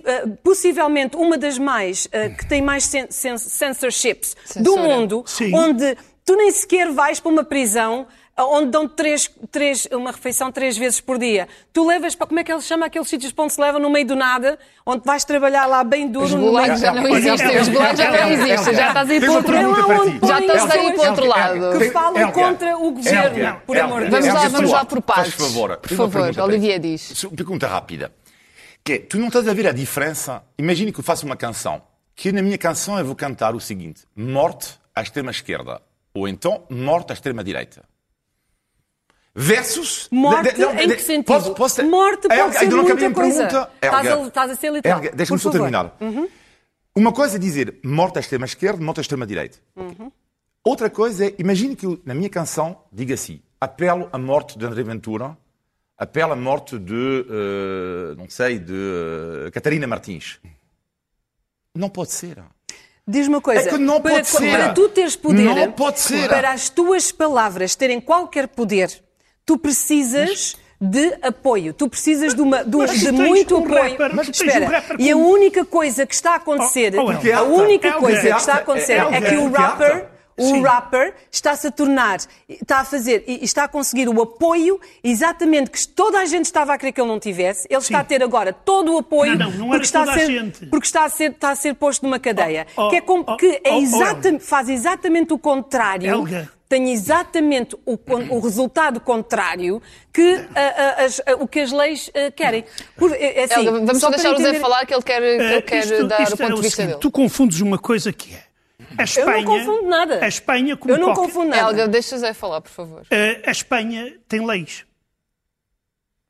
eh, 0.04 0.26
possivelmente 0.44 1.16
uma 1.16 1.38
das 1.38 1.56
mais, 1.58 2.06
eh, 2.12 2.28
que 2.28 2.46
tem 2.46 2.60
mais 2.60 2.84
cen- 2.84 3.06
cen- 3.10 3.38
censorships 3.38 4.36
do 4.56 4.76
mundo, 4.76 5.24
Sim. 5.26 5.54
onde 5.54 5.96
tu 6.24 6.36
nem 6.36 6.50
sequer 6.50 6.92
vais 6.92 7.18
para 7.18 7.32
uma 7.32 7.42
prisão 7.44 8.06
onde 8.46 8.70
dão 8.70 8.88
três, 8.88 9.30
três, 9.50 9.86
uma 9.92 10.10
refeição 10.12 10.50
três 10.52 10.76
vezes 10.76 11.00
por 11.00 11.18
dia. 11.18 11.48
Tu 11.72 11.86
levas 11.86 12.14
para, 12.14 12.26
como 12.26 12.40
é 12.40 12.44
que 12.44 12.52
ele 12.52 12.60
chama 12.60 12.86
aqueles 12.86 13.08
sítios 13.08 13.32
para 13.32 13.44
onde 13.44 13.52
se 13.54 13.60
leva 13.60 13.78
no 13.78 13.88
meio 13.90 14.06
do 14.06 14.16
nada, 14.16 14.58
onde 14.86 15.02
vais 15.04 15.24
trabalhar 15.24 15.66
lá 15.66 15.82
bem 15.84 16.08
duro. 16.08 16.24
Os 16.26 16.34
gulags 16.34 16.80
já 16.80 16.92
não 16.92 17.06
existem. 17.08 17.60
Os 17.60 17.66
já 17.68 18.10
não 18.10 18.28
existem. 18.28 18.74
Já 18.74 18.88
estás 18.88 19.10
a 19.10 19.14
ir 19.14 19.20
para 19.20 19.32
outro 19.32 19.54
É 19.54 19.62
para 19.64 19.98
ti. 20.04 20.18
põe 20.18 20.28
Já 20.28 20.40
estás 20.40 20.70
a 20.70 20.76
ir 20.76 20.90
pessoas 20.92 20.96
para 20.96 21.10
outro 21.10 21.26
lado. 21.26 21.78
que 21.78 21.90
falam 21.90 22.32
contra 22.32 22.78
o 22.78 22.90
governo, 22.90 23.60
por 23.66 23.78
amor 23.78 24.00
de 24.00 24.06
Helga, 24.06 24.20
Vamos 24.20 24.24
Deus. 24.26 24.34
lá, 24.42 24.48
vamos 24.48 24.70
lá 24.70 24.84
por 24.84 25.02
partes. 25.02 25.34
Faz 25.34 25.48
favor. 25.52 25.76
Por 25.78 25.96
favor, 25.96 26.32
para 26.34 26.44
Olivier 26.44 26.78
diz. 26.78 27.24
Pergunta 27.36 27.66
rápida. 27.66 28.12
Que 28.84 28.98
tu 28.98 29.18
não 29.18 29.28
estás 29.28 29.46
a 29.46 29.54
ver 29.54 29.68
a 29.68 29.72
diferença? 29.72 30.42
Imagine 30.58 30.92
que 30.92 30.98
eu 31.00 31.04
faço 31.04 31.24
uma 31.24 31.36
canção. 31.36 31.80
Que 32.16 32.32
na 32.32 32.42
minha 32.42 32.58
canção 32.58 32.98
eu 32.98 33.04
vou 33.04 33.14
cantar 33.14 33.54
o 33.54 33.60
seguinte: 33.60 34.02
morte 34.14 34.74
à 34.94 35.02
extrema 35.02 35.30
esquerda. 35.30 35.80
Ou 36.14 36.28
então 36.28 36.64
morte 36.68 37.10
à 37.10 37.14
extrema 37.14 37.42
direita. 37.42 37.82
Versus. 39.34 40.08
Morte 40.10 40.52
de- 40.52 40.56
de- 40.58 40.82
em 40.82 40.88
que 40.90 41.02
sentido? 41.02 41.24
Posso, 41.24 41.54
posso... 41.54 41.82
Morte 41.84 42.28
pode 42.28 42.38
Helga, 42.38 42.52
ser 42.52 42.58
ainda 42.64 42.76
não 42.76 42.82
muita 42.84 43.10
coisa. 43.10 43.46
pergunta. 43.48 43.70
Estás 43.82 44.06
Helga, 44.06 44.22
a- 44.22 44.26
estás 44.28 44.50
a 44.50 44.56
ser 44.56 44.72
literal. 44.72 44.98
Helga, 44.98 45.16
deixa-me 45.16 45.40
só 45.40 45.50
terminar. 45.50 45.96
Uma 46.94 47.12
coisa 47.12 47.36
é 47.36 47.38
dizer 47.38 47.78
morte 47.82 48.18
à 48.18 48.20
extrema 48.20 48.44
esquerda, 48.44 48.84
morte 48.84 48.98
à 48.98 49.00
extrema 49.00 49.26
direita. 49.26 49.58
Outra 50.64 50.90
coisa 50.90 51.26
é, 51.26 51.34
imagine 51.38 51.74
que 51.74 51.86
eu, 51.86 52.00
na 52.04 52.14
minha 52.14 52.28
canção 52.28 52.82
diga 52.92 53.14
assim: 53.14 53.40
apelo 53.60 54.08
à 54.12 54.18
morte 54.18 54.58
de 54.58 54.66
André 54.66 54.82
Ventura, 54.82 55.36
apelo 55.96 56.34
à 56.34 56.36
morte 56.36 56.78
de, 56.78 57.26
eh, 57.28 58.14
não 58.16 58.28
sei, 58.28 58.58
de 58.58 58.74
eh, 59.46 59.50
Catarina 59.50 59.86
Martins. 59.86 60.38
Não 61.74 61.88
pode 61.88 62.12
ser. 62.12 62.36
Diz-me 63.08 63.34
uma 63.36 63.40
coisa. 63.40 63.62
É 63.62 63.72
que 63.72 63.78
não 63.78 64.00
para, 64.00 64.12
pode 64.16 64.28
ser. 64.28 64.50
Para 64.52 64.72
tu 64.74 64.88
teres 64.90 65.16
poder, 65.16 65.42
Não 65.54 65.72
pode 65.72 65.98
ser. 65.98 66.28
para 66.28 66.52
as 66.52 66.68
tuas 66.68 67.10
palavras 67.10 67.74
terem 67.74 68.00
qualquer 68.00 68.46
poder, 68.48 69.02
tu 69.46 69.58
precisas 69.58 70.56
de 70.80 71.16
apoio. 71.22 71.72
Tu 71.72 71.88
precisas 71.88 72.34
de, 72.34 72.40
uma, 72.42 72.64
de, 72.64 72.70
de 72.98 73.12
muito 73.12 73.56
um 73.56 73.64
apoio. 73.64 73.90
rapper- 73.92 74.14
mas 74.14 74.28
Espera, 74.28 74.66
um 74.66 74.68
rapper 74.68 74.96
e 74.98 75.10
a 75.10 75.14
com- 75.14 75.20
única 75.30 75.64
coisa 75.64 76.06
que 76.06 76.14
está 76.14 76.32
a 76.32 76.36
acontecer, 76.36 76.94
Oh, 76.98 77.04
oh, 77.04 77.12
Helga. 77.12 77.36
a 77.38 77.42
única 77.42 77.88
Helga. 77.88 78.00
coisa 78.00 78.20
que 78.20 78.36
está 78.36 78.52
a 78.54 78.56
acontecer 78.56 78.94
Helga. 78.98 79.16
é 79.16 79.20
que 79.20 79.36
o 79.36 79.50
rapper 79.50 80.08
o 80.34 80.44
Sim. 80.44 80.62
rapper 80.62 81.14
está-se 81.30 81.66
a 81.66 81.70
tornar, 81.70 82.18
está 82.48 82.78
a 82.78 82.84
fazer 82.86 83.22
e 83.28 83.44
está 83.44 83.64
a 83.64 83.68
conseguir 83.68 84.08
o 84.08 84.22
apoio 84.22 84.80
exatamente 85.04 85.70
que 85.70 85.86
toda 85.86 86.18
a 86.18 86.24
gente 86.24 86.46
estava 86.46 86.72
a 86.72 86.78
querer 86.78 86.90
que 86.92 87.00
ele 87.02 87.08
não 87.08 87.20
tivesse. 87.20 87.66
Ele 87.68 87.78
está 87.80 88.00
a 88.00 88.04
ter 88.04 88.22
agora 88.22 88.50
todo 88.50 88.94
o 88.94 88.98
apoio 88.98 89.36
Não, 89.38 89.50
não, 89.50 89.58
não 89.58 89.68
porque, 89.68 89.84
está 89.84 90.02
a 90.02 90.14
ser, 90.14 90.26
gente. 90.26 90.66
porque 90.66 90.86
está 90.86 91.04
a 91.04 91.08
ser, 91.10 91.32
está 91.32 91.50
a 91.50 91.54
ser 91.54 91.74
posto 91.74 92.02
numa 92.04 92.18
cadeia. 92.18 92.66
Oh, 92.74 92.86
oh, 92.86 92.88
que 92.88 92.96
é 92.96 93.00
como 93.02 93.24
oh, 93.26 93.36
que 93.36 93.60
é 93.62 93.72
oh, 93.72 93.74
oh, 93.76 93.82
exata- 93.82 94.40
faz 94.40 94.68
exatamente 94.70 95.34
o 95.34 95.38
contrário. 95.38 96.08
Helga. 96.10 96.50
Tem 96.72 96.90
exatamente 96.90 97.76
o, 97.84 97.98
o 98.30 98.40
resultado 98.40 98.98
contrário 98.98 99.82
que 100.10 100.36
ah, 100.54 100.74
ah, 100.98 101.04
as- 101.04 101.20
ah, 101.26 101.34
o 101.38 101.46
que 101.46 101.60
as 101.60 101.70
leis 101.70 102.10
querem. 102.34 102.64
Por- 102.96 103.12
é, 103.12 103.44
assim, 103.44 103.64
vamos 103.64 103.98
só 104.00 104.08
deixar 104.08 104.32
o 104.32 104.36
Zé 104.38 104.42
entender- 104.44 104.60
falar 104.60 104.86
que 104.86 104.94
ele 104.94 105.02
quer, 105.02 105.20
que 105.20 105.26
ele 105.26 105.42
Eh, 105.56 105.60
quer 105.60 105.78
isto- 105.84 106.06
dar 106.06 106.22
isto 106.22 106.32
o 106.32 106.36
ponto 106.38 106.52
é 106.52 106.54
de 106.54 106.60
vista 106.62 106.76
seguinte, 106.76 106.88
dele. 106.92 107.00
Tu 107.00 107.10
confundes 107.10 107.60
uma 107.60 107.78
coisa 107.78 108.10
que 108.10 108.32
é. 108.34 108.42
A 108.96 109.02
Eu 109.02 109.04
Espanha, 109.04 109.42
não 109.44 109.58
confundo 109.58 109.86
nada. 109.86 110.24
A 110.24 110.28
Espanha, 110.28 110.76
como 110.78 110.94
Eu 110.94 110.98
não 110.98 111.06
qualquer- 111.08 111.22
confundo 111.26 111.48
nada. 111.50 111.62
Helga, 111.72 111.88
deixa 111.88 112.16
o 112.16 112.18
Zé 112.18 112.32
falar, 112.32 112.62
por 112.62 112.70
favor. 112.70 113.02
Eh, 113.10 113.42
a 113.46 113.50
Espanha 113.50 114.14
tem 114.26 114.46
leis. 114.46 114.86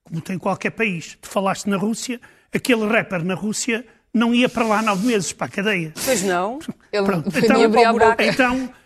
Como 0.02 0.20
tem 0.20 0.38
qualquer 0.38 0.70
país. 0.70 1.16
Tu 1.20 1.28
falaste 1.28 1.66
na 1.68 1.76
Rússia, 1.76 2.20
aquele 2.52 2.84
rapper 2.88 3.24
na 3.24 3.34
Rússia 3.34 3.86
não 4.12 4.34
ia 4.34 4.48
para 4.48 4.64
lá 4.64 4.82
nove 4.82 5.06
meses, 5.06 5.32
para 5.32 5.46
a 5.46 5.50
cadeia. 5.50 5.92
Pois 6.04 6.22
não. 6.24 6.58
Ele 6.92 7.04
Pronto, 7.06 7.28
então- 7.38 7.56
a. 7.62 8.24
Então, 8.24 8.56
eh, 8.56 8.68
eh, 8.68 8.68
eh, 8.68 8.81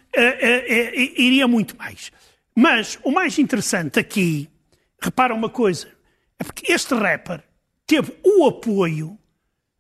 iria 1.17 1.47
muito 1.47 1.77
mais. 1.77 2.12
Mas 2.55 2.99
o 3.03 3.11
mais 3.11 3.39
interessante 3.39 3.99
aqui, 3.99 4.49
repara 5.01 5.35
uma 5.35 5.49
coisa, 5.49 5.89
é 6.39 6.45
porque 6.45 6.73
este 6.73 6.95
rapper 6.95 7.43
teve 7.87 8.14
o 8.25 8.47
apoio, 8.47 9.19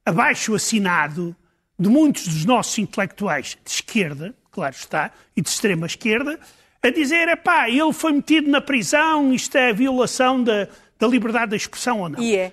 abaixo 0.04 0.54
assinado, 0.54 1.34
de 1.78 1.88
muitos 1.88 2.26
dos 2.26 2.44
nossos 2.44 2.78
intelectuais 2.78 3.58
de 3.64 3.70
esquerda, 3.70 4.34
claro 4.50 4.74
está, 4.74 5.10
e 5.36 5.42
de 5.42 5.48
extrema 5.48 5.86
esquerda, 5.86 6.38
a 6.82 6.90
dizer, 6.90 7.28
epá, 7.28 7.68
ele 7.68 7.92
foi 7.92 8.12
metido 8.12 8.50
na 8.50 8.60
prisão, 8.60 9.32
isto 9.32 9.56
é 9.56 9.72
violação 9.72 10.42
da, 10.42 10.68
da 10.98 11.06
liberdade 11.06 11.50
da 11.50 11.56
expressão 11.56 12.00
ou 12.00 12.08
não. 12.08 12.22
E 12.22 12.36
é. 12.36 12.52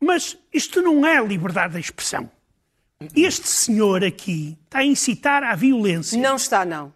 Mas 0.00 0.36
isto 0.52 0.80
não 0.82 1.04
é 1.06 1.22
liberdade 1.24 1.74
da 1.74 1.80
expressão. 1.80 2.30
Este 3.16 3.48
senhor 3.48 4.04
aqui 4.04 4.56
está 4.64 4.78
a 4.80 4.84
incitar 4.84 5.42
à 5.42 5.54
violência. 5.54 6.20
Não 6.20 6.36
está, 6.36 6.64
não. 6.64 6.92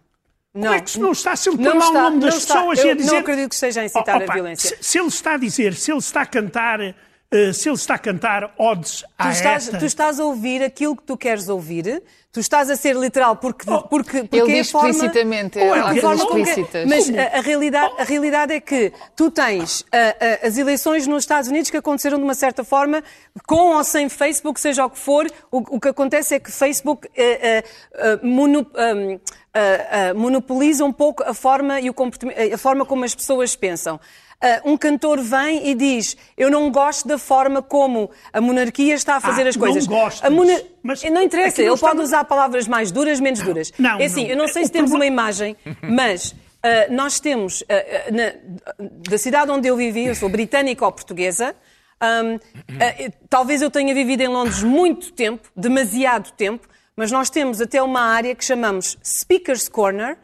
Não. 0.53 0.63
Como 0.63 0.73
é 0.73 0.81
que 0.81 0.89
se 0.89 0.99
não 0.99 1.11
está? 1.11 1.35
Se 1.35 1.49
ele 1.49 1.57
põe 1.57 1.65
Não 1.67 1.77
lá 1.77 1.89
o 1.89 1.93
nome 1.93 2.19
das 2.21 2.33
não 2.33 2.37
está. 2.39 2.53
pessoas 2.55 2.79
e 2.79 2.89
a 2.89 2.93
dizer... 2.95 3.11
não 3.11 3.17
acredito 3.19 3.49
que 3.49 3.55
esteja 3.55 3.81
a 3.81 3.85
incitar 3.85 4.21
a 4.21 4.23
opa, 4.23 4.33
violência. 4.33 4.77
Se, 4.77 4.83
se 4.83 4.99
ele 4.99 5.07
está 5.07 5.33
a 5.33 5.37
dizer, 5.37 5.73
se 5.75 5.91
ele 5.91 5.99
está 5.99 6.21
a 6.21 6.25
cantar, 6.25 6.81
eh, 6.81 7.53
se 7.53 7.69
ele 7.69 7.75
está 7.75 7.93
a 7.93 7.99
cantar 7.99 8.53
odes 8.57 9.05
à 9.17 9.25
Tu 9.25 9.31
estás, 9.33 9.67
ETA... 9.67 9.77
tu 9.77 9.85
estás 9.85 10.19
a 10.19 10.25
ouvir 10.25 10.63
aquilo 10.63 10.95
que 10.95 11.03
tu 11.03 11.15
queres 11.15 11.47
ouvir, 11.49 12.01
tu 12.31 12.39
estás 12.39 12.69
a 12.69 12.75
ser 12.75 12.95
literal 12.95 13.35
porque, 13.37 13.65
porque, 13.89 14.23
porque 14.23 14.35
Ele 14.37 14.51
é 14.51 14.59
a 14.59 14.61
diz 14.61 14.71
forma, 14.71 14.89
explicitamente, 14.91 15.57
Ou 15.59 15.73
a 15.73 15.99
como 15.99 16.17
que- 16.35 16.41
explícitas. 16.41 16.85
Mas 16.87 17.09
a, 17.09 17.37
a 17.37 17.41
realidade, 17.41 17.93
a 17.97 18.03
realidade 18.03 18.53
é 18.53 18.59
que 18.59 18.93
tu 19.15 19.31
tens 19.31 19.83
ah, 19.91 20.15
ah, 20.43 20.47
as 20.47 20.57
eleições 20.57 21.07
nos 21.07 21.23
Estados 21.23 21.49
Unidos 21.49 21.69
que 21.71 21.77
aconteceram 21.77 22.17
de 22.19 22.23
uma 22.23 22.35
certa 22.35 22.63
forma, 22.63 23.03
com 23.47 23.75
ou 23.75 23.83
sem 23.83 24.07
Facebook, 24.09 24.59
seja 24.59 24.85
o 24.85 24.89
que 24.91 24.99
for, 24.99 25.25
o, 25.51 25.77
o 25.77 25.79
que 25.79 25.87
acontece 25.89 26.35
é 26.35 26.39
que 26.39 26.51
Facebook 26.51 27.07
ah, 27.17 27.21
ah, 27.21 27.63
ah, 27.95 28.19
mono- 28.23 28.67
monopoliza 30.15 30.85
um 30.85 30.91
pouco 30.93 31.23
a 31.23 31.33
forma, 31.33 31.79
e 31.79 31.89
o 31.89 31.93
comportamento- 31.93 32.53
a 32.53 32.57
forma 32.57 32.85
como 32.85 33.03
as 33.03 33.15
pessoas 33.15 33.55
pensam. 33.55 33.99
Ah, 34.41 34.61
um 34.63 34.77
cantor 34.77 35.19
vem 35.19 35.67
e 35.69 35.75
diz: 35.75 36.15
Eu 36.37 36.49
não 36.49 36.71
gosto 36.71 37.05
da 37.07 37.17
forma 37.17 37.61
como 37.61 38.09
a 38.31 38.39
monarquia 38.39 38.93
está 38.95 39.17
a 39.17 39.19
fazer 39.19 39.45
Ah, 39.45 39.49
as 39.49 39.57
coisas. 39.57 39.85
não 39.85 39.93
gostas, 39.97 40.23
A 40.25 40.29
mona- 40.33 40.61
mas 40.81 41.03
não 41.03 41.21
interessa, 41.21 41.61
ele 41.61 41.73
está- 41.73 41.87
pode 41.89 42.01
usar 42.01 42.23
palavras 42.23 42.65
mais 42.67 42.89
duras, 42.91 43.19
menos 43.19 43.41
duras. 43.41 43.73
não, 43.77 43.99
é 43.99 44.05
assim, 44.05 44.23
não. 44.23 44.29
eu 44.29 44.37
não 44.37 44.47
sei 44.47 44.63
O 44.63 44.65
se 44.65 44.71
temos 44.71 44.91
problema- 44.91 45.13
uma 45.13 45.23
imagem, 45.23 45.57
mas 45.83 46.33
ah, 46.63 46.87
nós 46.89 47.19
temos, 47.19 47.63
ah, 47.67 47.73
ah, 47.73 48.11
na- 48.11 48.85
da 49.09 49.17
cidade 49.17 49.51
onde 49.51 49.67
eu 49.67 49.75
vivi, 49.75 50.05
eu 50.05 50.15
sou 50.15 50.29
britânica 50.29 50.85
ou 50.85 50.91
portuguesa, 50.93 51.53
ah, 51.99 52.21
talvez 53.29 53.61
eu 53.61 53.69
tenha 53.69 53.93
vivido 53.93 54.21
em 54.21 54.27
Londres 54.29 54.63
muito 54.63 55.11
tempo, 55.11 55.49
demasiado 55.55 56.31
tempo, 56.31 56.65
mas 56.95 57.11
nós 57.11 57.29
temos 57.29 57.59
até 57.59 57.81
uma 57.83 58.01
área 58.01 58.33
que 58.33 58.43
chamamos 58.45 58.97
Speaker's 59.03 59.67
Corner. 59.67 60.17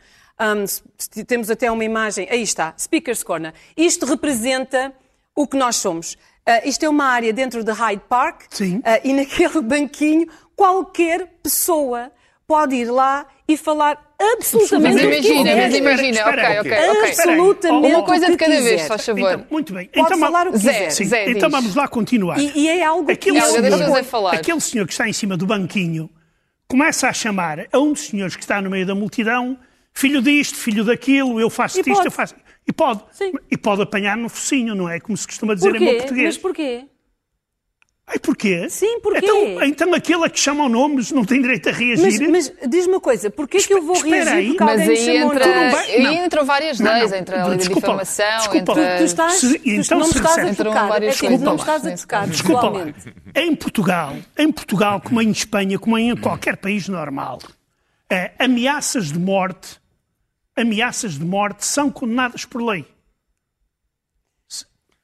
S- 0.63 0.81
temos 1.25 1.49
até 1.49 1.69
uma 1.71 1.83
imagem, 1.83 2.27
aí 2.29 2.41
está, 2.41 2.73
Speaker's 2.79 3.23
Corner. 3.23 3.53
Isto 3.77 4.05
representa 4.05 4.93
o 5.35 5.47
que 5.47 5.57
nós 5.57 5.75
somos. 5.77 6.17
Ah, 6.45 6.61
isto 6.65 6.83
é 6.85 6.89
uma 6.89 7.05
área 7.05 7.33
dentro 7.33 7.63
de 7.63 7.71
Hyde 7.71 8.03
Park 8.07 8.43
Sim. 8.51 8.81
ah, 8.83 8.99
e 9.03 9.13
naquele 9.13 9.61
banquinho 9.63 10.27
qualquer 10.55 11.25
pessoa 11.41 12.11
pode 12.47 12.75
ir 12.75 12.85
lá 12.91 13.25
e 13.47 13.57
falar 13.57 13.99
absolutamente 14.33 14.93
Mas 14.93 15.03
o 15.03 15.09
que 15.09 15.15
imagina, 15.15 15.43
quiser. 15.43 15.55
mas 15.55 15.75
imagina, 15.75 16.17
Espera, 16.19 16.41
ok, 16.43 16.55
espera, 16.57 16.61
ok, 16.91 16.99
ok. 17.01 17.09
Absolutamente 17.09 17.93
Uma 17.95 18.03
coisa 18.03 18.25
de 18.27 18.31
que 18.33 18.37
cada 18.45 18.61
vez, 18.61 18.81
faz 18.87 19.05
favor. 19.05 19.19
Então, 19.33 19.47
muito 19.49 19.73
bem. 19.73 19.87
Pode 19.87 20.05
então, 20.05 20.19
falar 20.19 20.47
o 20.47 20.51
que 20.51 20.57
Zé, 20.59 20.73
quiser. 20.73 20.89
Sim, 20.91 21.05
Zé, 21.05 21.29
então 21.31 21.49
diz. 21.49 21.51
vamos 21.59 21.75
lá 21.75 21.87
continuar. 21.87 22.37
E, 22.39 22.51
e 22.55 22.67
é 22.69 22.83
algo 22.83 23.05
que 23.07 23.11
Aquele 23.13 23.39
o 23.39 23.45
senhor, 23.45 23.93
Zé 23.95 24.03
falar. 24.03 24.33
aquele 24.35 24.59
senhor 24.61 24.85
que 24.85 24.93
está 24.93 25.09
em 25.09 25.13
cima 25.13 25.35
do 25.35 25.45
banquinho 25.47 26.09
começa 26.67 27.07
a 27.09 27.13
chamar 27.13 27.65
a 27.71 27.79
um 27.79 27.91
dos 27.93 28.01
senhores 28.07 28.35
que 28.35 28.43
está 28.43 28.61
no 28.61 28.69
meio 28.69 28.85
da 28.85 28.93
multidão 28.95 29.57
filho 29.95 30.21
disto, 30.21 30.57
filho 30.57 30.83
daquilo, 30.83 31.39
eu 31.39 31.49
faço 31.49 31.77
E 31.77 31.91
isto, 31.91 32.05
eu 32.05 32.11
faço. 32.11 32.35
E 32.67 32.73
pode. 32.73 33.01
Sim. 33.11 33.31
E 33.49 33.57
pode 33.57 33.81
apanhar 33.81 34.17
no 34.17 34.27
focinho, 34.29 34.75
não 34.75 34.89
é? 34.89 34.99
Como 34.99 35.15
se 35.17 35.25
costuma 35.25 35.55
dizer 35.55 35.69
em 35.75 35.79
bom 35.79 35.85
Porquê? 35.85 35.97
português. 35.97 36.25
Mas 36.25 36.37
porquê? 36.37 36.85
Ai, 38.07 38.19
porquê? 38.19 38.69
Sim, 38.69 38.99
porquê? 38.99 39.19
Então, 39.25 39.63
então 39.63 39.93
aquele 39.95 40.25
a 40.25 40.29
que 40.29 40.39
chamam 40.39 40.69
nomes 40.69 41.11
não 41.11 41.25
tem 41.25 41.41
direito 41.41 41.69
a 41.69 41.71
Mas, 41.71 41.79
reagir? 41.81 42.29
mas 42.29 42.53
diz-me 42.69 42.93
uma 42.93 42.99
coisa, 43.01 43.31
porquê 43.31 43.57
que 43.57 43.73
eu 43.73 43.81
vou 43.81 43.95
Espera 43.95 44.13
reagir 44.25 44.31
aí. 44.33 44.47
porque 44.49 44.63
Mas 44.63 44.71
alguém 44.81 44.87
me 44.87 44.93
aí 44.99 45.05
chamou 45.19 45.33
entra, 45.33 45.79
aí 45.79 46.03
não. 46.03 46.13
entram 46.25 46.45
várias 46.45 46.79
Não, 46.79 46.93
leis, 46.93 47.09
não, 47.11 47.17
entra 47.17 47.35
a 47.41 47.47
lei 47.47 47.49
da 47.51 47.55
desculpa 47.57 47.87
lá, 47.87 48.03
difamação, 48.03 48.37
desculpa 48.37 48.71
entra... 48.73 48.97
Tu 48.97 49.03
estás, 49.05 49.33
Se- 49.33 49.57
tu 49.59 49.69
então 49.69 49.99
não 49.99 50.05
me 50.07 50.11
se 50.13 50.19
estás 50.19 50.37
a 50.59 50.63
tocar, 50.63 50.87
várias 50.87 51.15
é 51.15 51.19
que 51.19 51.29
não 51.37 51.53
me 51.53 51.59
estás 51.59 51.85
a 51.87 51.97
tocar. 51.97 52.27
Desculpa 52.27 52.69
lá. 52.69 52.85
Em 53.35 53.55
Portugal, 53.55 54.15
em 54.37 54.51
Portugal, 54.51 55.01
como 55.01 55.19
em 55.21 55.31
Espanha, 55.31 55.79
como 55.79 55.97
em 55.97 56.15
qualquer 56.15 56.57
país 56.57 56.87
normal, 56.87 57.39
eh, 58.07 58.31
ameaças 58.37 59.11
de 59.11 59.17
morte, 59.17 59.79
ameaças 60.55 61.13
de 61.13 61.25
morte 61.25 61.65
são 61.65 61.91
condenadas 61.91 62.45
por 62.45 62.61
lei. 62.61 62.85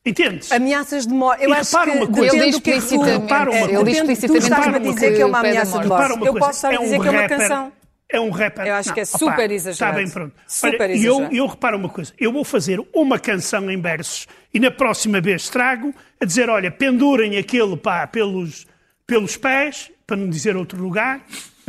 Entendes? 0.04 0.52
Ameaças 0.52 1.06
de 1.06 1.14
morte. 1.14 1.44
Eu 1.44 1.52
E 1.52 1.54
acho 1.54 1.70
que 1.84 1.90
uma 1.92 2.08
coisa. 2.08 2.36
Ele 2.36 2.46
diz 2.46 2.56
é 2.56 2.58
explicitamente, 2.58 3.22
repara 3.22 3.52
uma 3.52 3.60
é, 3.60 3.68
coisa. 3.68 3.82
ele 3.82 3.92
explicitamente 3.92 4.42
Tu 4.42 4.52
estás-me 4.52 4.76
a 4.76 4.80
dizer 4.80 5.16
que 5.16 5.22
é 5.22 5.26
uma 5.26 5.40
ameaça 5.40 5.80
de 5.80 5.88
morte. 5.88 6.12
Eu 6.12 6.18
coisa, 6.18 6.40
posso 6.40 6.52
estar 6.52 6.70
a 6.70 6.78
dizer 6.78 7.00
que 7.02 7.08
é 7.08 7.12
uma 7.12 7.28
canção. 7.30 7.72
É 8.14 8.20
um 8.20 8.30
rapper. 8.30 8.68
Eu 8.68 8.74
acho 8.74 8.94
que 8.94 9.00
é 9.00 9.04
Não, 9.04 9.20
super 9.20 9.46
opa, 9.46 9.54
exagerado. 9.54 9.72
Está 9.72 9.92
bem 9.92 10.10
pronto. 10.10 10.36
Super 10.46 10.82
Olha, 10.82 10.94
e 10.94 11.06
eu, 11.06 11.22
eu 11.32 11.48
reparo 11.48 11.78
uma 11.78 11.88
coisa. 11.88 12.12
Eu 12.20 12.34
vou 12.34 12.44
fazer 12.44 12.82
uma 12.94 13.18
canção 13.18 13.70
em 13.72 13.80
versos 13.80 14.28
e 14.54 14.60
na 14.60 14.70
próxima 14.72 15.22
vez 15.22 15.48
trago 15.50 15.94
a 16.20 16.26
dizer, 16.26 16.50
olha, 16.50 16.70
pendurem 16.70 17.38
aquele 17.38 17.78
pá, 17.78 18.06
pelos, 18.08 18.68
pelos 19.08 19.38
pés, 19.38 19.92
para 20.06 20.18
não 20.18 20.30
dizer 20.30 20.58
outro 20.58 20.82
lugar, 20.82 21.22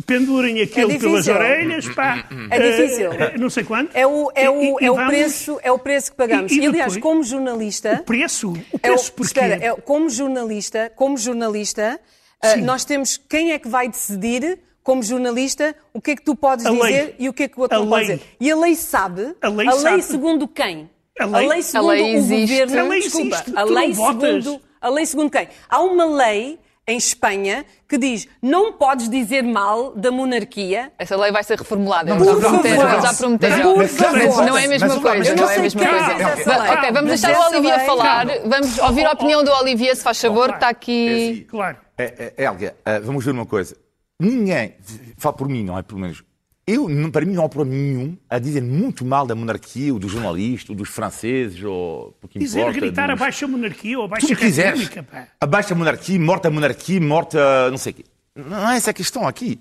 pendurem 0.06 0.60
aquele 0.60 0.98
pelas 0.98 1.24
difícil. 1.24 1.34
orelhas, 1.34 1.88
pá. 1.94 2.24
É 2.50 2.58
difícil. 2.70 3.12
eh, 3.12 3.32
eh, 3.34 3.38
não 3.38 3.50
sei 3.50 3.64
quanto. 3.64 3.90
É 3.94 4.06
o, 4.06 4.30
é 4.34 4.48
o, 4.50 4.62
E- 4.62 4.82
e 4.82 4.86
é 4.86 4.90
o, 4.90 5.06
preço, 5.06 5.60
é 5.62 5.72
o 5.72 5.78
preço 5.78 6.10
que 6.10 6.16
pagamos. 6.16 6.50
E- 6.52 6.56
E, 6.56 6.64
e 6.64 6.66
aliás, 6.66 6.94
depois- 6.94 7.02
como 7.12 7.22
jornalista. 7.22 7.98
O 8.00 8.04
preço? 8.04 8.52
O 8.52 8.56
É 8.56 8.76
o, 8.76 8.78
preço 8.94 9.12
porquê? 9.12 9.40
espera, 9.40 9.64
é, 9.64 9.72
como 9.80 10.08
jornalista, 10.08 10.92
como 10.96 11.16
jornalista, 11.16 12.00
Sim. 12.44 12.62
nós 12.62 12.84
temos 12.84 13.16
quem 13.28 13.52
é 13.52 13.58
que 13.58 13.68
vai 13.68 13.88
decidir, 13.88 14.58
como 14.82 15.02
jornalista, 15.02 15.74
o 15.94 16.00
que 16.00 16.10
é 16.12 16.16
que 16.16 16.22
tu 16.22 16.34
podes 16.34 16.66
A 16.66 16.70
lei. 16.70 16.80
dizer 16.80 17.14
e 17.18 17.28
o 17.28 17.32
que 17.32 17.44
é 17.44 17.48
que 17.48 17.56
o 17.58 17.62
outro 17.62 17.76
A 17.76 17.80
não 17.80 17.88
pode 17.88 18.06
lei. 18.08 18.16
dizer. 18.16 18.28
E 18.40 18.50
a 18.50 18.56
lei 18.56 18.74
sabe. 18.74 19.34
A 19.40 19.48
lei 19.48 19.70
sabe. 19.72 20.02
segundo 20.02 20.48
quem? 20.48 20.90
A 21.20 21.26
lei- 21.26 21.62
segundo 21.62 21.90
A 21.90 21.92
lei 21.92 22.16
o 22.16 22.20
governo. 22.20 22.80
A 22.80 22.82
lei 22.84 23.00
desculpa, 23.00 23.44
a 23.54 23.62
lei 23.64 23.88
não 23.88 23.94
votas. 23.94 24.44
segundo. 24.44 24.60
A 24.80 24.88
lei 24.88 25.06
segundo 25.06 25.30
quem? 25.30 25.48
Há 25.68 25.80
uma 25.82 26.04
lei 26.06 26.58
em 26.86 26.96
Espanha 26.96 27.64
que 27.88 27.96
diz 27.96 28.26
não 28.42 28.72
podes 28.72 29.08
dizer 29.08 29.42
mal 29.42 29.92
da 29.94 30.10
monarquia. 30.10 30.92
Essa 30.98 31.16
lei 31.16 31.30
vai 31.30 31.44
ser 31.44 31.58
reformulada. 31.58 32.14
Não, 32.14 32.24
já 32.24 32.48
prometeram, 32.48 33.02
já 33.02 33.14
prometeram. 33.14 33.76
Mas-. 33.76 33.96
Mas 33.98 34.36
não 34.38 34.56
é 34.58 34.64
a 34.64 34.68
mesma 34.68 35.00
coisa. 35.00 35.34
não 35.34 35.50
é 35.50 35.56
a 35.56 35.60
mesma 35.60 35.80
coisa. 35.86 36.72
Ok, 36.72 36.92
vamos 36.92 37.08
deixar 37.08 37.36
o 37.38 37.50
Olivia 37.50 37.80
falar. 37.80 38.26
Vamos 38.46 38.78
ouvir 38.78 39.06
a 39.06 39.12
opinião 39.12 39.44
do 39.44 39.52
Olivia, 39.52 39.94
se 39.94 40.02
faz 40.02 40.20
favor, 40.20 40.48
que 40.48 40.54
está 40.54 40.68
É 40.68 40.70
aqui. 40.70 41.08
assim. 41.32 41.44
Claro. 41.44 41.76
É, 41.98 42.32
é, 42.36 42.44
Helga, 42.44 42.74
eh, 42.84 43.00
vamos 43.00 43.24
ver 43.24 43.30
uma 43.30 43.46
coisa. 43.46 43.76
Ninguém, 44.18 44.74
fala 45.18 45.34
por 45.34 45.48
mim, 45.48 45.64
não 45.64 45.78
é 45.78 45.82
pelo 45.82 46.00
menos. 46.00 46.22
Eu, 46.66 46.86
para 47.10 47.26
mim, 47.26 47.32
não 47.34 47.44
há 47.44 47.48
problema 47.48 47.76
nenhum 47.82 48.16
a 48.30 48.38
dizer 48.38 48.62
muito 48.62 49.04
mal 49.04 49.26
da 49.26 49.34
monarquia, 49.34 49.92
ou 49.92 49.98
dos 49.98 50.12
jornalistas, 50.12 50.70
ou 50.70 50.76
dos 50.76 50.88
franceses, 50.88 51.62
ou 51.64 52.16
o 52.22 52.28
que 52.28 52.38
Dizer, 52.38 52.60
importa. 52.60 52.80
gritar 52.80 53.06
dos... 53.08 53.12
abaixo 53.20 53.44
a 53.44 53.48
monarquia 53.48 53.98
ou 53.98 54.04
abaixo 54.04 54.32
a 54.32 54.36
quiseres. 54.36 54.80
república, 54.80 55.02
pá. 55.02 55.26
Abaixo 55.40 55.72
a 55.72 55.76
monarquia, 55.76 56.20
morta 56.20 56.46
a 56.48 56.50
monarquia, 56.52 57.00
morta 57.00 57.68
não 57.70 57.78
sei 57.78 57.90
o 57.92 57.94
quê. 57.96 58.04
Não 58.36 58.70
é 58.70 58.76
essa 58.76 58.90
a 58.90 58.94
questão 58.94 59.26
aqui. 59.26 59.60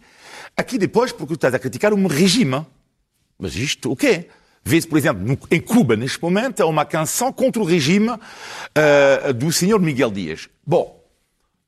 Aqui 0.56 0.78
depois, 0.78 1.12
porque 1.12 1.34
tu 1.34 1.36
estás 1.36 1.54
a 1.56 1.60
criticar 1.60 1.91
um 1.93 2.06
regime. 2.06 2.66
Mas 3.39 3.56
isto, 3.56 3.91
o 3.91 3.95
quê? 3.95 4.28
Vê-se, 4.64 4.88
por 4.88 4.97
exemplo, 4.99 5.26
no- 5.26 5.39
em 5.49 5.60
Cuba, 5.60 5.95
neste 5.95 6.22
momento, 6.22 6.62
há 6.62 6.68
uma 6.68 6.86
canção 6.86 7.34
contra 7.34 7.60
o 7.60 7.66
regime 7.66 8.10
ah, 8.76 9.32
do 9.34 9.52
senhor 9.52 9.80
Miguel 9.82 10.12
Dias. 10.12 10.47
Bom, 10.66 11.04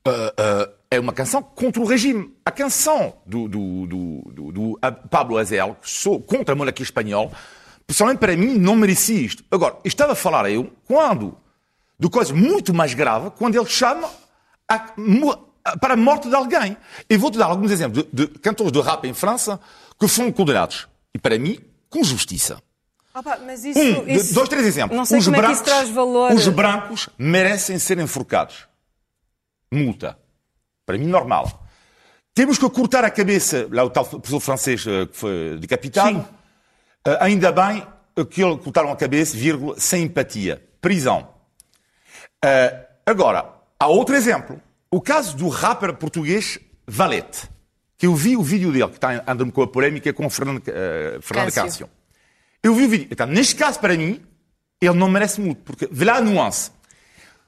ah, 0.06 0.32
ah, 0.38 0.68
é 0.94 1.00
uma 1.00 1.12
canção 1.12 1.42
contra 1.42 1.80
o 1.82 1.84
regime. 1.86 2.34
A 2.44 2.50
canção 2.50 3.14
do, 3.26 3.48
do, 3.48 3.86
do, 3.86 4.52
do- 4.52 4.80
Pablo 5.10 5.36
sou 5.82 6.20
contra 6.20 6.54
a 6.54 6.56
monarquia 6.56 6.84
espanhola, 6.84 7.30
pessoalmente 7.86 8.20
para 8.20 8.36
mim 8.36 8.58
não 8.58 8.76
merecia 8.76 9.20
isto. 9.20 9.44
Agora, 9.50 9.76
estava 9.84 10.12
a 10.12 10.16
falar 10.16 10.50
eu 10.50 10.70
quando, 10.86 11.36
de 11.98 12.08
coisa 12.08 12.32
muito 12.34 12.72
mais 12.74 12.94
grave, 12.94 13.30
quando 13.30 13.56
ele 13.56 13.66
chama 13.66 14.08
a 14.68 14.94
para 15.80 15.94
a 15.94 15.96
morte 15.96 16.28
de 16.28 16.34
alguém. 16.34 16.76
Eu 17.08 17.18
vou-te 17.18 17.38
dar 17.38 17.46
alguns 17.46 17.70
exemplos 17.70 18.04
de, 18.12 18.26
de 18.26 18.38
cantores 18.38 18.70
de 18.70 18.80
rap 18.82 19.04
em 19.06 19.14
França 19.14 19.58
que 19.98 20.06
foram 20.06 20.30
condenados. 20.30 20.86
E 21.14 21.18
para 21.18 21.38
mim, 21.38 21.58
com 21.88 22.04
justiça. 22.04 22.62
Opa, 23.14 23.38
mas 23.46 23.64
isso, 23.64 23.78
Um, 23.78 24.06
isso- 24.08 24.34
dois, 24.34 24.48
três 24.48 24.66
exemplos. 24.66 24.96
Não 24.96 25.04
sei 25.06 25.18
os 25.20 25.24
como 25.24 25.36
brancos, 25.38 25.60
é 25.60 25.62
que 25.64 25.70
isso 25.70 25.76
traz 25.78 25.88
valor. 25.88 26.32
Os 26.32 26.48
brancos 26.48 27.08
merecem 27.16 27.78
ser 27.78 27.98
enforcados. 27.98 28.66
Multa. 29.72 30.18
Para 30.86 30.98
mim, 30.98 31.06
normal. 31.06 31.66
Temos 32.34 32.58
que 32.58 32.68
cortar 32.68 33.04
a 33.04 33.10
cabeça, 33.10 33.68
lá 33.70 33.84
o 33.84 33.90
tal 33.90 34.04
professor 34.04 34.40
francês 34.40 34.84
eh, 34.86 35.06
que 35.06 35.16
foi 35.16 35.58
decapitado. 35.60 36.18
Sim. 36.18 36.26
Eh, 37.06 37.18
ainda 37.20 37.52
bem 37.52 37.86
que 38.30 38.42
ele 38.42 38.56
cortaram 38.58 38.90
a 38.90 38.96
cabeça, 38.96 39.36
vírgula, 39.36 39.78
sem 39.78 40.04
empatia. 40.04 40.62
Prisão. 40.80 41.28
Eh, 42.44 42.86
agora, 43.06 43.52
há 43.78 43.86
outro 43.86 44.14
exemplo. 44.14 44.60
O 44.90 45.00
caso 45.00 45.36
do 45.36 45.48
rapper 45.48 45.94
português 45.94 46.58
Valete. 46.86 47.48
Que 47.96 48.06
eu 48.06 48.14
vi 48.14 48.36
o 48.36 48.42
vídeo 48.42 48.72
dele, 48.72 48.88
que 48.88 48.96
está 48.96 49.22
andando 49.26 49.52
com 49.52 49.62
a 49.62 49.66
polémica 49.66 50.12
com 50.12 50.26
o 50.26 50.30
Fernando, 50.30 50.62
eh, 50.66 51.18
Fernando 51.20 51.52
Câncio. 51.52 51.86
Câncio. 51.86 51.90
Eu 52.62 52.74
vi 52.74 52.84
o 52.84 52.88
vídeo. 52.88 53.08
Então, 53.10 53.26
neste 53.26 53.54
caso, 53.54 53.78
para 53.78 53.96
mim, 53.96 54.20
ele 54.80 54.94
não 54.94 55.08
merece 55.08 55.40
muito, 55.40 55.62
porque 55.62 55.88
vê 55.90 56.04
lá 56.04 56.16
a 56.16 56.20
nuance. 56.20 56.70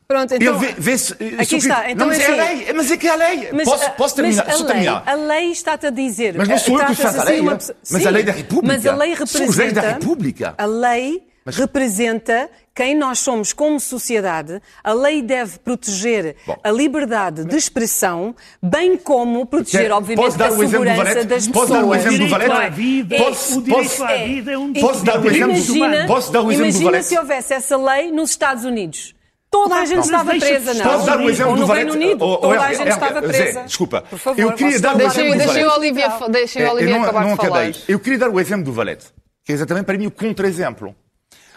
Pronto, 0.08 0.32
Ele 0.32 0.44
então, 0.44 0.58
vê, 0.60 0.72
vê-se. 0.78 1.12
aqui 1.36 1.56
está. 1.56 1.90
Então 1.90 2.06
não, 2.06 2.14
mas 2.14 2.20
é 2.20 2.22
é 2.22 2.26
a 2.40 2.44
assim. 2.44 2.56
lei. 2.64 2.72
Mas 2.74 2.90
é 2.92 2.96
que 2.96 3.08
é 3.08 3.10
a 3.10 3.14
lei. 3.16 3.48
Mas, 3.52 3.64
posso, 3.68 3.84
ah, 3.84 3.90
posso 3.90 4.14
terminar? 4.14 4.44
mas 4.46 4.54
a 4.54 4.58
lei, 4.58 4.66
terminar. 4.72 5.02
A 5.04 5.14
lei 5.14 5.50
está-te 5.50 5.86
a 5.86 5.90
dizer. 5.90 6.34
Mas 6.38 6.46
não 6.48 6.58
sou 6.58 6.80
eu 6.80 6.86
que 6.86 6.94
faço 6.94 7.18
a 7.18 7.22
assim 7.22 7.30
lei, 7.32 7.40
uma 7.40 7.56
pessoa- 7.56 7.76
Mas 7.90 8.02
Sim, 8.02 8.08
a 8.08 8.10
lei 8.12 8.22
da 8.22 8.32
República. 8.32 8.72
Mas 8.74 8.86
a 8.86 8.94
lei 8.94 9.16
São 9.16 9.18
representa. 9.26 9.50
os 9.50 9.56
leis 9.56 9.72
da 9.72 9.80
República. 9.80 10.54
A 10.56 10.64
lei 10.64 11.22
Mas- 11.44 11.56
representa 11.56 12.50
quem 12.72 12.94
nós 12.94 13.18
somos 13.18 13.52
como 13.52 13.80
sociedade. 13.80 14.62
A 14.84 14.92
lei 14.92 15.22
deve 15.22 15.58
proteger 15.58 16.36
Bom. 16.46 16.56
a 16.62 16.70
liberdade 16.70 17.44
de 17.44 17.56
expressão, 17.56 18.32
bem 18.62 18.96
como 18.96 19.44
proteger, 19.44 19.90
obviamente, 19.90 20.24
posso 20.24 20.40
a 20.42 20.48
do 20.50 20.68
segurança 20.68 21.24
das 21.24 21.48
Posso 21.48 21.66
pessoas. 21.66 21.70
dar 21.70 21.84
o 21.84 21.94
exemplo 21.96 22.18
do 22.18 22.28
Valete? 22.28 23.04
Posso- 23.18 23.62
posso- 23.62 24.04
É. 24.04 24.80
Posso 24.80 25.04
dar 25.04 25.20
o 25.20 25.26
exemplo- 25.28 25.50
Imagina, 25.50 25.86
humano. 25.86 26.06
Posso 26.06 26.30
dar 26.32 26.42
o 26.42 26.52
exemplo 26.52 26.72
do 26.72 26.80
imagina 26.80 27.02
se 27.02 27.18
houvesse 27.18 27.54
essa 27.54 27.76
lei 27.76 28.12
nos 28.12 28.30
Estados 28.30 28.64
Unidos. 28.64 29.15
Toda 29.50 29.76
a 29.76 29.84
gente 29.84 29.96
Não. 29.96 30.02
estava 30.04 30.30
deixa- 30.32 30.46
presa, 30.46 30.74
não? 30.74 30.82
Posso 30.92 31.06
dar 31.06 31.18
o 31.20 31.30
exemplo 31.30 31.52
Ou 31.52 31.56
do? 31.58 31.66
Reino 31.72 31.92
Unido, 31.92 32.24
Oh, 32.24 32.36
toda 32.38 32.52
a 32.54 32.56
Helga, 32.56 32.68
gente 32.68 32.78
Helga, 32.80 32.90
estava 33.06 33.20
Zé, 33.26 33.42
presa. 33.42 33.62
desculpa. 33.64 34.02
Por 34.02 34.18
favor, 34.18 34.40
Eu 34.40 34.52
queria 34.52 34.80
dar 34.80 34.88
o 34.94 34.98
falar? 34.98 35.04
exemplo 35.10 35.14
Deixem, 35.14 35.32
do 35.32 35.38
deixem 35.38 35.64
o. 35.64 36.70
Olivia, 36.72 36.94
o 36.96 36.98
É, 36.98 37.02
acabar 37.02 37.20
não 37.24 37.30
de 37.30 37.36
falar. 37.36 37.48
acabei. 37.60 37.74
Eu 37.88 38.00
queria 38.00 38.18
dar 38.18 38.28
o 38.30 38.40
exemplo 38.40 38.64
do 38.64 38.72
Valete, 38.72 39.06
que 39.44 39.52
é 39.52 39.54
exatamente 39.54 39.84
para 39.86 39.96
mim 39.96 40.06
o 40.06 40.10
contra-exemplo. 40.10 40.94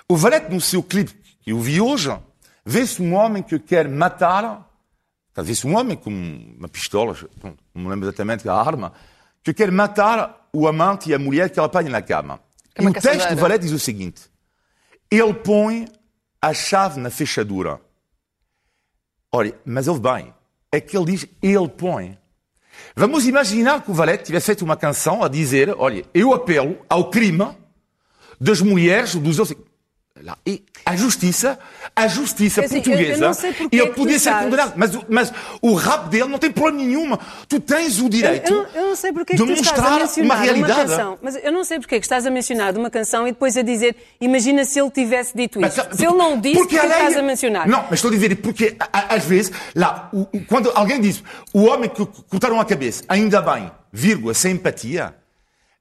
O 0.07 0.15
Valete, 0.15 0.53
no 0.53 0.61
seu 0.61 0.81
clipe 0.83 1.11
que 1.41 1.51
eu 1.51 1.59
vi 1.59 1.81
hoje, 1.81 2.15
vê-se 2.65 3.01
um 3.01 3.13
homem 3.15 3.41
que 3.43 3.57
quer 3.59 3.87
matar, 3.89 4.67
vê-se 5.37 5.65
um 5.65 5.75
homem 5.75 5.97
com 5.97 6.09
uma 6.11 6.67
pistola, 6.69 7.15
não 7.43 7.83
me 7.83 7.89
lembro 7.89 8.07
exatamente 8.07 8.47
a 8.47 8.53
arma, 8.53 8.93
que 9.43 9.53
quer 9.53 9.71
matar 9.71 10.47
o 10.53 10.67
amante 10.67 11.09
e 11.09 11.13
a 11.13 11.19
mulher 11.19 11.49
que 11.49 11.59
ele 11.59 11.65
apanha 11.65 11.89
na 11.89 12.01
cama. 12.01 12.39
É 12.75 12.83
E 12.83 12.87
o 12.87 12.93
texto 12.93 13.29
do 13.29 13.35
Valete 13.35 13.63
diz 13.65 13.71
o 13.73 13.79
seguinte: 13.79 14.21
ele 15.11 15.33
põe 15.33 15.87
a 16.41 16.53
chave 16.53 16.99
na 16.99 17.09
fechadura. 17.09 17.79
Olha, 19.31 19.53
mas 19.65 19.87
ouve 19.87 20.01
bem, 20.01 20.33
é 20.71 20.79
que 20.81 20.97
ele 20.97 21.05
diz 21.05 21.27
ele 21.41 21.67
põe. 21.67 22.17
Vamos 22.95 23.25
imaginar 23.25 23.83
que 23.83 23.91
o 23.91 23.93
Valete 23.93 24.25
tivesse 24.25 24.47
feito 24.47 24.63
uma 24.63 24.77
canção 24.77 25.23
a 25.23 25.27
dizer: 25.27 25.73
olha, 25.77 26.05
eu 26.13 26.33
apelo 26.33 26.77
ao 26.89 27.09
crime 27.09 27.55
das 28.39 28.61
mulheres, 28.61 29.15
dos. 29.15 29.53
Lá, 30.21 30.37
E 30.45 30.63
a 30.85 30.95
justiça, 30.97 31.57
a 31.95 32.07
justiça 32.07 32.59
assim, 32.65 32.75
eu- 32.75 32.79
eu 32.79 32.83
portuguesa, 32.83 33.53
porque 33.57 33.75
ele 33.77 33.83
é 33.89 33.93
podia 33.93 34.19
ser 34.19 34.33
condenado, 34.33 34.73
mas, 34.75 34.95
o- 34.95 35.05
mas 35.07 35.33
o 35.61 35.73
rap 35.75 36.09
dele 36.09 36.25
não 36.27 36.37
tem 36.37 36.51
problema 36.51 36.77
nenhum. 36.85 37.17
Tu 37.47 37.59
tens 37.61 37.99
o 38.01 38.09
direito 38.09 38.51
Eu, 38.51 38.65
eu 38.75 38.87
não 38.89 38.95
sei 38.97 39.13
porque 39.13 39.33
é 39.33 39.37
que 39.37 39.43
de 39.45 39.51
a 39.53 39.55
mostrar 39.55 40.01
uma 40.21 40.35
realidade. 40.35 40.89
canção. 40.89 41.17
Mas 41.21 41.35
eu 41.41 41.51
não 41.53 41.63
sei 41.63 41.79
porque 41.79 41.95
é 41.95 41.99
que 41.99 42.05
estás 42.05 42.25
a 42.25 42.29
mencionar 42.29 42.77
uma 42.77 42.89
canção 42.89 43.25
e 43.27 43.31
depois 43.31 43.55
a 43.55 43.61
dizer, 43.61 43.95
imagina 44.19 44.65
se 44.65 44.77
ele 44.79 44.91
tivesse 44.91 45.35
dito 45.35 45.59
Mas, 45.61 45.77
isso. 45.77 45.87
se 45.93 46.05
ele 46.05 46.15
não 46.17 46.37
disse, 46.39 46.55
porque 46.57 46.75
é 46.75 46.79
que 46.81 46.85
estás 46.87 47.15
a 47.15 47.21
mencionar? 47.21 47.67
Não, 47.67 47.83
mas 47.83 47.93
estou 47.93 48.09
a 48.11 48.13
dizer, 48.13 48.35
porque 48.35 48.75
a- 48.77 48.89
a- 48.91 49.15
às 49.15 49.23
vezes, 49.23 49.51
lá, 49.73 50.09
o- 50.11 50.23
o- 50.35 50.45
quando 50.47 50.69
alguém 50.75 50.99
diz 50.99 51.23
o 51.53 51.63
homem 51.63 51.89
que 51.89 52.05
cortaram 52.29 52.59
a 52.59 52.65
cabeça, 52.65 53.03
ainda 53.07 53.41
bem, 53.41 53.71
vírgula, 53.91 54.33
sem 54.33 54.51
empatia, 54.53 55.15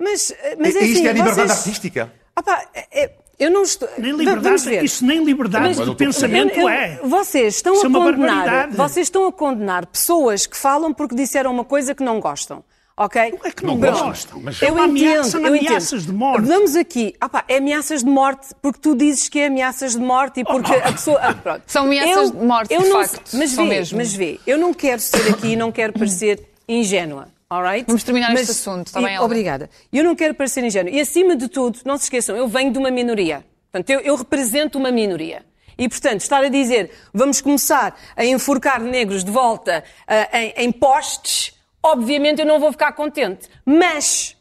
Mas, 0.01 0.33
mas 0.57 0.77
é 0.77 0.85
Isto 0.85 0.99
assim, 0.99 1.07
é 1.09 1.13
liberdade 1.13 1.49
vocês... 1.49 1.51
artística. 1.59 2.13
Pá, 2.45 2.65
é- 2.73 3.03
é- 3.03 3.11
eu 3.39 3.51
não 3.51 3.63
estou. 3.63 3.89
Nem 3.99 4.13
liberdade, 4.13 4.65
ver. 4.65 4.85
isso 4.85 5.05
nem 5.05 5.23
liberdade 5.25 5.69
Mas- 5.69 5.77
de 5.77 5.83
eu- 5.87 5.95
pensamento 5.95 6.55
Eu- 6.55 6.63
eu- 6.63 6.69
é. 6.69 7.01
Vocês 7.03 7.57
estão 7.57 7.75
Isso 7.75 7.83
a 7.83 7.87
é 7.87 7.89
uma 7.89 8.01
condenar. 8.01 8.35
barbaridade. 8.45 8.77
Vocês 8.77 9.07
estão 9.07 9.27
a 9.27 9.33
condenar 9.33 9.87
pessoas 9.87 10.47
que 10.47 10.57
falam 10.57 10.93
porque 10.93 11.15
disseram 11.15 11.51
uma 11.53 11.65
coisa 11.65 11.95
que 11.95 12.03
não 12.03 12.19
gostam. 12.21 12.65
Ok? 13.01 13.31
Não 13.31 13.39
é 13.47 13.53
que 13.53 13.65
não 13.65 13.79
Pronto. 13.79 13.97
gostam, 14.07 14.41
mas 14.43 14.61
eu 14.61 14.77
é 14.77 14.87
entendo, 14.89 15.23
são 15.23 15.41
eu 15.43 15.47
ameaças 15.55 15.93
entendo. 16.03 16.07
de 16.07 16.13
morte. 16.19 16.47
Vamos 16.49 16.75
aqui. 16.75 17.15
Ah 17.21 17.29
pá, 17.29 17.45
é 17.47 17.59
ameaças 17.59 18.03
de 18.03 18.11
morte 18.11 18.49
porque 18.61 18.81
tu 18.81 18.97
dizes 18.97 19.29
que 19.29 19.39
é 19.39 19.47
ameaças 19.47 19.93
de 19.93 20.01
morte 20.01 20.41
e 20.41 20.45
porque 20.45 20.75
a 20.75 20.91
pessoa. 20.91 21.17
ah, 21.23 21.33
pronto. 21.33 21.63
São 21.69 21.85
ameaças 21.85 22.33
de 22.33 22.37
morte, 22.39 22.75
eu 22.75 22.83
de 22.83 22.89
não, 22.89 23.01
facto, 23.05 23.23
Mas 23.35 23.53
vê, 23.53 23.63
mesmo. 23.63 23.99
mas 23.99 24.13
vê, 24.13 24.41
eu 24.45 24.59
não 24.59 24.75
quero 24.75 25.01
ser 25.01 25.31
aqui, 25.31 25.55
não 25.55 25.71
quero 25.71 25.93
parecer 25.93 26.43
ingênua. 26.69 27.29
Alright? 27.51 27.87
Vamos 27.87 28.03
terminar 28.05 28.31
Mas- 28.31 28.43
este 28.43 28.53
assunto, 28.53 28.89
está 28.89 29.01
e- 29.01 29.05
bem, 29.05 29.15
Helga? 29.15 29.25
Obrigada. 29.25 29.71
Eu 29.93 30.05
não 30.05 30.15
quero 30.15 30.35
parecer 30.35 30.63
ingênua. 30.63 30.91
E 30.91 31.01
acima 31.01 31.35
de 31.35 31.49
tudo, 31.49 31.79
não 31.85 31.97
se 31.97 32.05
esqueçam, 32.05 32.37
eu 32.37 32.47
venho 32.47 32.71
de 32.73 32.79
uma 32.79 32.91
minoria. 32.91 33.45
Portanto, 33.73 33.91
eu, 33.91 34.01
eu 34.01 34.17
represento 34.17 34.79
uma 34.79 34.91
minoria. 34.93 35.45
E, 35.79 35.89
portanto, 35.89 36.21
estar 36.21 36.43
a 36.45 36.49
dizer 36.49 36.91
vamos 37.15 37.41
começar 37.41 37.97
a 38.17 38.25
enforcar 38.25 38.81
negros 38.83 39.23
de 39.25 39.31
volta 39.31 39.85
ah, 40.07 40.29
em, 40.41 40.53
em 40.57 40.73
postes, 40.73 41.55
obviamente 41.83 42.41
eu 42.41 42.47
não 42.47 42.59
vou 42.59 42.71
ficar 42.73 42.93
contente. 42.93 43.49
Mas, 43.65 44.37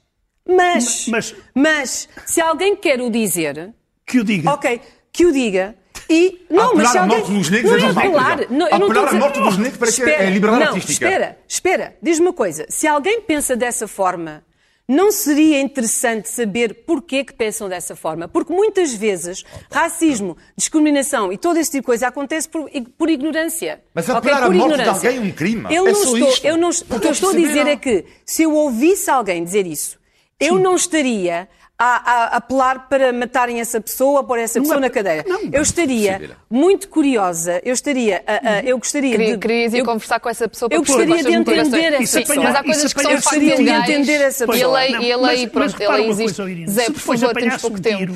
mas, 0.47 1.07
Mas- 1.07 1.35
mas, 1.53 2.09
se 2.25 2.41
alguém 2.41 2.75
quer 2.75 2.99
o 3.01 3.09
dizer, 3.09 3.73
Que 4.05 4.19
o 4.19 4.23
diga. 4.23 4.51
ok, 4.51 4.81
que 5.13 5.25
o 5.25 5.31
diga. 5.31 5.75
E, 6.09 6.45
não, 6.49 6.73
mas 6.75 6.89
se 6.91 6.97
à 6.97 7.01
alguém... 7.01 7.17
morte 7.17 7.31
dos 7.33 7.49
negros 7.49 7.71
não 7.71 7.77
é 7.77 7.93
normal, 7.93 8.05
apelar. 8.29 8.51
Não, 8.51 8.67
eu 8.69 8.79
não 8.79 8.87
Apelar 8.87 9.07
a 9.07 9.11
à 9.11 9.13
morte 9.13 9.39
dos 9.39 9.57
negros 9.57 9.77
parece 9.77 10.01
que 10.01 10.09
é 10.09 10.13
Espera, 10.13 10.29
liberdade 10.29 10.63
não, 10.65 10.73
artística. 10.73 11.05
Espera, 11.05 11.37
espera, 11.47 11.95
diz-me 12.01 12.27
uma 12.27 12.33
coisa. 12.33 12.65
Se 12.69 12.87
alguém 12.87 13.21
pensa 13.21 13.55
dessa 13.55 13.87
forma, 13.87 14.43
não 14.87 15.11
seria 15.11 15.59
interessante 15.59 16.29
saber 16.29 16.85
porquê 16.85 17.25
que 17.25 17.33
pensam 17.33 17.67
dessa 17.67 17.93
forma? 17.93 18.27
Porque 18.29 18.53
muitas 18.53 18.93
vezes 18.93 19.43
racismo, 19.69 20.37
discriminação 20.55 21.33
e 21.33 21.37
todo 21.37 21.57
esse 21.57 21.71
tipo 21.71 21.81
de 21.81 21.85
coisa 21.87 22.07
acontece 22.07 22.47
por, 22.47 22.69
por 22.97 23.09
ignorância. 23.09 23.81
Mas 23.93 24.09
apelar 24.09 24.43
à 24.43 24.45
Por 24.45 24.55
morte 24.55 24.67
de 24.69 24.73
ignorância. 24.81 25.09
alguém 25.09 25.27
é 25.27 25.29
um 25.29 25.35
crime. 25.35 25.65
Eu 25.69 25.87
É 25.87 25.91
não 25.91 26.03
estou, 26.03 26.17
isto. 26.29 26.47
eu 26.47 26.55
não, 26.57 26.69
o 26.69 26.99
que 27.01 27.07
eu 27.07 27.11
estou 27.11 27.29
a 27.31 27.33
a 27.33 27.35
dizer 27.35 27.63
não. 27.65 27.71
é 27.71 27.75
que 27.75 28.05
se 28.25 28.43
eu 28.43 28.53
ouvisse 28.53 29.09
alguém 29.09 29.43
dizer 29.43 29.67
isso, 29.67 29.97
eu 30.39 30.57
não 30.57 30.75
estaria 30.75 31.49
a, 31.79 31.85
a 31.85 32.25
apelar 32.37 32.87
para 32.89 33.13
matarem 33.13 33.59
essa 33.59 33.79
pessoa 33.79 34.19
ou 34.21 34.23
pôr 34.25 34.39
essa 34.39 34.59
pessoa 34.59 34.77
é- 34.77 34.81
na 34.81 34.89
cadeira. 34.89 35.23
não, 35.27 35.41
eu 35.53 35.61
estaria 35.61 36.31
muito 36.49 36.89
curiosa, 36.89 37.61
eu 37.63 37.73
estaria, 37.73 38.23
a- 38.25 38.49
a- 38.57 38.61
eu 38.63 38.77
gostaria 38.79 39.11
Queria, 39.11 39.33
de... 39.33 39.37
querias 39.39 39.73
ir 39.73 39.79
eu- 39.79 39.85
conversar 39.85 40.19
com 40.19 40.27
essa 40.29 40.47
pessoa 40.47 40.69
para 40.69 40.77
eu 40.77 40.81
gostaria 40.83 41.23
de 41.23 41.31
entender 41.33 41.93
essa 41.93 42.19
pessoa. 42.21 42.43
mas 42.43 42.55
há 42.55 42.63
coisas 42.63 42.93
que 42.93 43.01
são 43.01 43.11
eu 43.11 43.17
gostaria 43.17 43.55
de 43.57 43.69
entender 43.69 44.21
essa 44.21 44.43
e 44.43 44.47
pessoa. 44.47 44.79
lei, 44.79 44.91
Não, 44.91 45.01
e 45.03 45.11
a 45.11 45.17
mas- 45.17 45.27
lei 45.27 45.41
mas 45.43 45.51
pronto, 45.51 45.75
a 45.75 45.77
repara 45.77 46.01
uma 46.01 46.09
existe. 46.11 46.41
coisa, 46.41 46.71
Zé, 46.71 46.83
se 46.85 46.91
por 46.93 46.99
favor, 46.99 47.33
temos 47.33 47.61
pouco 47.61 47.77
um 47.77 47.81
tempo. 47.81 48.13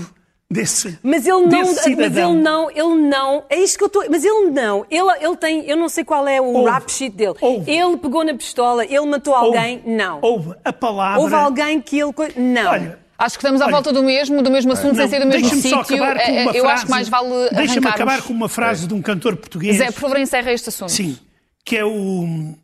Desse, 0.53 0.99
Mas 1.01 1.25
ele 1.25 1.39
não, 1.39 1.47
desse 1.47 1.95
mas 1.95 2.17
ele 2.17 2.33
não, 2.33 2.69
ele 2.69 2.95
não, 3.07 3.45
é 3.49 3.57
isto 3.57 3.77
que 3.77 3.83
eu 3.85 3.87
estou, 3.87 4.03
mas 4.09 4.21
ele 4.25 4.49
não, 4.49 4.85
ele, 4.91 5.09
ele 5.25 5.37
tem, 5.37 5.63
eu 5.65 5.77
não 5.77 5.87
sei 5.87 6.03
qual 6.03 6.27
é 6.27 6.41
o 6.41 6.45
Houve. 6.53 6.69
rap 6.71 6.91
sheet 6.91 7.15
dele. 7.15 7.35
Houve. 7.39 7.71
Ele 7.71 7.95
pegou 7.95 8.21
na 8.25 8.33
pistola, 8.33 8.83
ele 8.83 9.05
matou 9.05 9.33
alguém, 9.33 9.81
não. 9.85 10.19
Houve 10.21 10.53
a 10.65 10.73
palavra. 10.73 11.21
Houve 11.21 11.35
alguém 11.35 11.79
que 11.79 11.97
ele, 12.01 12.11
não. 12.35 12.69
Olha, 12.69 12.99
Acho 13.23 13.37
que 13.37 13.43
estamos 13.43 13.61
à 13.61 13.65
Olha, 13.65 13.71
volta 13.73 13.93
do 13.93 14.03
mesmo, 14.03 14.41
do 14.41 14.49
mesmo 14.49 14.71
assunto, 14.73 14.95
sem 14.95 15.07
ser 15.07 15.19
do 15.19 15.27
mesmo 15.27 15.41
deixa-me 15.41 15.61
só 15.61 15.83
sítio. 15.83 16.03
acabar 16.03 16.25
com 16.25 16.31
Eh, 16.31 16.41
uma 16.43 16.51
Eu 16.51 16.63
frase, 16.63 16.67
acho 16.73 16.85
que 16.85 16.91
mais 16.91 17.09
vale 17.09 17.49
Deixa-me 17.51 17.87
acabar 17.87 18.21
com 18.23 18.33
uma 18.33 18.49
frase 18.49 18.87
de 18.87 18.93
um 18.93 19.01
cantor 19.01 19.37
português. 19.37 19.77
Zé, 19.77 19.85
por 19.91 19.99
favor, 20.01 20.17
encerra 20.19 20.51
este 20.51 20.69
assunto. 20.69 20.91
Sim, 20.91 21.17
que 21.63 21.77
é 21.77 21.85
o. 21.85 22.55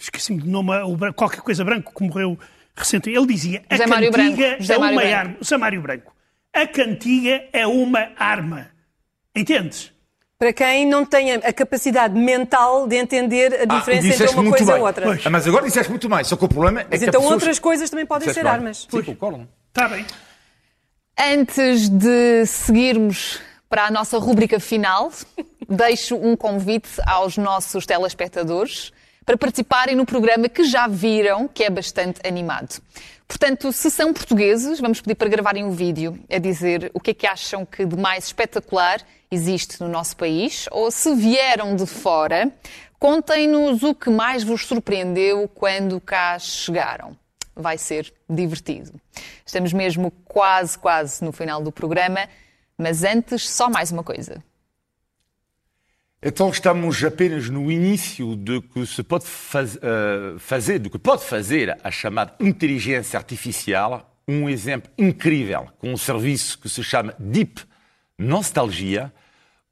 Esqueci-me 0.00 0.40
do 0.40 0.48
nome, 0.50 0.70
o 0.82 1.12
qualquer 1.14 1.40
coisa 1.42 1.64
branco 1.64 1.92
que 1.94 2.02
morreu 2.02 2.38
recentemente. 2.74 3.18
Ele 3.18 3.26
dizia: 3.32 3.62
a 3.68 3.74
José 3.76 3.86
cantiga 3.88 4.10
Branco. 4.10 4.42
É 4.42 4.76
uma 4.78 4.86
Branco. 4.92 5.14
arma. 5.14 5.36
José 5.40 5.56
Mário 5.58 5.82
Branco. 5.82 6.14
A 6.54 6.66
cantiga 6.66 7.44
é 7.52 7.66
uma 7.66 8.08
arma. 8.16 8.68
Entendes? 9.36 9.91
Para 10.42 10.52
quem 10.52 10.84
não 10.88 11.04
tem 11.06 11.34
a- 11.34 11.52
capacidade 11.52 12.18
mental 12.18 12.88
de 12.88 12.96
entender 12.96 13.54
a 13.54 13.62
Ah, 13.62 13.78
diferença 13.78 14.08
e 14.08 14.10
entre 14.10 14.26
uma 14.40 14.50
coisa 14.50 14.72
bem. 14.72 14.82
e 14.82 14.84
outra. 14.84 15.04
Pois. 15.06 15.22
Ah, 15.24 15.30
Mas 15.30 15.46
agora 15.46 15.64
disseste 15.64 15.88
muito 15.88 16.10
mais, 16.10 16.26
só 16.26 16.34
que 16.34 16.44
o 16.44 16.48
problema 16.48 16.80
é 16.80 16.86
Mas 16.90 16.98
que 16.98 17.06
então 17.06 17.20
pessoa... 17.20 17.34
outras 17.36 17.60
coisas 17.60 17.88
também 17.88 18.04
podem 18.04 18.26
Disseste 18.26 18.40
ser 18.40 18.44
bem. 18.50 18.52
armas. 18.52 18.88
Sim, 18.90 19.02
concordo. 19.04 19.46
Está 19.68 19.86
bem. 19.88 20.04
Antes 21.16 21.88
de 21.88 22.44
seguirmos 22.46 23.38
para 23.68 23.84
a 23.86 23.90
nossa 23.92 24.18
rúbrica 24.18 24.58
final, 24.58 25.12
deixo 25.68 26.16
um 26.16 26.34
convite 26.36 26.90
aos 27.06 27.36
nossos 27.36 27.86
telespectadores 27.86 28.92
para 29.24 29.36
participarem 29.36 29.94
no 29.94 30.04
programa 30.04 30.48
que 30.48 30.64
já 30.64 30.86
viram, 30.86 31.48
que 31.48 31.64
é 31.64 31.70
bastante 31.70 32.20
animado. 32.26 32.80
Portanto, 33.26 33.72
se 33.72 33.90
são 33.90 34.12
portugueses, 34.12 34.80
vamos 34.80 35.00
pedir 35.00 35.14
para 35.14 35.28
gravarem 35.28 35.64
um 35.64 35.70
vídeo 35.70 36.18
a 36.30 36.38
dizer 36.38 36.90
o 36.92 37.00
que 37.00 37.12
é 37.12 37.14
que 37.14 37.26
acham 37.26 37.64
que 37.64 37.84
de 37.86 37.96
mais 37.96 38.26
espetacular 38.26 39.00
existe 39.30 39.80
no 39.80 39.88
nosso 39.88 40.16
país, 40.16 40.66
ou 40.70 40.90
se 40.90 41.14
vieram 41.14 41.74
de 41.74 41.86
fora, 41.86 42.52
contem-nos 42.98 43.82
o 43.82 43.94
que 43.94 44.10
mais 44.10 44.44
vos 44.44 44.66
surpreendeu 44.66 45.48
quando 45.48 46.00
cá 46.00 46.38
chegaram 46.38 47.16
vai 47.54 47.78
ser 47.78 48.12
divertido. 48.28 48.92
Estamos 49.44 49.72
mesmo 49.72 50.10
quase, 50.24 50.78
quase 50.78 51.24
no 51.24 51.32
final 51.32 51.62
do 51.62 51.70
programa, 51.70 52.28
mas 52.76 53.04
antes, 53.04 53.48
só 53.48 53.68
mais 53.68 53.92
uma 53.92 54.02
coisa. 54.02 54.42
Então 56.24 56.50
estamos 56.50 57.02
apenas 57.02 57.50
no 57.50 57.68
início 57.68 58.36
do 58.36 58.62
que 58.62 58.86
se 58.86 59.02
pode 59.02 59.26
faz, 59.26 59.76
eh, 59.82 60.34
fazer, 60.38 60.78
do 60.78 60.88
que 60.88 60.96
pode 60.96 61.24
fazer 61.24 61.76
a 61.82 61.90
chamada 61.90 62.32
inteligência 62.38 63.18
artificial. 63.18 64.08
Um 64.28 64.48
exemplo 64.48 64.88
incrível 64.96 65.66
com 65.78 65.92
um 65.92 65.96
serviço 65.96 66.60
que 66.60 66.68
se 66.68 66.80
chama 66.84 67.12
Deep 67.18 67.62
Nostalgia, 68.16 69.12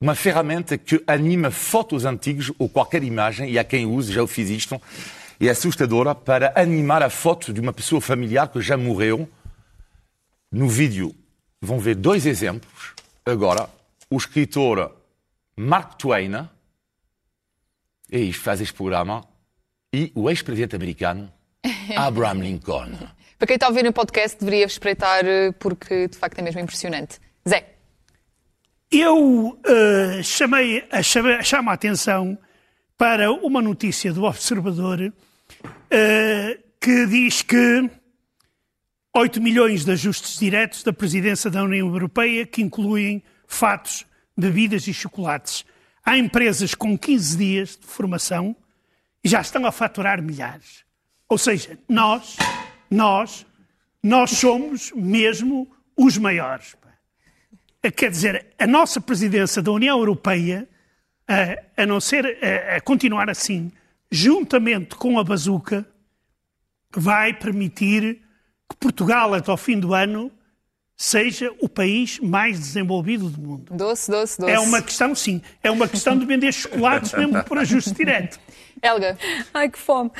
uma 0.01 0.16
ferramenta 0.16 0.76
que 0.76 1.01
anima 1.07 1.53
fotos 1.53 2.05
antigas 2.05 2.51
ou 2.59 2.68
qualquer 2.68 3.05
imagem, 3.05 3.48
e 3.48 3.57
há 3.57 3.62
quem 3.62 3.86
use, 3.86 4.12
já 4.12 4.20
o 4.20 4.26
fiz 4.26 4.51
isto, 4.51 4.82
é 5.38 5.48
assustadora 5.48 6.16
para 6.16 6.53
animar 6.57 7.01
a 7.01 7.11
foto 7.11 7.53
de 7.53 7.61
uma 7.61 7.72
pessoa 7.72 8.01
familiar 8.01 8.48
que 8.48 8.61
já 8.61 8.76
morreu. 8.76 9.28
No 10.51 10.68
vídeo 10.68 11.14
vão 11.62 11.78
ver 11.78 11.94
dois 11.94 12.26
exemplos. 12.26 12.92
Agora, 13.24 13.70
o 14.11 14.16
escritor 14.16 14.99
Mark 15.57 15.96
Twain, 15.98 16.48
é 18.11 18.18
isto 18.18 18.38
que 18.38 18.44
faz 18.44 18.61
este 18.61 18.74
programa, 18.74 19.24
e 19.92 20.11
o 20.14 20.28
ex-presidente 20.30 20.76
americano 20.76 21.32
Abraham 21.96 22.40
Lincoln. 22.42 22.92
Para 23.38 23.46
quem 23.46 23.55
está 23.55 23.66
a 23.66 23.68
ouvir 23.70 23.84
no 23.84 23.92
podcast, 23.92 24.38
deveria 24.38 24.66
espreitar, 24.66 25.24
eh, 25.24 25.53
porque 25.53 26.09
de 26.09 26.16
facto 26.16 26.38
é 26.38 26.42
mesmo 26.42 26.61
impressionante. 26.61 27.18
Zé, 27.48 27.74
Eu 28.90 29.59
eh, 29.66 30.22
chamei, 30.22 30.86
a, 30.90 31.03
chame- 31.03 31.42
chamo 31.42 31.70
a 31.70 31.72
atenção 31.72 32.38
para 32.98 33.32
uma 33.32 33.62
notícia 33.62 34.12
do 34.12 34.24
Observador 34.24 35.12
eh, 35.90 36.59
que 36.80 37.07
diz 37.07 37.40
que 37.42 37.90
8 39.16 39.40
milhões 39.40 39.84
de 39.84 39.92
ajustes 39.92 40.38
diretos 40.38 40.82
da 40.82 40.92
presidência 40.92 41.51
da 41.51 41.62
União 41.64 41.86
Europeia 41.88 42.44
que 42.46 42.61
incluem 42.62 43.22
fatos, 43.46 44.05
bebidas 44.37 44.87
e 44.87 44.95
chocolates. 44.95 45.64
Há 46.05 46.16
empresas 46.16 46.74
com 46.74 46.97
15 46.97 47.37
dias 47.37 47.76
de 47.76 47.87
formação 47.87 48.57
e 49.22 49.28
já 49.28 49.41
estão 49.41 49.66
a 49.66 49.72
faturar 49.72 50.22
milhares. 50.22 50.85
Ou 51.28 51.39
seja, 51.39 51.78
nós, 51.89 52.37
nós, 52.91 53.47
nós 54.03 54.31
somos 54.31 54.93
mesmo 54.93 55.70
os 55.97 56.16
maiores. 56.18 56.74
pá. 56.74 57.91
Quer 57.91 58.11
dizer, 58.11 58.47
a 58.59 58.66
nossa 58.66 59.01
presidência 59.01 59.62
da 59.62 59.70
União 59.70 59.99
Europeia, 59.99 60.68
a, 61.28 61.83
a 61.83 61.87
não 61.87 62.01
ser 62.01 62.26
a, 62.26 62.76
a 62.76 62.81
continuar 62.81 63.31
assim, 63.31 63.70
juntamente 64.11 64.97
com 64.97 65.18
a 65.18 65.24
bazuca, 65.24 65.87
vai 66.93 67.33
permitir 67.33 68.20
que 68.68 68.76
Portugal, 68.76 69.35
até 69.35 69.51
ao 69.51 69.57
fim 69.57 69.78
do 69.78 69.95
ano, 69.95 70.31
seja 71.01 71.51
o 71.62 71.68
país 71.68 72.18
mais 72.18 72.59
desenvolvido 72.59 73.30
do 73.30 73.40
mundo. 73.40 73.74
doce, 73.74 74.11
doce, 74.11 74.38
doce. 74.38 74.53
É 74.53 74.61
uma 74.61 74.82
questão, 74.82 75.14
sim, 75.14 75.40
é 75.62 75.70
uma 75.70 75.88
questão 75.88 76.18
de 76.18 76.26
vender 76.26 76.53
chocolates 76.53 77.14
mesmo 77.14 77.42
por 77.44 77.57
ajuste 77.57 77.94
direto. 77.94 78.38
Helga, 78.82 79.16
Ai, 79.55 79.70
que 79.70 79.78
fome. 79.78 80.11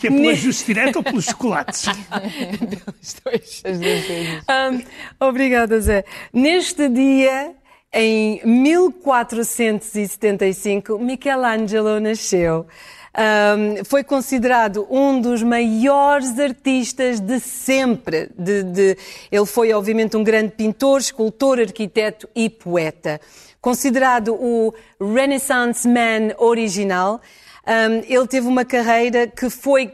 Que 0.00 0.08
é 0.08 0.10
pelo 0.10 0.28
ajuste 0.30 0.66
direto 0.66 0.96
ou 0.96 1.04
pelos 1.04 1.24
chocolates. 1.24 1.86
os 3.00 3.14
dois. 3.24 3.62
As 3.64 3.78
duas 3.78 4.06
coisas. 4.06 4.42
Hum, 4.48 4.82
obrigada, 5.20 5.80
Zé. 5.80 6.04
Neste 6.32 6.88
dia, 6.88 7.54
em 7.92 8.40
1475, 8.44 10.98
Michelangelo 10.98 12.00
nasceu. 12.00 12.66
Hum, 13.12 13.84
foi 13.84 14.04
considerado 14.04 14.86
um 14.88 15.20
dos 15.20 15.42
maiores 15.42 16.38
artistas 16.38 17.18
de 17.18 17.40
sempre. 17.40 18.30
De- 18.38 18.62
de- 18.62 18.96
ele 19.32 19.46
foi, 19.46 19.72
obviamente, 19.72 20.16
um 20.16 20.22
grande 20.22 20.52
pintor, 20.52 21.00
escultor, 21.00 21.58
arquiteto 21.58 22.28
e 22.36 22.48
poeta. 22.48 23.20
Considerado 23.60 24.34
o 24.34 24.72
Renaissance 25.00 25.86
Man 25.88 26.34
original, 26.38 27.20
hum, 27.66 28.02
ele 28.08 28.26
teve 28.28 28.46
uma 28.46 28.64
carreira 28.64 29.26
que 29.26 29.50
foi 29.50 29.92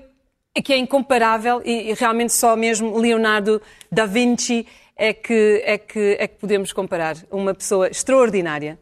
que 0.62 0.72
é 0.72 0.76
incomparável 0.78 1.60
e, 1.64 1.90
e 1.90 1.94
realmente 1.94 2.32
só 2.32 2.54
mesmo 2.56 2.96
Leonardo 2.98 3.60
da 3.92 4.06
Vinci 4.06 4.66
é 4.96 5.12
que, 5.12 5.62
é 5.64 5.76
que, 5.76 6.16
é 6.18 6.26
que 6.26 6.36
podemos 6.38 6.72
comparar. 6.72 7.16
Uma 7.30 7.52
pessoa 7.54 7.88
extraordinária. 7.88 8.78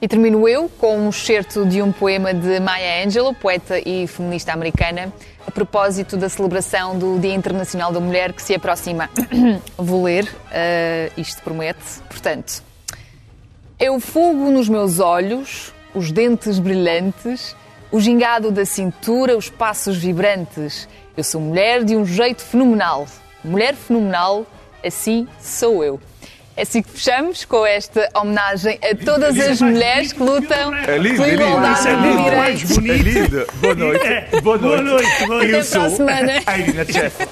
E 0.00 0.06
termino 0.06 0.48
eu 0.48 0.70
com 0.78 0.96
um 0.96 1.08
excerto 1.08 1.66
de 1.66 1.82
um 1.82 1.90
poema 1.90 2.32
de 2.32 2.60
Maya 2.60 3.04
Angelou, 3.04 3.34
poeta 3.34 3.80
e 3.80 4.06
feminista 4.06 4.52
americana, 4.52 5.12
a 5.44 5.50
propósito 5.50 6.16
da 6.16 6.28
celebração 6.28 6.96
do 6.96 7.18
Dia 7.18 7.34
Internacional 7.34 7.90
da 7.90 7.98
Mulher 7.98 8.32
que 8.32 8.40
se 8.40 8.54
aproxima. 8.54 9.10
Vou 9.76 10.04
ler, 10.04 10.24
uh, 10.24 11.20
isto 11.20 11.42
promete. 11.42 12.00
Portanto, 12.08 12.62
o 13.80 13.98
fogo 13.98 14.50
nos 14.52 14.68
meus 14.68 15.00
olhos, 15.00 15.74
os 15.92 16.12
dentes 16.12 16.60
brilhantes, 16.60 17.56
o 17.90 17.98
gingado 17.98 18.52
da 18.52 18.64
cintura, 18.64 19.36
os 19.36 19.50
passos 19.50 19.96
vibrantes. 19.96 20.88
Eu 21.16 21.24
sou 21.24 21.40
mulher 21.40 21.82
de 21.82 21.96
um 21.96 22.06
jeito 22.06 22.42
fenomenal. 22.42 23.08
Mulher 23.42 23.74
fenomenal, 23.74 24.46
assim 24.80 25.26
sou 25.40 25.82
eu. 25.82 26.00
É 26.58 26.62
assim 26.62 26.82
que 26.82 26.90
fechamos 26.90 27.44
com 27.44 27.64
esta 27.64 28.08
homenagem 28.16 28.80
a 28.82 29.04
todas 29.04 29.38
as 29.38 29.60
mulheres 29.60 30.12
que 30.12 30.20
lutam 30.20 30.74
É 30.74 30.98
lindo, 30.98 31.22
pela 31.22 31.28
é 31.28 31.30
lindo. 31.30 31.42
igualdade 31.44 31.88
é 31.88 31.94
de 31.94 32.24
direitos. 32.24 32.76
bonito. 32.76 32.92
É 32.92 32.96
lindo. 32.96 33.46
Boa 33.54 33.74
noite. 33.76 34.04
Boa 34.42 34.58
noite. 34.82 35.26
Boa 35.28 35.44
Eu 35.44 35.52
noite. 35.52 35.66
sou 35.68 35.82
Até 35.82 35.86
para 35.86 35.86
a 35.86 35.90
semana. 35.96 36.32
Irina 36.58 36.84
Tchefa. 36.84 37.28